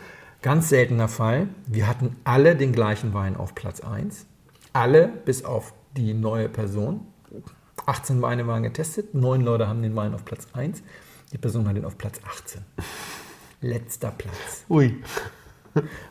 Ganz 0.42 0.68
seltener 0.68 1.08
Fall. 1.08 1.48
Wir 1.66 1.88
hatten 1.88 2.16
alle 2.24 2.54
den 2.56 2.72
gleichen 2.72 3.14
Wein 3.14 3.36
auf 3.36 3.54
Platz 3.54 3.80
1. 3.80 4.26
Alle, 4.72 5.08
bis 5.08 5.44
auf 5.44 5.72
die 5.96 6.12
neue 6.12 6.48
Person. 6.48 7.06
18 7.86 8.20
Weine 8.20 8.46
waren 8.46 8.62
getestet, 8.62 9.14
9 9.14 9.40
Leute 9.40 9.68
haben 9.68 9.82
den 9.82 9.94
Wein 9.96 10.14
auf 10.14 10.24
Platz 10.24 10.48
1. 10.52 10.82
Die 11.32 11.38
Person 11.38 11.68
hat 11.68 11.76
ihn 11.76 11.84
auf 11.84 11.96
Platz 11.96 12.20
18. 12.26 12.62
Letzter 13.60 14.10
Platz. 14.10 14.64
Ui. 14.68 15.02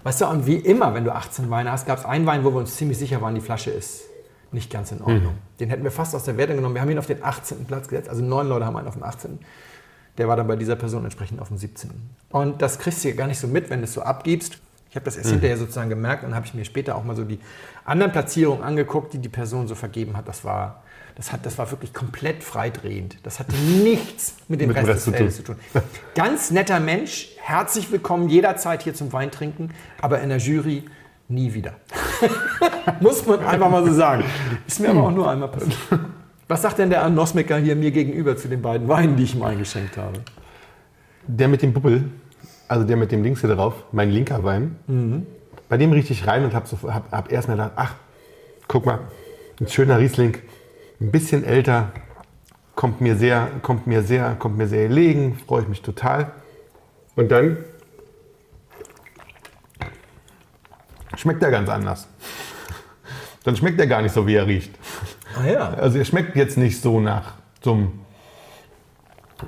Weißt 0.03 0.21
du, 0.21 0.27
und 0.27 0.45
wie 0.45 0.57
immer, 0.57 0.93
wenn 0.93 1.03
du 1.03 1.13
18 1.13 1.49
Weine 1.49 1.71
hast, 1.71 1.85
gab 1.85 1.99
es 1.99 2.05
einen 2.05 2.25
Wein, 2.25 2.43
wo 2.43 2.51
wir 2.51 2.59
uns 2.59 2.75
ziemlich 2.75 2.97
sicher 2.97 3.21
waren, 3.21 3.35
die 3.35 3.41
Flasche 3.41 3.71
ist 3.71 4.03
nicht 4.51 4.71
ganz 4.71 4.91
in 4.91 5.01
Ordnung. 5.01 5.35
Den 5.59 5.69
hätten 5.69 5.83
wir 5.83 5.91
fast 5.91 6.13
aus 6.15 6.23
der 6.23 6.37
Wertung 6.37 6.57
genommen. 6.57 6.75
Wir 6.75 6.81
haben 6.81 6.89
ihn 6.89 6.99
auf 6.99 7.07
den 7.07 7.23
18. 7.23 7.65
Platz 7.65 7.87
gesetzt. 7.87 8.09
Also 8.09 8.23
neun 8.23 8.47
Leute 8.47 8.65
haben 8.65 8.77
einen 8.77 8.87
auf 8.87 8.93
dem 8.93 9.03
18. 9.03 9.39
Der 10.17 10.28
war 10.28 10.36
dann 10.36 10.47
bei 10.47 10.56
dieser 10.56 10.76
Person 10.76 11.04
entsprechend 11.04 11.41
auf 11.41 11.47
dem 11.47 11.58
17. 11.58 11.89
Und 12.30 12.62
das 12.62 12.80
kriegst 12.80 13.04
du 13.04 13.10
ja 13.10 13.15
gar 13.15 13.28
nicht 13.28 13.39
so 13.39 13.47
mit, 13.47 13.69
wenn 13.69 13.80
du 13.80 13.86
es 13.86 13.93
so 13.93 14.02
abgibst. 14.02 14.60
Ich 14.89 14.95
habe 14.95 15.06
das 15.06 15.17
erst 15.17 15.32
hinterher 15.32 15.58
sozusagen 15.58 15.89
gemerkt 15.89 16.23
und 16.23 16.30
dann 16.30 16.36
habe 16.36 16.45
ich 16.45 16.54
mir 16.54 16.65
später 16.65 16.95
auch 16.95 17.04
mal 17.04 17.15
so 17.15 17.23
die 17.23 17.39
anderen 17.84 18.12
Platzierungen 18.12 18.63
angeguckt, 18.63 19.12
die 19.13 19.17
die 19.17 19.30
Person 19.30 19.67
so 19.67 19.73
vergeben 19.73 20.15
hat. 20.15 20.28
Das 20.28 20.45
war, 20.45 20.84
das 21.15 21.32
hat, 21.32 21.47
das 21.47 21.58
war 21.58 21.71
wirklich 21.71 21.95
komplett 21.95 22.43
freidrehend. 22.43 23.17
Das 23.23 23.39
hatte 23.39 23.56
nichts 23.56 24.36
mit 24.47 24.62
dem 24.62 24.67
Mit 24.67 24.78
Rest, 24.78 24.89
des 24.89 25.04
zu 25.06 25.12
Feldes 25.12 25.38
zu 25.38 25.43
tun. 25.43 25.56
Ganz 26.13 26.52
netter 26.52 26.80
Mensch, 26.80 27.30
herzlich 27.41 27.91
willkommen 27.91 28.30
jederzeit 28.30 28.84
hier 28.84 28.93
zum 28.93 29.12
Wein 29.13 29.32
trinken, 29.32 29.71
aber 29.99 30.21
in 30.21 30.30
der 30.30 30.38
Jury 30.38 30.84
nie 31.28 31.56
wieder. 31.56 31.73
Muss 32.99 33.26
man 33.26 33.39
einfach 33.39 33.71
mal 33.71 33.84
so 33.84 33.93
sagen. 33.93 34.23
Ist 34.67 34.80
mir 34.80 34.89
aber 34.89 35.06
auch 35.06 35.12
nur 35.12 35.28
einmal 35.28 35.49
passiert. 35.49 35.76
Was 36.47 36.62
sagt 36.62 36.77
denn 36.79 36.89
der 36.89 37.03
Anosmiker 37.03 37.58
hier 37.58 37.75
mir 37.75 37.91
gegenüber 37.91 38.36
zu 38.36 38.47
den 38.47 38.62
beiden 38.62 38.88
Weinen, 38.88 39.15
die 39.15 39.23
ich 39.23 39.36
ihm 39.36 39.43
eingeschenkt 39.43 39.97
habe? 39.97 40.19
Der 41.25 41.47
mit 41.47 41.62
dem 41.62 41.73
Bubbel, 41.73 42.10
also 42.67 42.86
der 42.86 42.97
mit 42.97 43.12
dem 43.12 43.23
links 43.23 43.41
hier 43.41 43.56
drauf, 43.56 43.73
mein 43.91 44.10
linker 44.12 44.43
Wein, 44.43 44.75
bei 45.69 45.77
dem 45.77 45.91
riech 45.93 46.12
ich 46.12 46.27
rein 46.27 46.43
und 46.43 46.53
habe 46.53 46.67
so, 46.67 46.77
hab, 46.93 47.12
hab 47.12 47.32
erst 47.32 47.47
mal 47.47 47.56
gedacht, 47.56 47.71
ach, 47.75 47.95
guck 48.67 48.86
mal, 48.86 48.99
ein 49.60 49.67
schöner 49.67 49.99
Riesling, 49.99 50.38
ein 50.99 51.12
bisschen 51.12 51.45
älter, 51.45 51.91
kommt 52.75 52.99
mir 53.01 53.15
sehr, 53.15 53.49
kommt 53.62 53.88
mir 53.88 54.03
sehr, 54.03 54.36
kommt 54.38 54.58
mir 54.58 54.67
sehr 54.67 54.89
gelegen, 54.89 55.39
freue 55.47 55.62
ich 55.62 55.67
mich 55.69 55.82
total. 55.82 56.32
Und 57.15 57.32
dann 57.32 57.58
schmeckt 61.15 61.41
er 61.41 61.51
ganz 61.51 61.69
anders. 61.69 62.08
Dann 63.43 63.56
schmeckt 63.58 63.79
er 63.79 63.88
gar 63.88 64.01
nicht 64.01 64.13
so, 64.13 64.25
wie 64.25 64.36
er 64.36 64.47
riecht. 64.47 64.71
Ah 65.35 65.47
ja. 65.47 65.69
Also 65.69 65.97
er 65.97 66.05
schmeckt 66.05 66.35
jetzt 66.35 66.57
nicht 66.57 66.81
so 66.81 66.99
nach 66.99 67.33
so 67.61 67.73
einem 67.73 67.91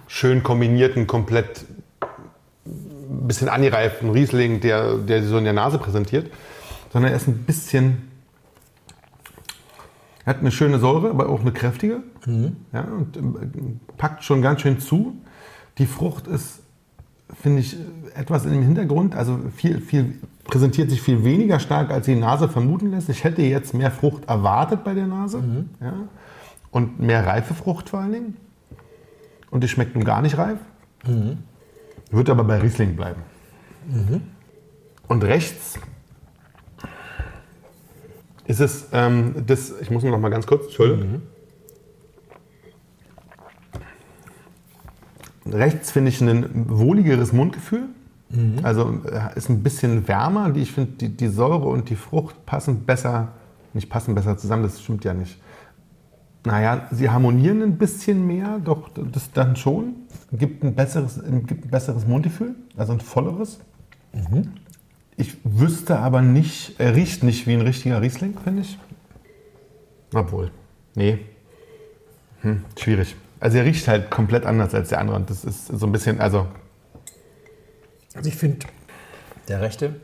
schön 0.08 0.44
kombinierten, 0.44 1.08
komplett 1.08 1.66
ein 2.66 3.28
bisschen 3.28 3.50
angereiften 3.50 4.10
Riesling, 4.10 4.62
der, 4.62 4.96
der 4.98 5.24
so 5.24 5.38
in 5.38 5.44
der 5.44 5.54
Nase 5.54 5.78
präsentiert, 5.78 6.32
sondern 6.92 7.12
er 7.12 7.18
ist 7.18 7.28
ein 7.28 7.44
bisschen, 7.44 8.10
er 10.26 10.34
hat 10.34 10.40
eine 10.40 10.52
schöne 10.52 10.80
Säure, 10.80 11.10
aber 11.10 11.30
auch 11.30 11.42
eine 11.42 11.52
kräftige 11.52 12.02
ja, 12.74 12.82
und 12.82 13.18
ähm, 13.18 13.80
packt 13.98 14.24
schon 14.24 14.42
ganz 14.42 14.62
schön 14.62 14.80
zu. 14.80 15.16
Die 15.78 15.86
Frucht 15.86 16.28
ist, 16.28 16.62
finde 17.42 17.60
ich, 17.60 17.78
etwas 18.16 18.46
im 18.46 18.62
Hintergrund, 18.62 19.16
also 19.16 19.40
viel, 19.56 19.82
viel, 19.82 20.20
präsentiert 20.46 20.90
sich 20.90 21.02
viel 21.02 21.24
weniger 21.24 21.60
stark, 21.60 21.92
als 21.92 22.06
die 22.06 22.16
Nase 22.16 22.48
vermuten 22.48 22.92
lässt. 22.92 23.10
Ich 23.10 23.24
hätte 23.24 23.42
jetzt 23.42 23.74
mehr 23.74 23.92
Frucht 23.92 24.26
erwartet 24.26 24.84
bei 24.84 24.94
der 24.94 25.08
Nase 25.08 25.44
ja, 25.82 25.94
und 26.72 27.00
mehr 27.00 27.26
reife 27.26 27.54
Frucht 27.54 27.90
vor 27.90 28.00
allen 28.00 28.14
Dingen. 28.14 28.38
Und 29.52 29.64
die 29.64 29.68
schmeckt 29.68 29.96
nun 29.96 30.04
gar 30.04 30.22
nicht 30.22 30.38
reif. 30.38 30.60
Wird 32.12 32.30
aber 32.30 32.44
bei 32.44 32.60
Riesling 32.60 32.96
bleiben. 32.96 33.22
Und 35.08 35.24
rechts 35.24 35.80
ist 38.46 38.60
es, 38.60 38.88
ähm, 38.92 39.44
das, 39.46 39.74
ich 39.82 39.90
muss 39.90 40.04
noch 40.04 40.20
mal 40.20 40.30
ganz 40.30 40.46
kurz, 40.46 40.66
Entschuldigung. 40.66 41.22
Rechts 45.48 45.92
finde 45.92 46.10
ich 46.10 46.22
ein 46.22 46.70
wohligeres 46.70 47.34
Mundgefühl. 47.34 47.90
Also 48.64 49.02
äh, 49.06 49.38
ist 49.38 49.50
ein 49.50 49.64
bisschen 49.64 50.08
wärmer. 50.08 50.50
Die, 50.50 50.62
ich 50.62 50.72
finde, 50.72 50.94
die, 50.94 51.10
die 51.10 51.28
Säure 51.28 51.68
und 51.68 51.90
die 51.90 51.96
Frucht 51.96 52.46
passen 52.46 52.86
besser, 52.86 53.30
nicht 53.74 53.90
passen 53.90 54.16
besser 54.16 54.38
zusammen, 54.38 54.64
das 54.64 54.82
stimmt 54.82 55.04
ja 55.04 55.14
nicht. 55.14 55.40
Naja, 56.44 56.88
sie 56.92 57.10
harmonieren 57.10 57.64
ein 57.64 57.78
bisschen 57.78 58.28
mehr, 58.28 58.60
doch 58.64 58.90
das 59.12 59.32
dann 59.32 59.56
schon. 59.56 59.96
Gibt 60.32 60.64
ein 60.64 60.76
besseres, 60.76 61.22
gibt 61.48 61.66
ein 61.66 61.70
besseres 61.70 62.06
Mundgefühl, 62.06 62.56
also 62.78 62.94
ein 62.94 63.00
volleres. 63.00 63.60
Ich 65.18 65.38
wüsste 65.44 66.00
aber 66.00 66.22
nicht, 66.22 66.80
er 66.80 66.96
riecht 66.96 67.24
nicht 67.24 67.48
wie 67.48 67.54
ein 67.54 67.62
richtiger 67.62 68.02
Riesling, 68.02 68.36
finde 68.44 68.62
ich. 68.62 68.78
Obwohl, 70.14 70.52
nee. 70.94 71.20
Hm, 72.42 72.64
schwierig. 72.78 73.16
Also 73.40 73.58
er 73.58 73.66
riecht 73.66 73.88
halt 73.88 74.12
komplett 74.12 74.46
anders 74.46 74.74
als 74.76 74.90
der 74.90 75.00
andere 75.00 75.16
und 75.16 75.30
das 75.30 75.46
ist 75.46 75.68
so 75.68 75.86
ein 75.86 75.92
bisschen, 75.92 76.20
also 76.20 76.48
Also 78.16 78.30
ich 78.30 78.36
finde, 78.36 78.66
der 79.48 79.62
rechte 79.62 79.96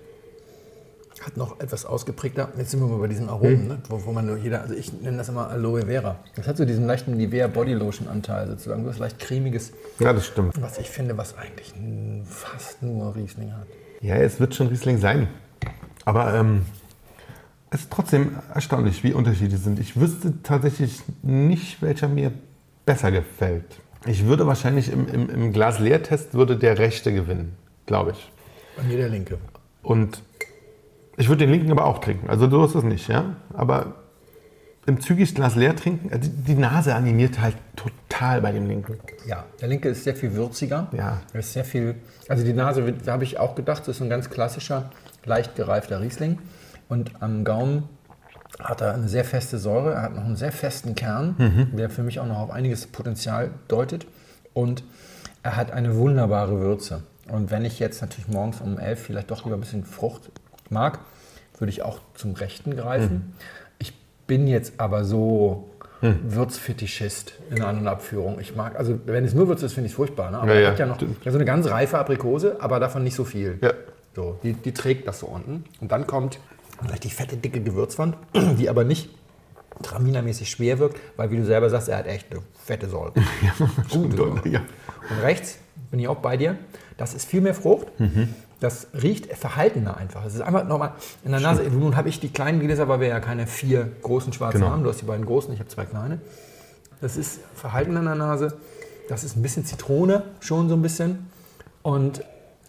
hat 1.21 1.37
noch 1.37 1.59
etwas 1.59 1.85
ausgeprägter. 1.85 2.49
Jetzt 2.57 2.71
sind 2.71 2.79
wir 2.79 2.87
mal 2.87 2.97
bei 2.97 3.07
diesen 3.07 3.29
Aromen, 3.29 3.67
ne? 3.67 3.77
wo, 3.89 4.05
wo 4.05 4.11
man 4.11 4.25
nur 4.25 4.37
jeder, 4.37 4.61
also 4.61 4.73
ich 4.73 4.91
nenne 5.01 5.17
das 5.17 5.29
immer 5.29 5.49
Aloe 5.49 5.85
Vera. 5.85 6.17
Das 6.35 6.47
hat 6.47 6.57
so 6.57 6.65
diesen 6.65 6.87
leichten 6.87 7.15
Nivea 7.15 7.47
Body 7.47 7.73
Lotion 7.73 8.07
Anteil 8.07 8.47
sozusagen, 8.47 8.83
so 8.83 8.89
was 8.89 8.97
leicht 8.97 9.19
cremiges, 9.19 9.71
ja, 9.99 10.13
das 10.13 10.25
stimmt. 10.25 10.59
was 10.59 10.77
ich 10.79 10.89
finde, 10.89 11.17
was 11.17 11.37
eigentlich 11.37 11.73
fast 12.25 12.81
nur 12.81 13.15
Riesling 13.15 13.53
hat. 13.53 13.67
Ja, 14.01 14.15
es 14.15 14.39
wird 14.39 14.55
schon 14.55 14.67
Riesling 14.67 14.97
sein. 14.97 15.27
Aber 16.05 16.33
ähm, 16.33 16.63
es 17.69 17.81
ist 17.81 17.91
trotzdem 17.91 18.37
erstaunlich, 18.53 19.03
wie 19.03 19.13
unterschiedlich 19.13 19.61
sind. 19.61 19.79
Ich 19.79 19.99
wüsste 19.99 20.41
tatsächlich 20.41 21.01
nicht, 21.21 21.81
welcher 21.83 22.07
mir 22.07 22.31
besser 22.85 23.11
gefällt. 23.11 23.79
Ich 24.07 24.25
würde 24.25 24.47
wahrscheinlich 24.47 24.91
im, 24.91 25.07
im, 25.07 25.29
im 25.29 25.53
Glas-Leer-Test 25.53 26.33
würde 26.33 26.57
der 26.57 26.79
rechte 26.79 27.13
gewinnen, 27.13 27.55
glaube 27.91 28.11
ich. 28.11 28.31
Bei 28.77 28.83
mir 28.83 28.95
der 28.95 29.09
linke. 29.09 29.37
Und 29.83 30.23
ich 31.17 31.27
würde 31.27 31.45
den 31.45 31.51
linken 31.51 31.71
aber 31.71 31.85
auch 31.85 31.99
trinken. 31.99 32.29
Also 32.29 32.49
so 32.49 32.63
ist 32.63 32.73
es 32.73 32.83
nicht, 32.83 33.09
ja. 33.09 33.35
Aber 33.53 33.95
im 34.85 35.01
zügig 35.01 35.35
Glas 35.35 35.57
leer 35.57 35.75
trinken, 35.75 36.09
also 36.09 36.31
die 36.33 36.55
Nase 36.55 36.95
animiert 36.95 37.41
halt 37.41 37.57
total 37.75 38.39
bei 38.39 38.53
dem 38.53 38.65
linken. 38.65 38.97
Ja, 39.27 39.43
der 39.59 39.67
linke 39.67 39.89
ist 39.89 40.05
sehr 40.05 40.15
viel 40.15 40.33
würziger. 40.33 40.87
Ja. 40.93 41.19
Er 41.33 41.39
ist 41.41 41.51
sehr 41.51 41.65
viel, 41.65 41.95
also 42.29 42.45
die 42.45 42.53
Nase, 42.53 42.93
da 42.93 43.11
habe 43.11 43.25
ich 43.25 43.37
auch 43.37 43.55
gedacht, 43.55 43.81
das 43.81 43.97
ist 43.97 44.01
ein 44.01 44.09
ganz 44.09 44.29
klassischer, 44.29 44.89
leicht 45.25 45.57
gereifter 45.57 45.99
Riesling. 45.99 46.39
Und 46.87 47.21
am 47.21 47.43
Gaumen 47.43 47.89
hat 48.57 48.79
er 48.79 48.93
eine 48.93 49.09
sehr 49.09 49.25
feste 49.25 49.57
Säure, 49.57 49.95
er 49.95 50.03
hat 50.03 50.15
noch 50.15 50.23
einen 50.23 50.37
sehr 50.37 50.53
festen 50.53 50.95
Kern, 50.95 51.67
der 51.73 51.89
für 51.89 52.03
mich 52.03 52.21
auch 52.21 52.25
noch 52.25 52.39
auf 52.39 52.51
einiges 52.51 52.87
Potenzial 52.87 53.49
deutet. 53.67 54.07
Und 54.53 54.85
er 55.43 55.57
hat 55.57 55.71
eine 55.71 55.97
wunderbare 55.97 56.57
Würze. 56.61 57.03
Und 57.29 57.51
wenn 57.51 57.65
ich 57.65 57.79
jetzt 57.79 58.01
natürlich 58.01 58.27
morgens 58.27 58.61
um 58.61 58.77
11 58.79 58.99
vielleicht 59.01 59.31
doch 59.31 59.43
lieber 59.45 59.55
ein 59.57 59.59
bisschen 59.61 59.85
Frucht 59.85 60.31
mag, 60.69 60.99
würde 61.59 61.69
ich 61.71 61.83
auch 61.83 61.99
zum 62.15 62.33
Rechten 62.33 62.75
greifen. 62.75 63.33
Ich 63.79 63.93
bin 64.27 64.47
jetzt 64.47 64.73
aber 64.79 65.03
so 65.05 65.69
Würzfetischist 66.01 67.33
in 67.51 67.61
An- 67.61 67.77
und 67.79 67.87
Abführung. 67.87 68.39
Ich 68.39 68.55
mag, 68.55 68.75
also 68.77 68.99
wenn 69.05 69.23
es 69.23 69.33
nur 69.35 69.47
Würze 69.47 69.67
ist, 69.67 69.73
finde 69.73 69.85
ich 69.85 69.91
es 69.91 69.95
furchtbar. 69.95 70.31
Ne? 70.31 70.39
Aber 70.39 70.47
Ja, 70.47 70.53
er 70.55 70.61
ja. 70.61 70.69
hat 70.71 70.79
ja 70.79 70.85
noch 70.87 70.99
so 70.99 71.35
eine 71.37 71.45
ganz 71.45 71.67
reife 71.67 71.99
Aprikose, 71.99 72.57
aber 72.59 72.79
davon 72.79 73.03
nicht 73.03 73.15
so 73.15 73.23
viel. 73.23 73.59
Ja. 73.61 73.73
So, 74.15 74.39
die, 74.43 74.53
die 74.53 74.73
trägt 74.73 75.07
das 75.07 75.19
so 75.19 75.27
unten. 75.27 75.63
Und 75.79 75.91
dann 75.91 76.07
kommt 76.07 76.39
eine 76.81 76.91
richtig 76.91 77.13
fette, 77.15 77.37
dicke 77.37 77.61
Gewürzwand, 77.61 78.17
die 78.33 78.67
aber 78.69 78.83
nicht 78.83 79.09
traminamäßig 79.83 80.49
schwer 80.49 80.79
wirkt, 80.79 80.99
weil 81.17 81.31
wie 81.31 81.37
du 81.37 81.45
selber 81.45 81.69
sagst, 81.69 81.87
er 81.89 81.97
hat 81.97 82.07
echt 82.07 82.31
eine 82.31 82.41
fette 82.63 82.89
Säure. 82.89 83.13
Gute 83.91 84.17
Säure. 84.17 84.47
Ja. 84.49 84.61
Und 85.09 85.21
rechts 85.21 85.59
bin 85.91 85.99
ich 85.99 86.07
auch 86.07 86.17
bei 86.17 86.35
dir. 86.37 86.57
Das 87.01 87.15
ist 87.15 87.25
viel 87.25 87.41
mehr 87.41 87.55
Frucht. 87.55 87.87
Das 88.59 88.85
riecht 88.93 89.25
verhaltener 89.35 89.97
einfach. 89.97 90.23
Es 90.23 90.35
ist 90.35 90.41
einfach 90.41 90.67
nochmal 90.67 90.91
in 91.25 91.31
der 91.31 91.39
Nase. 91.41 91.63
Nun 91.63 91.95
habe 91.95 92.09
ich 92.09 92.19
die 92.19 92.29
kleinen 92.29 92.59
Gläser, 92.59 92.87
weil 92.87 92.99
wir 92.99 93.07
ja 93.07 93.19
keine 93.19 93.47
vier 93.47 93.91
großen 94.03 94.31
schwarzen 94.33 94.59
Genau. 94.61 94.71
haben. 94.71 94.83
Du 94.83 94.89
hast 94.89 95.01
die 95.01 95.05
beiden 95.05 95.25
großen, 95.25 95.51
ich 95.51 95.59
habe 95.59 95.67
zwei 95.67 95.85
kleine. 95.85 96.21
Das 97.01 97.17
ist 97.17 97.39
verhalten 97.55 97.95
in 97.97 98.05
der 98.05 98.13
Nase. 98.13 98.53
Das 99.09 99.23
ist 99.23 99.35
ein 99.35 99.41
bisschen 99.41 99.65
Zitrone, 99.65 100.21
schon 100.41 100.69
so 100.69 100.75
ein 100.75 100.83
bisschen. 100.83 101.25
Und, 101.81 102.19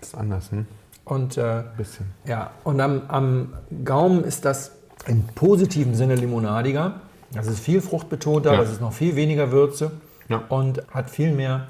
Das 0.00 0.08
ist 0.08 0.14
anders, 0.14 0.50
ne? 0.50 0.64
und, 1.04 1.36
äh, 1.36 1.62
Bisschen. 1.76 2.06
ja, 2.24 2.52
und 2.64 2.80
am, 2.80 3.02
am 3.08 3.52
Gaumen 3.84 4.24
ist 4.24 4.46
das 4.46 4.72
im 5.08 5.24
positiven 5.34 5.94
Sinne 5.94 6.14
limonadiger. 6.14 7.02
Das 7.34 7.48
ist 7.48 7.60
viel 7.60 7.82
fruchtbetonter, 7.82 8.52
Ja. 8.54 8.60
das 8.62 8.70
ist 8.70 8.80
noch 8.80 8.94
viel 8.94 9.14
weniger 9.14 9.52
Würze 9.52 9.90
Ja. 10.30 10.42
und 10.48 10.82
hat 10.90 11.10
viel 11.10 11.32
mehr 11.32 11.66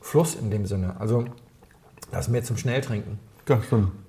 Fluss 0.00 0.36
in 0.36 0.52
dem 0.52 0.64
Sinne. 0.66 0.94
Also 1.00 1.24
das 2.14 2.26
ist 2.26 2.32
mehr 2.32 2.42
zum 2.42 2.56
Schnelltrinken. 2.56 3.18
Ja. 3.48 3.58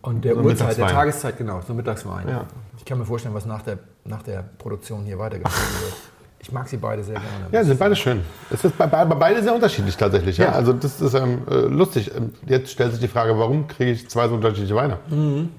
Und 0.02 0.24
der 0.24 0.36
So 0.36 0.42
Uhrzeit, 0.42 0.78
der. 0.78 0.88
Tageszeit, 0.88 1.38
genau, 1.38 1.62
so 1.68 1.74
Mittagswein. 1.74 2.28
Ja. 2.28 2.46
Ich 2.78 2.86
kann 2.86 2.98
mir 3.00 3.06
vorstellen, 3.06 3.36
was 3.36 3.46
nach 3.46 3.64
der, 3.64 3.80
nach 4.06 4.22
der 4.24 4.44
Produktion 4.58 5.04
hier 5.06 5.20
weitergeführt 5.20 5.82
wird. 5.82 5.94
Ich 6.40 6.52
mag 6.52 6.70
sie 6.70 6.78
beide 6.78 7.04
sehr 7.04 7.16
gerne. 7.16 7.48
Ja, 7.52 7.64
sind 7.64 7.80
beide 7.80 7.96
schön. 7.96 8.22
Es 8.52 8.64
ist 8.64 8.78
bei, 8.78 8.86
bei, 8.86 9.04
bei 9.04 9.16
beide 9.16 9.42
sehr 9.42 9.54
unterschiedlich 9.54 9.98
tatsächlich. 9.98 10.38
Ja? 10.38 10.46
Ja. 10.46 10.52
Also 10.52 10.74
das 10.74 11.02
ist 11.02 11.16
ähm, 11.16 11.40
äh, 11.50 11.56
lustig. 11.56 12.12
Ähm, 12.16 12.34
Jetzt 12.46 12.72
stellt 12.72 12.92
sich 12.92 13.02
die 13.02 13.08
Frage, 13.08 13.38
warum 13.38 13.68
kriege 13.68 13.92
ich 13.92 14.08
zwei 14.10 14.28
so 14.28 14.36
unterschiedliche 14.36 14.76
Weine? 14.76 15.00
Mhm. 15.10 15.50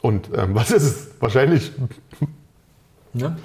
Und 0.00 0.30
ähm, 0.34 0.50
was 0.54 0.70
ist 0.70 0.84
es? 0.84 1.08
Wahrscheinlich 1.20 1.72
Ne? 3.16 3.36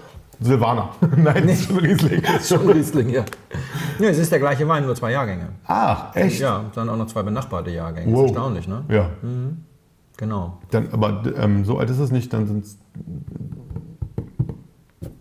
Silvaner. 0.41 0.89
Nein, 1.17 1.47
ist 1.49 1.65
schon 1.65 1.77
Riesling. 1.77 2.21
Ist 2.21 2.49
Schon 2.49 2.69
Riesling, 2.69 3.09
ja. 3.09 3.23
ja. 3.99 4.09
Es 4.09 4.17
ist 4.17 4.31
der 4.31 4.39
gleiche 4.39 4.67
Wein, 4.67 4.85
nur 4.85 4.95
zwei 4.95 5.11
Jahrgänge. 5.11 5.49
Ach, 5.65 6.15
echt? 6.15 6.39
Ja, 6.39 6.65
dann 6.73 6.89
auch 6.89 6.97
noch 6.97 7.07
zwei 7.07 7.21
benachbarte 7.21 7.69
Jahrgänge. 7.69 8.11
Wow. 8.11 8.25
Ist 8.25 8.31
erstaunlich, 8.31 8.67
ne? 8.67 8.83
Ja. 8.89 9.09
Genau. 10.17 10.57
Dann, 10.71 10.89
aber 10.91 11.23
ähm, 11.37 11.63
so 11.63 11.77
alt 11.77 11.89
ist 11.89 11.99
es 11.99 12.11
nicht, 12.11 12.33
dann 12.33 12.47
sind 12.47 12.65
es 12.65 12.77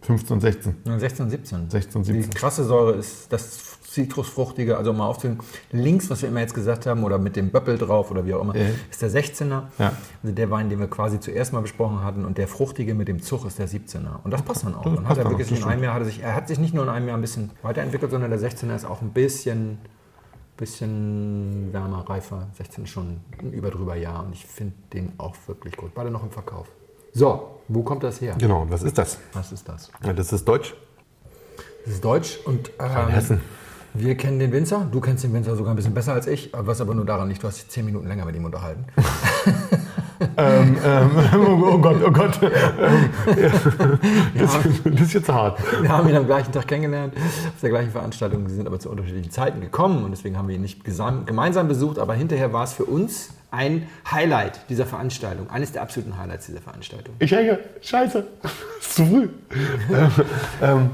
15 0.03 0.35
und 0.35 0.41
16. 0.41 0.77
Ja, 0.85 0.99
16, 0.99 1.31
17. 1.31 1.71
16, 1.71 2.03
Die 2.03 2.13
17. 2.13 2.35
krasse 2.35 2.65
Säure 2.65 2.93
ist 2.95 3.33
das 3.33 3.70
Zitrusfruchtige, 3.91 4.77
also 4.77 4.93
mal 4.93 5.07
aufzählen. 5.07 5.39
Links, 5.73 6.09
was 6.11 6.23
wir 6.23 6.29
immer 6.29 6.41
jetzt 6.41 6.55
gesagt 6.55 6.87
haben, 6.87 7.03
oder 7.03 7.19
mit 7.19 7.35
dem 7.35 7.51
Böppel 7.51 7.77
drauf 7.77 8.11
oder 8.11 8.25
wie 8.25 8.35
auch 8.35 8.43
immer, 8.43 8.57
Ja. 8.57 8.67
ist 8.91 9.03
der 9.03 9.11
16er. 9.11 9.65
Ja. 9.79 9.93
Also 10.23 10.35
der 10.35 10.51
Wein, 10.51 10.71
den 10.71 10.79
wir 10.79 10.89
quasi 10.89 11.19
zuerst 11.19 11.53
mal 11.53 11.61
besprochen 11.61 12.05
hatten. 12.05 12.25
Und 12.25 12.39
der 12.39 12.47
Fruchtige 12.47 12.95
mit 12.95 13.09
dem 13.09 13.21
Zug 13.21 13.45
ist 13.47 13.59
der 13.59 13.69
17er. 13.69 14.23
Und 14.23 14.31
das 14.31 14.43
passt 14.43 14.65
dann 14.65 14.75
auch. 14.77 14.85
Das 14.85 14.95
Dann 14.95 15.09
hat 15.09 15.19
er 15.19 15.29
wirklich 15.29 15.53
auch, 15.53 15.57
in 15.57 15.65
einem 15.73 15.83
Jahr, 15.83 15.95
hat 15.95 16.03
er, 16.03 16.07
sich, 16.07 16.23
er 16.23 16.35
hat 16.35 16.47
sich 16.49 16.59
nicht 16.59 16.73
nur 16.73 16.85
in 16.85 16.89
einem 16.91 17.09
Jahr 17.09 17.19
ein 17.19 17.21
bisschen 17.21 17.51
weiterentwickelt, 17.63 18.11
sondern 18.13 18.31
der 18.31 18.39
16er 18.41 18.77
ist 18.77 18.85
auch 18.85 19.03
ein 19.03 19.11
bisschen, 19.11 19.79
bisschen 20.57 21.71
wärmer, 21.73 22.09
reifer. 22.09 22.47
16 22.59 22.85
ist 22.85 22.91
schon 22.91 23.21
ein 23.41 23.53
über 23.53 23.71
drüber 23.71 23.97
Jahr. 23.97 24.25
Und 24.25 24.33
ich 24.35 24.47
finde 24.47 24.75
den 24.93 25.13
auch 25.19 25.35
wirklich 25.47 25.77
gut. 25.77 25.95
Beide 25.95 26.11
noch 26.11 26.23
im 26.23 26.31
Verkauf. 26.31 26.69
So, 27.13 27.61
wo 27.69 27.83
kommt 27.83 28.05
das 28.05 28.21
her? 28.21 28.37
Genau, 28.39 28.67
was 28.69 28.83
ist 28.83 28.97
das? 28.99 29.19
Was 29.33 29.51
ist 29.53 29.69
das? 29.69 29.91
Ja, 30.05 30.13
das 30.13 30.33
ist 30.33 30.47
Deutsch. 30.47 30.75
Das 31.85 31.95
ist 31.95 32.05
Deutsch 32.05 32.39
und 32.45 32.71
ähm, 32.79 33.09
Hessen. 33.09 33.41
Wir 33.95 34.17
kennen 34.17 34.39
den 34.39 34.53
Winzer. 34.53 34.87
Du 34.91 35.01
kennst 35.01 35.25
den 35.25 35.33
Winzer 35.33 35.57
sogar 35.57 35.73
ein 35.73 35.77
bisschen 35.77 35.95
besser 35.95 36.13
als 36.13 36.27
ich, 36.27 36.51
was 36.53 36.81
aber 36.81 36.95
nur 36.95 37.05
daran 37.05 37.29
liegt, 37.29 37.43
du 37.43 37.49
hast 37.49 37.59
dich 37.59 37.69
zehn 37.69 37.85
Minuten 37.85 38.07
länger 38.07 38.25
mit 38.25 38.37
ihm 38.37 38.45
unterhalten. 38.45 38.85
ähm, 40.37 40.77
ähm, 40.85 41.11
oh 41.63 41.79
Gott, 41.79 41.97
oh 42.07 42.11
Gott. 42.11 42.41
Ähm, 42.43 43.11
ja. 44.35 44.43
das, 44.43 44.59
das 44.85 45.01
ist 45.01 45.15
jetzt 45.15 45.29
hart. 45.29 45.59
Wir 45.81 45.89
haben 45.89 46.09
ihn 46.09 46.17
am 46.17 46.27
gleichen 46.27 46.53
Tag 46.53 46.69
kennengelernt, 46.69 47.15
auf 47.17 47.61
der 47.61 47.71
gleichen 47.71 47.91
Veranstaltung. 47.91 48.49
Sie 48.49 48.55
sind 48.55 48.67
aber 48.67 48.79
zu 48.79 48.91
unterschiedlichen 48.91 49.31
Zeiten 49.31 49.61
gekommen 49.61 50.05
und 50.05 50.11
deswegen 50.13 50.37
haben 50.37 50.49
wir 50.49 50.55
ihn 50.55 50.63
nicht 50.63 50.85
gemeinsam 50.85 51.69
besucht. 51.69 51.99
Aber 51.99 52.15
hinterher 52.15 52.53
war 52.53 52.65
es 52.65 52.73
für 52.73 52.85
uns 52.85 53.31
ein 53.51 53.89
Highlight 54.11 54.69
dieser 54.69 54.87
Veranstaltung, 54.87 55.51
eines 55.51 55.73
der 55.73 55.83
absoluten 55.83 56.17
Highlights 56.17 56.47
dieser 56.47 56.61
Veranstaltung. 56.61 57.15
Ich 57.19 57.33
hänge. 57.33 57.59
Scheiße. 57.81 58.25
Ist 58.81 58.95
zu 58.95 59.07
früh. 59.07 59.29
ähm, 59.93 60.11
ähm, 60.63 60.91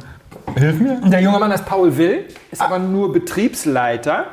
hilf 0.57 0.81
mir. 0.81 1.01
Der 1.05 1.21
junge 1.21 1.39
Mann 1.39 1.51
ist 1.51 1.67
Paul 1.67 1.97
Will, 1.97 2.27
ist 2.51 2.63
aber 2.63 2.79
nur 2.79 3.13
Betriebsleiter. 3.13 4.27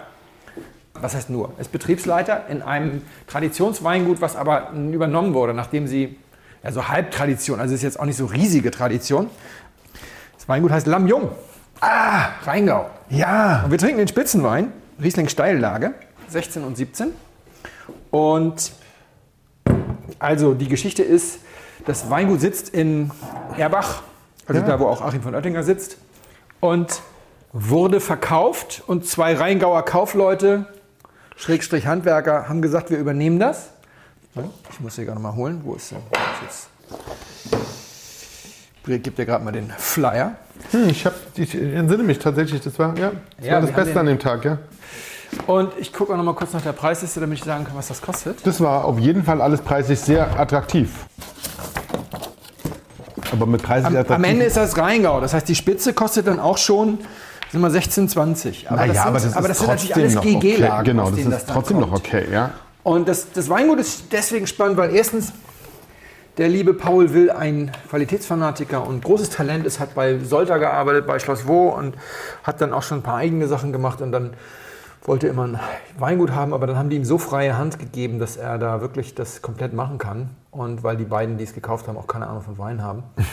Was 0.93 1.15
heißt 1.15 1.29
nur? 1.29 1.53
Ist 1.59 1.71
Betriebsleiter 1.71 2.47
in 2.47 2.61
einem 2.61 3.01
Traditionsweingut, 3.27 4.21
was 4.21 4.35
aber 4.35 4.71
übernommen 4.71 5.33
wurde, 5.33 5.53
nachdem 5.53 5.87
sie, 5.87 6.17
ja 6.63 6.71
so 6.71 6.87
Halbtradition, 6.87 7.59
also 7.59 7.75
ist 7.75 7.81
jetzt 7.81 7.99
auch 7.99 8.05
nicht 8.05 8.17
so 8.17 8.25
riesige 8.25 8.71
Tradition. 8.71 9.29
Das 10.37 10.47
Weingut 10.47 10.71
heißt 10.71 10.87
Lamm 10.87 11.07
Jung. 11.07 11.29
Ah, 11.81 12.29
Rheingau. 12.45 12.89
Ja. 13.09 13.63
Und 13.65 13.71
wir 13.71 13.77
trinken 13.77 13.97
den 13.97 14.07
Spitzenwein, 14.07 14.71
Riesling 15.01 15.27
Steillage, 15.27 15.93
16 16.29 16.63
und 16.63 16.77
17. 16.77 17.13
Und 18.11 18.71
also 20.19 20.53
die 20.53 20.67
Geschichte 20.67 21.03
ist, 21.03 21.39
das 21.85 22.09
Weingut 22.09 22.39
sitzt 22.39 22.69
in 22.69 23.11
Erbach, 23.57 24.03
also 24.47 24.61
Ja. 24.61 24.67
da, 24.67 24.79
wo 24.79 24.87
auch 24.87 25.01
Achim 25.01 25.21
von 25.21 25.35
Oettinger 25.35 25.63
sitzt, 25.63 25.97
und 26.59 27.01
wurde 27.51 27.99
verkauft. 27.99 28.83
Und 28.87 29.05
zwei 29.05 29.35
Rheingauer 29.35 29.83
Kaufleute, 29.83 30.65
Schrägstrich 31.35 31.87
Handwerker, 31.87 32.47
haben 32.49 32.61
gesagt, 32.61 32.89
wir 32.89 32.97
übernehmen 32.97 33.39
das. 33.39 33.69
Ich 34.71 34.79
muss 34.79 34.95
sie 34.95 35.05
gerade 35.05 35.19
mal 35.19 35.35
holen. 35.35 35.61
Wo 35.63 35.75
ist 35.75 35.91
ist 35.91 35.97
jetzt? 36.41 36.69
Gibt 39.03 39.17
dir 39.17 39.25
gerade 39.25 39.43
mal 39.43 39.51
den 39.51 39.71
Flyer. 39.77 40.35
Hm, 40.71 40.89
ich, 40.89 41.05
hab, 41.05 41.13
ich 41.35 41.53
entsinne 41.55 42.03
mich 42.03 42.19
tatsächlich, 42.19 42.61
das 42.61 42.77
war, 42.79 42.97
ja, 42.97 43.11
das, 43.37 43.45
Ja, 43.45 43.53
war 43.53 43.61
das 43.61 43.71
Beste 43.71 43.99
an 43.99 44.05
dem 44.07 44.19
Tag, 44.19 44.43
ja. 44.45 44.57
Und 45.47 45.71
ich 45.79 45.93
gucke 45.93 46.13
auch 46.13 46.17
noch 46.17 46.23
mal 46.23 46.35
kurz 46.35 46.53
nach 46.53 46.61
der 46.61 46.73
Preisliste, 46.73 47.19
damit 47.19 47.39
ich 47.39 47.43
sagen 47.43 47.65
kann, 47.65 47.75
was 47.75 47.87
das 47.87 48.01
kostet. 48.01 48.45
Das 48.45 48.61
war 48.61 48.85
auf 48.85 48.99
jeden 48.99 49.23
Fall 49.23 49.41
alles 49.41 49.61
preislich 49.61 49.99
sehr 49.99 50.39
attraktiv. 50.39 50.91
Aber 53.33 53.45
mit 53.45 53.61
preislich 53.61 53.97
Am, 53.97 54.05
am 54.07 54.23
Ende 54.23 54.45
ist 54.45 54.55
das 54.55 54.77
Rheingau. 54.77 55.19
Das 55.19 55.33
heißt, 55.33 55.47
die 55.47 55.55
Spitze 55.55 55.93
kostet 55.93 56.27
dann 56.27 56.39
auch 56.39 56.57
schon 56.57 56.99
sind 57.53 57.61
wir 57.61 57.69
16, 57.69 58.09
20. 58.09 58.71
Aber 58.71 58.77
naja, 58.77 58.93
das 58.93 58.95
sind, 58.95 59.07
aber 59.07 59.19
das, 59.19 59.37
aber 59.37 59.47
das 59.47 59.59
sind 59.59 59.67
natürlich 59.67 59.95
alles 59.95 60.15
noch 60.15 60.25
okay. 60.25 60.39
GG-Lagen. 60.39 60.85
Genau, 60.85 61.09
das 61.11 61.19
ist 61.19 61.31
dann 61.31 61.41
trotzdem 61.47 61.79
noch 61.79 61.91
okay, 61.91 62.25
ja. 62.31 62.51
Und 62.81 63.07
das, 63.07 63.31
das 63.31 63.47
Weingut 63.47 63.79
ist 63.79 64.05
deswegen 64.11 64.47
spannend, 64.47 64.77
weil 64.77 64.95
erstens 64.95 65.31
der 66.37 66.49
liebe 66.49 66.73
Paul 66.73 67.13
Will 67.13 67.29
ein 67.29 67.71
Qualitätsfanatiker 67.89 68.85
und 68.85 69.03
großes 69.03 69.29
Talent 69.29 69.67
ist, 69.67 69.79
hat 69.79 69.93
bei 69.93 70.17
Solter 70.17 70.57
gearbeitet, 70.57 71.05
bei 71.05 71.19
Schloss 71.19 71.47
Wo 71.47 71.69
und 71.69 71.95
hat 72.43 72.59
dann 72.59 72.73
auch 72.73 72.81
schon 72.81 72.99
ein 72.99 73.03
paar 73.03 73.17
eigene 73.17 73.47
Sachen 73.47 73.71
gemacht 73.71 74.01
und 74.01 74.11
dann 74.11 74.33
wollte 75.03 75.27
immer 75.27 75.43
ein 75.43 75.59
Weingut 75.99 76.31
haben, 76.31 76.53
aber 76.53 76.65
dann 76.65 76.75
haben 76.75 76.89
die 76.89 76.95
ihm 76.95 77.05
so 77.05 77.19
freie 77.19 77.55
Hand 77.55 77.77
gegeben, 77.77 78.17
dass 78.17 78.35
er 78.35 78.57
da 78.57 78.81
wirklich 78.81 79.13
das 79.13 79.43
komplett 79.43 79.73
machen 79.73 79.99
kann. 79.99 80.31
Und 80.53 80.83
weil 80.83 80.97
die 80.97 81.05
beiden, 81.05 81.37
die 81.37 81.43
es 81.43 81.53
gekauft 81.53 81.87
haben, 81.87 81.97
auch 81.97 82.07
keine 82.07 82.27
Ahnung 82.27 82.41
von 82.43 82.57
Wein 82.57 82.81
haben. 82.81 83.03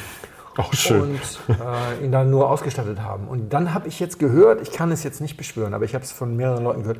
Auch 0.56 0.74
schön. 0.74 1.00
und 1.02 1.20
äh, 1.48 2.04
ihn 2.04 2.10
dann 2.10 2.28
nur 2.28 2.50
ausgestattet 2.50 3.00
haben. 3.00 3.28
Und 3.28 3.52
dann 3.52 3.72
habe 3.72 3.86
ich 3.86 4.00
jetzt 4.00 4.18
gehört, 4.18 4.60
ich 4.60 4.72
kann 4.72 4.90
es 4.90 5.04
jetzt 5.04 5.20
nicht 5.20 5.36
beschwören, 5.36 5.74
aber 5.74 5.84
ich 5.84 5.94
habe 5.94 6.04
es 6.04 6.10
von 6.10 6.36
mehreren 6.36 6.64
Leuten 6.64 6.82
gehört, 6.82 6.98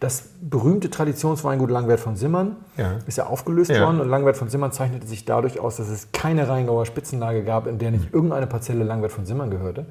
das 0.00 0.24
berühmte 0.42 0.90
Traditionsweingut 0.90 1.70
Langwert 1.70 1.98
von 1.98 2.14
Simmern 2.14 2.56
Ja. 2.76 2.98
ist 3.06 3.16
ja 3.16 3.26
aufgelöst 3.26 3.70
Ja. 3.70 3.86
worden 3.86 4.00
und 4.02 4.08
Langwert 4.10 4.36
von 4.36 4.50
Simmern 4.50 4.70
zeichnete 4.70 5.06
sich 5.06 5.24
dadurch 5.24 5.58
aus, 5.60 5.78
dass 5.78 5.88
es 5.88 6.12
keine 6.12 6.46
Rheingauer 6.46 6.84
Spitzenlage 6.84 7.42
gab, 7.42 7.66
in 7.66 7.78
der 7.78 7.90
nicht 7.90 8.12
irgendeine 8.12 8.46
Parzelle 8.46 8.84
Langwert 8.84 9.12
von 9.12 9.24
Simmern 9.24 9.50
gehörte. 9.50 9.86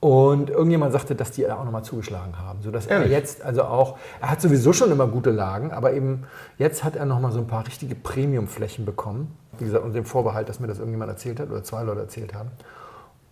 Und 0.00 0.50
irgendjemand 0.50 0.92
sagte, 0.92 1.14
dass 1.14 1.30
die 1.30 1.50
auch 1.50 1.64
nochmal 1.64 1.82
zugeschlagen 1.82 2.38
haben, 2.38 2.60
sodass 2.62 2.86
er 2.86 2.98
Ehrlich? 2.98 3.12
jetzt 3.12 3.42
also 3.42 3.64
auch, 3.64 3.98
er 4.20 4.30
hat 4.30 4.42
sowieso 4.42 4.72
schon 4.72 4.92
immer 4.92 5.06
gute 5.06 5.30
Lagen, 5.30 5.72
aber 5.72 5.94
eben 5.94 6.24
jetzt 6.58 6.84
hat 6.84 6.96
er 6.96 7.06
nochmal 7.06 7.32
so 7.32 7.38
ein 7.38 7.46
paar 7.46 7.66
richtige 7.66 7.94
Premiumflächen 7.94 8.84
bekommen. 8.84 9.36
Wie 9.58 9.64
gesagt, 9.64 9.84
unter 9.84 9.94
dem 9.94 10.04
Vorbehalt, 10.04 10.48
dass 10.48 10.60
mir 10.60 10.66
das 10.66 10.78
irgendjemand 10.78 11.10
erzählt 11.10 11.40
hat 11.40 11.50
oder 11.50 11.64
zwei 11.64 11.82
Leute 11.82 12.00
erzählt 12.00 12.34
haben. 12.34 12.50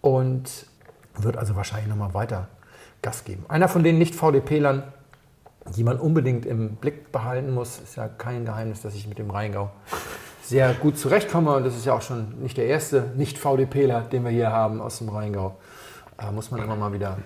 Und 0.01 0.67
wird 1.17 1.37
also 1.37 1.55
wahrscheinlich 1.55 1.89
nochmal 1.89 2.15
weiter 2.15 2.49
Gas 3.03 3.25
geben. 3.25 3.45
Einer 3.49 3.69
von 3.69 3.83
den 3.85 3.99
Nicht-VDP-Lern, 3.99 4.83
die 5.77 5.85
man 5.85 5.99
unbedingt 5.99 6.47
im 6.47 6.77
Blick 6.77 7.13
behalten 7.13 7.53
muss, 7.53 7.79
ist 7.79 7.97
ja 7.97 8.09
kein 8.09 8.47
Geheimnis, 8.47 8.81
dass 8.81 8.95
ich 8.95 9.07
mit 9.07 9.19
dem 9.19 9.31
Rheingau 9.31 9.71
sehr 10.43 10.73
gut 10.75 10.99
zurechtkomme. 10.99 11.55
Und 11.57 11.65
das 11.65 11.77
ist 11.77 11.85
ja 11.85 11.95
auch 11.95 12.03
schon 12.03 12.41
nicht 12.41 12.57
der 12.57 12.67
erste 12.67 13.13
Nicht-VDPler, 13.17 14.03
den 14.03 14.25
wir 14.25 14.31
hier 14.31 14.51
haben 14.51 14.81
aus 14.81 14.99
dem 14.99 15.11
Rheingau. 15.11 15.57
Da 16.17 16.31
muss 16.31 16.51
man 16.51 16.63
immer 16.63 16.77
mal 16.77 16.93
wieder 16.93 17.19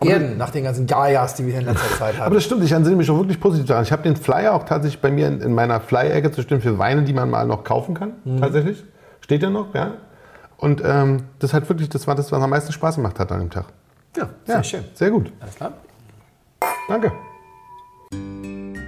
erden, 0.00 0.36
nach 0.36 0.50
den 0.50 0.64
ganzen 0.64 0.86
Gajas, 0.86 1.34
die 1.34 1.44
wir 1.44 1.52
hier 1.52 1.60
in 1.60 1.66
letzter 1.66 1.96
Zeit 1.96 2.14
Aber 2.16 2.26
haben. 2.26 2.34
das 2.34 2.44
stimmt, 2.44 2.62
ich 2.64 2.72
entsinne 2.72 2.96
mich 2.96 3.06
schon 3.06 3.18
wirklich 3.18 3.40
positiv 3.40 3.66
daran. 3.66 3.82
Ich 3.82 3.92
habe 3.92 4.02
den 4.02 4.16
Flyer 4.16 4.54
auch 4.54 4.64
tatsächlich 4.64 5.00
bei 5.00 5.10
mir 5.10 5.26
in, 5.26 5.40
in 5.40 5.54
meiner 5.54 5.80
Flyer-Ecke 5.80 6.30
zu 6.30 6.42
stehen 6.42 6.60
für 6.60 6.78
Weine, 6.78 7.02
die 7.02 7.12
man 7.12 7.30
mal 7.30 7.46
noch 7.46 7.64
kaufen 7.64 7.94
kann. 7.94 8.12
Mhm. 8.24 8.40
Tatsächlich. 8.40 8.84
Steht 9.20 9.42
ja 9.42 9.50
noch, 9.50 9.74
ja. 9.74 9.94
Und 10.56 10.82
ähm, 10.84 11.24
das 11.38 11.52
hat 11.52 11.68
wirklich, 11.68 11.88
das 11.88 12.06
war 12.06 12.14
das, 12.14 12.32
was 12.32 12.42
am 12.42 12.50
meisten 12.50 12.72
Spaß 12.72 12.96
gemacht 12.96 13.18
hat 13.18 13.30
an 13.32 13.40
dem 13.40 13.50
Tag. 13.50 13.66
Ja, 14.16 14.28
sehr 14.44 14.64
schön. 14.64 14.84
Sehr 14.94 15.10
gut. 15.10 15.32
Alles 15.40 15.54
klar. 15.54 15.72
Danke. 16.88 17.12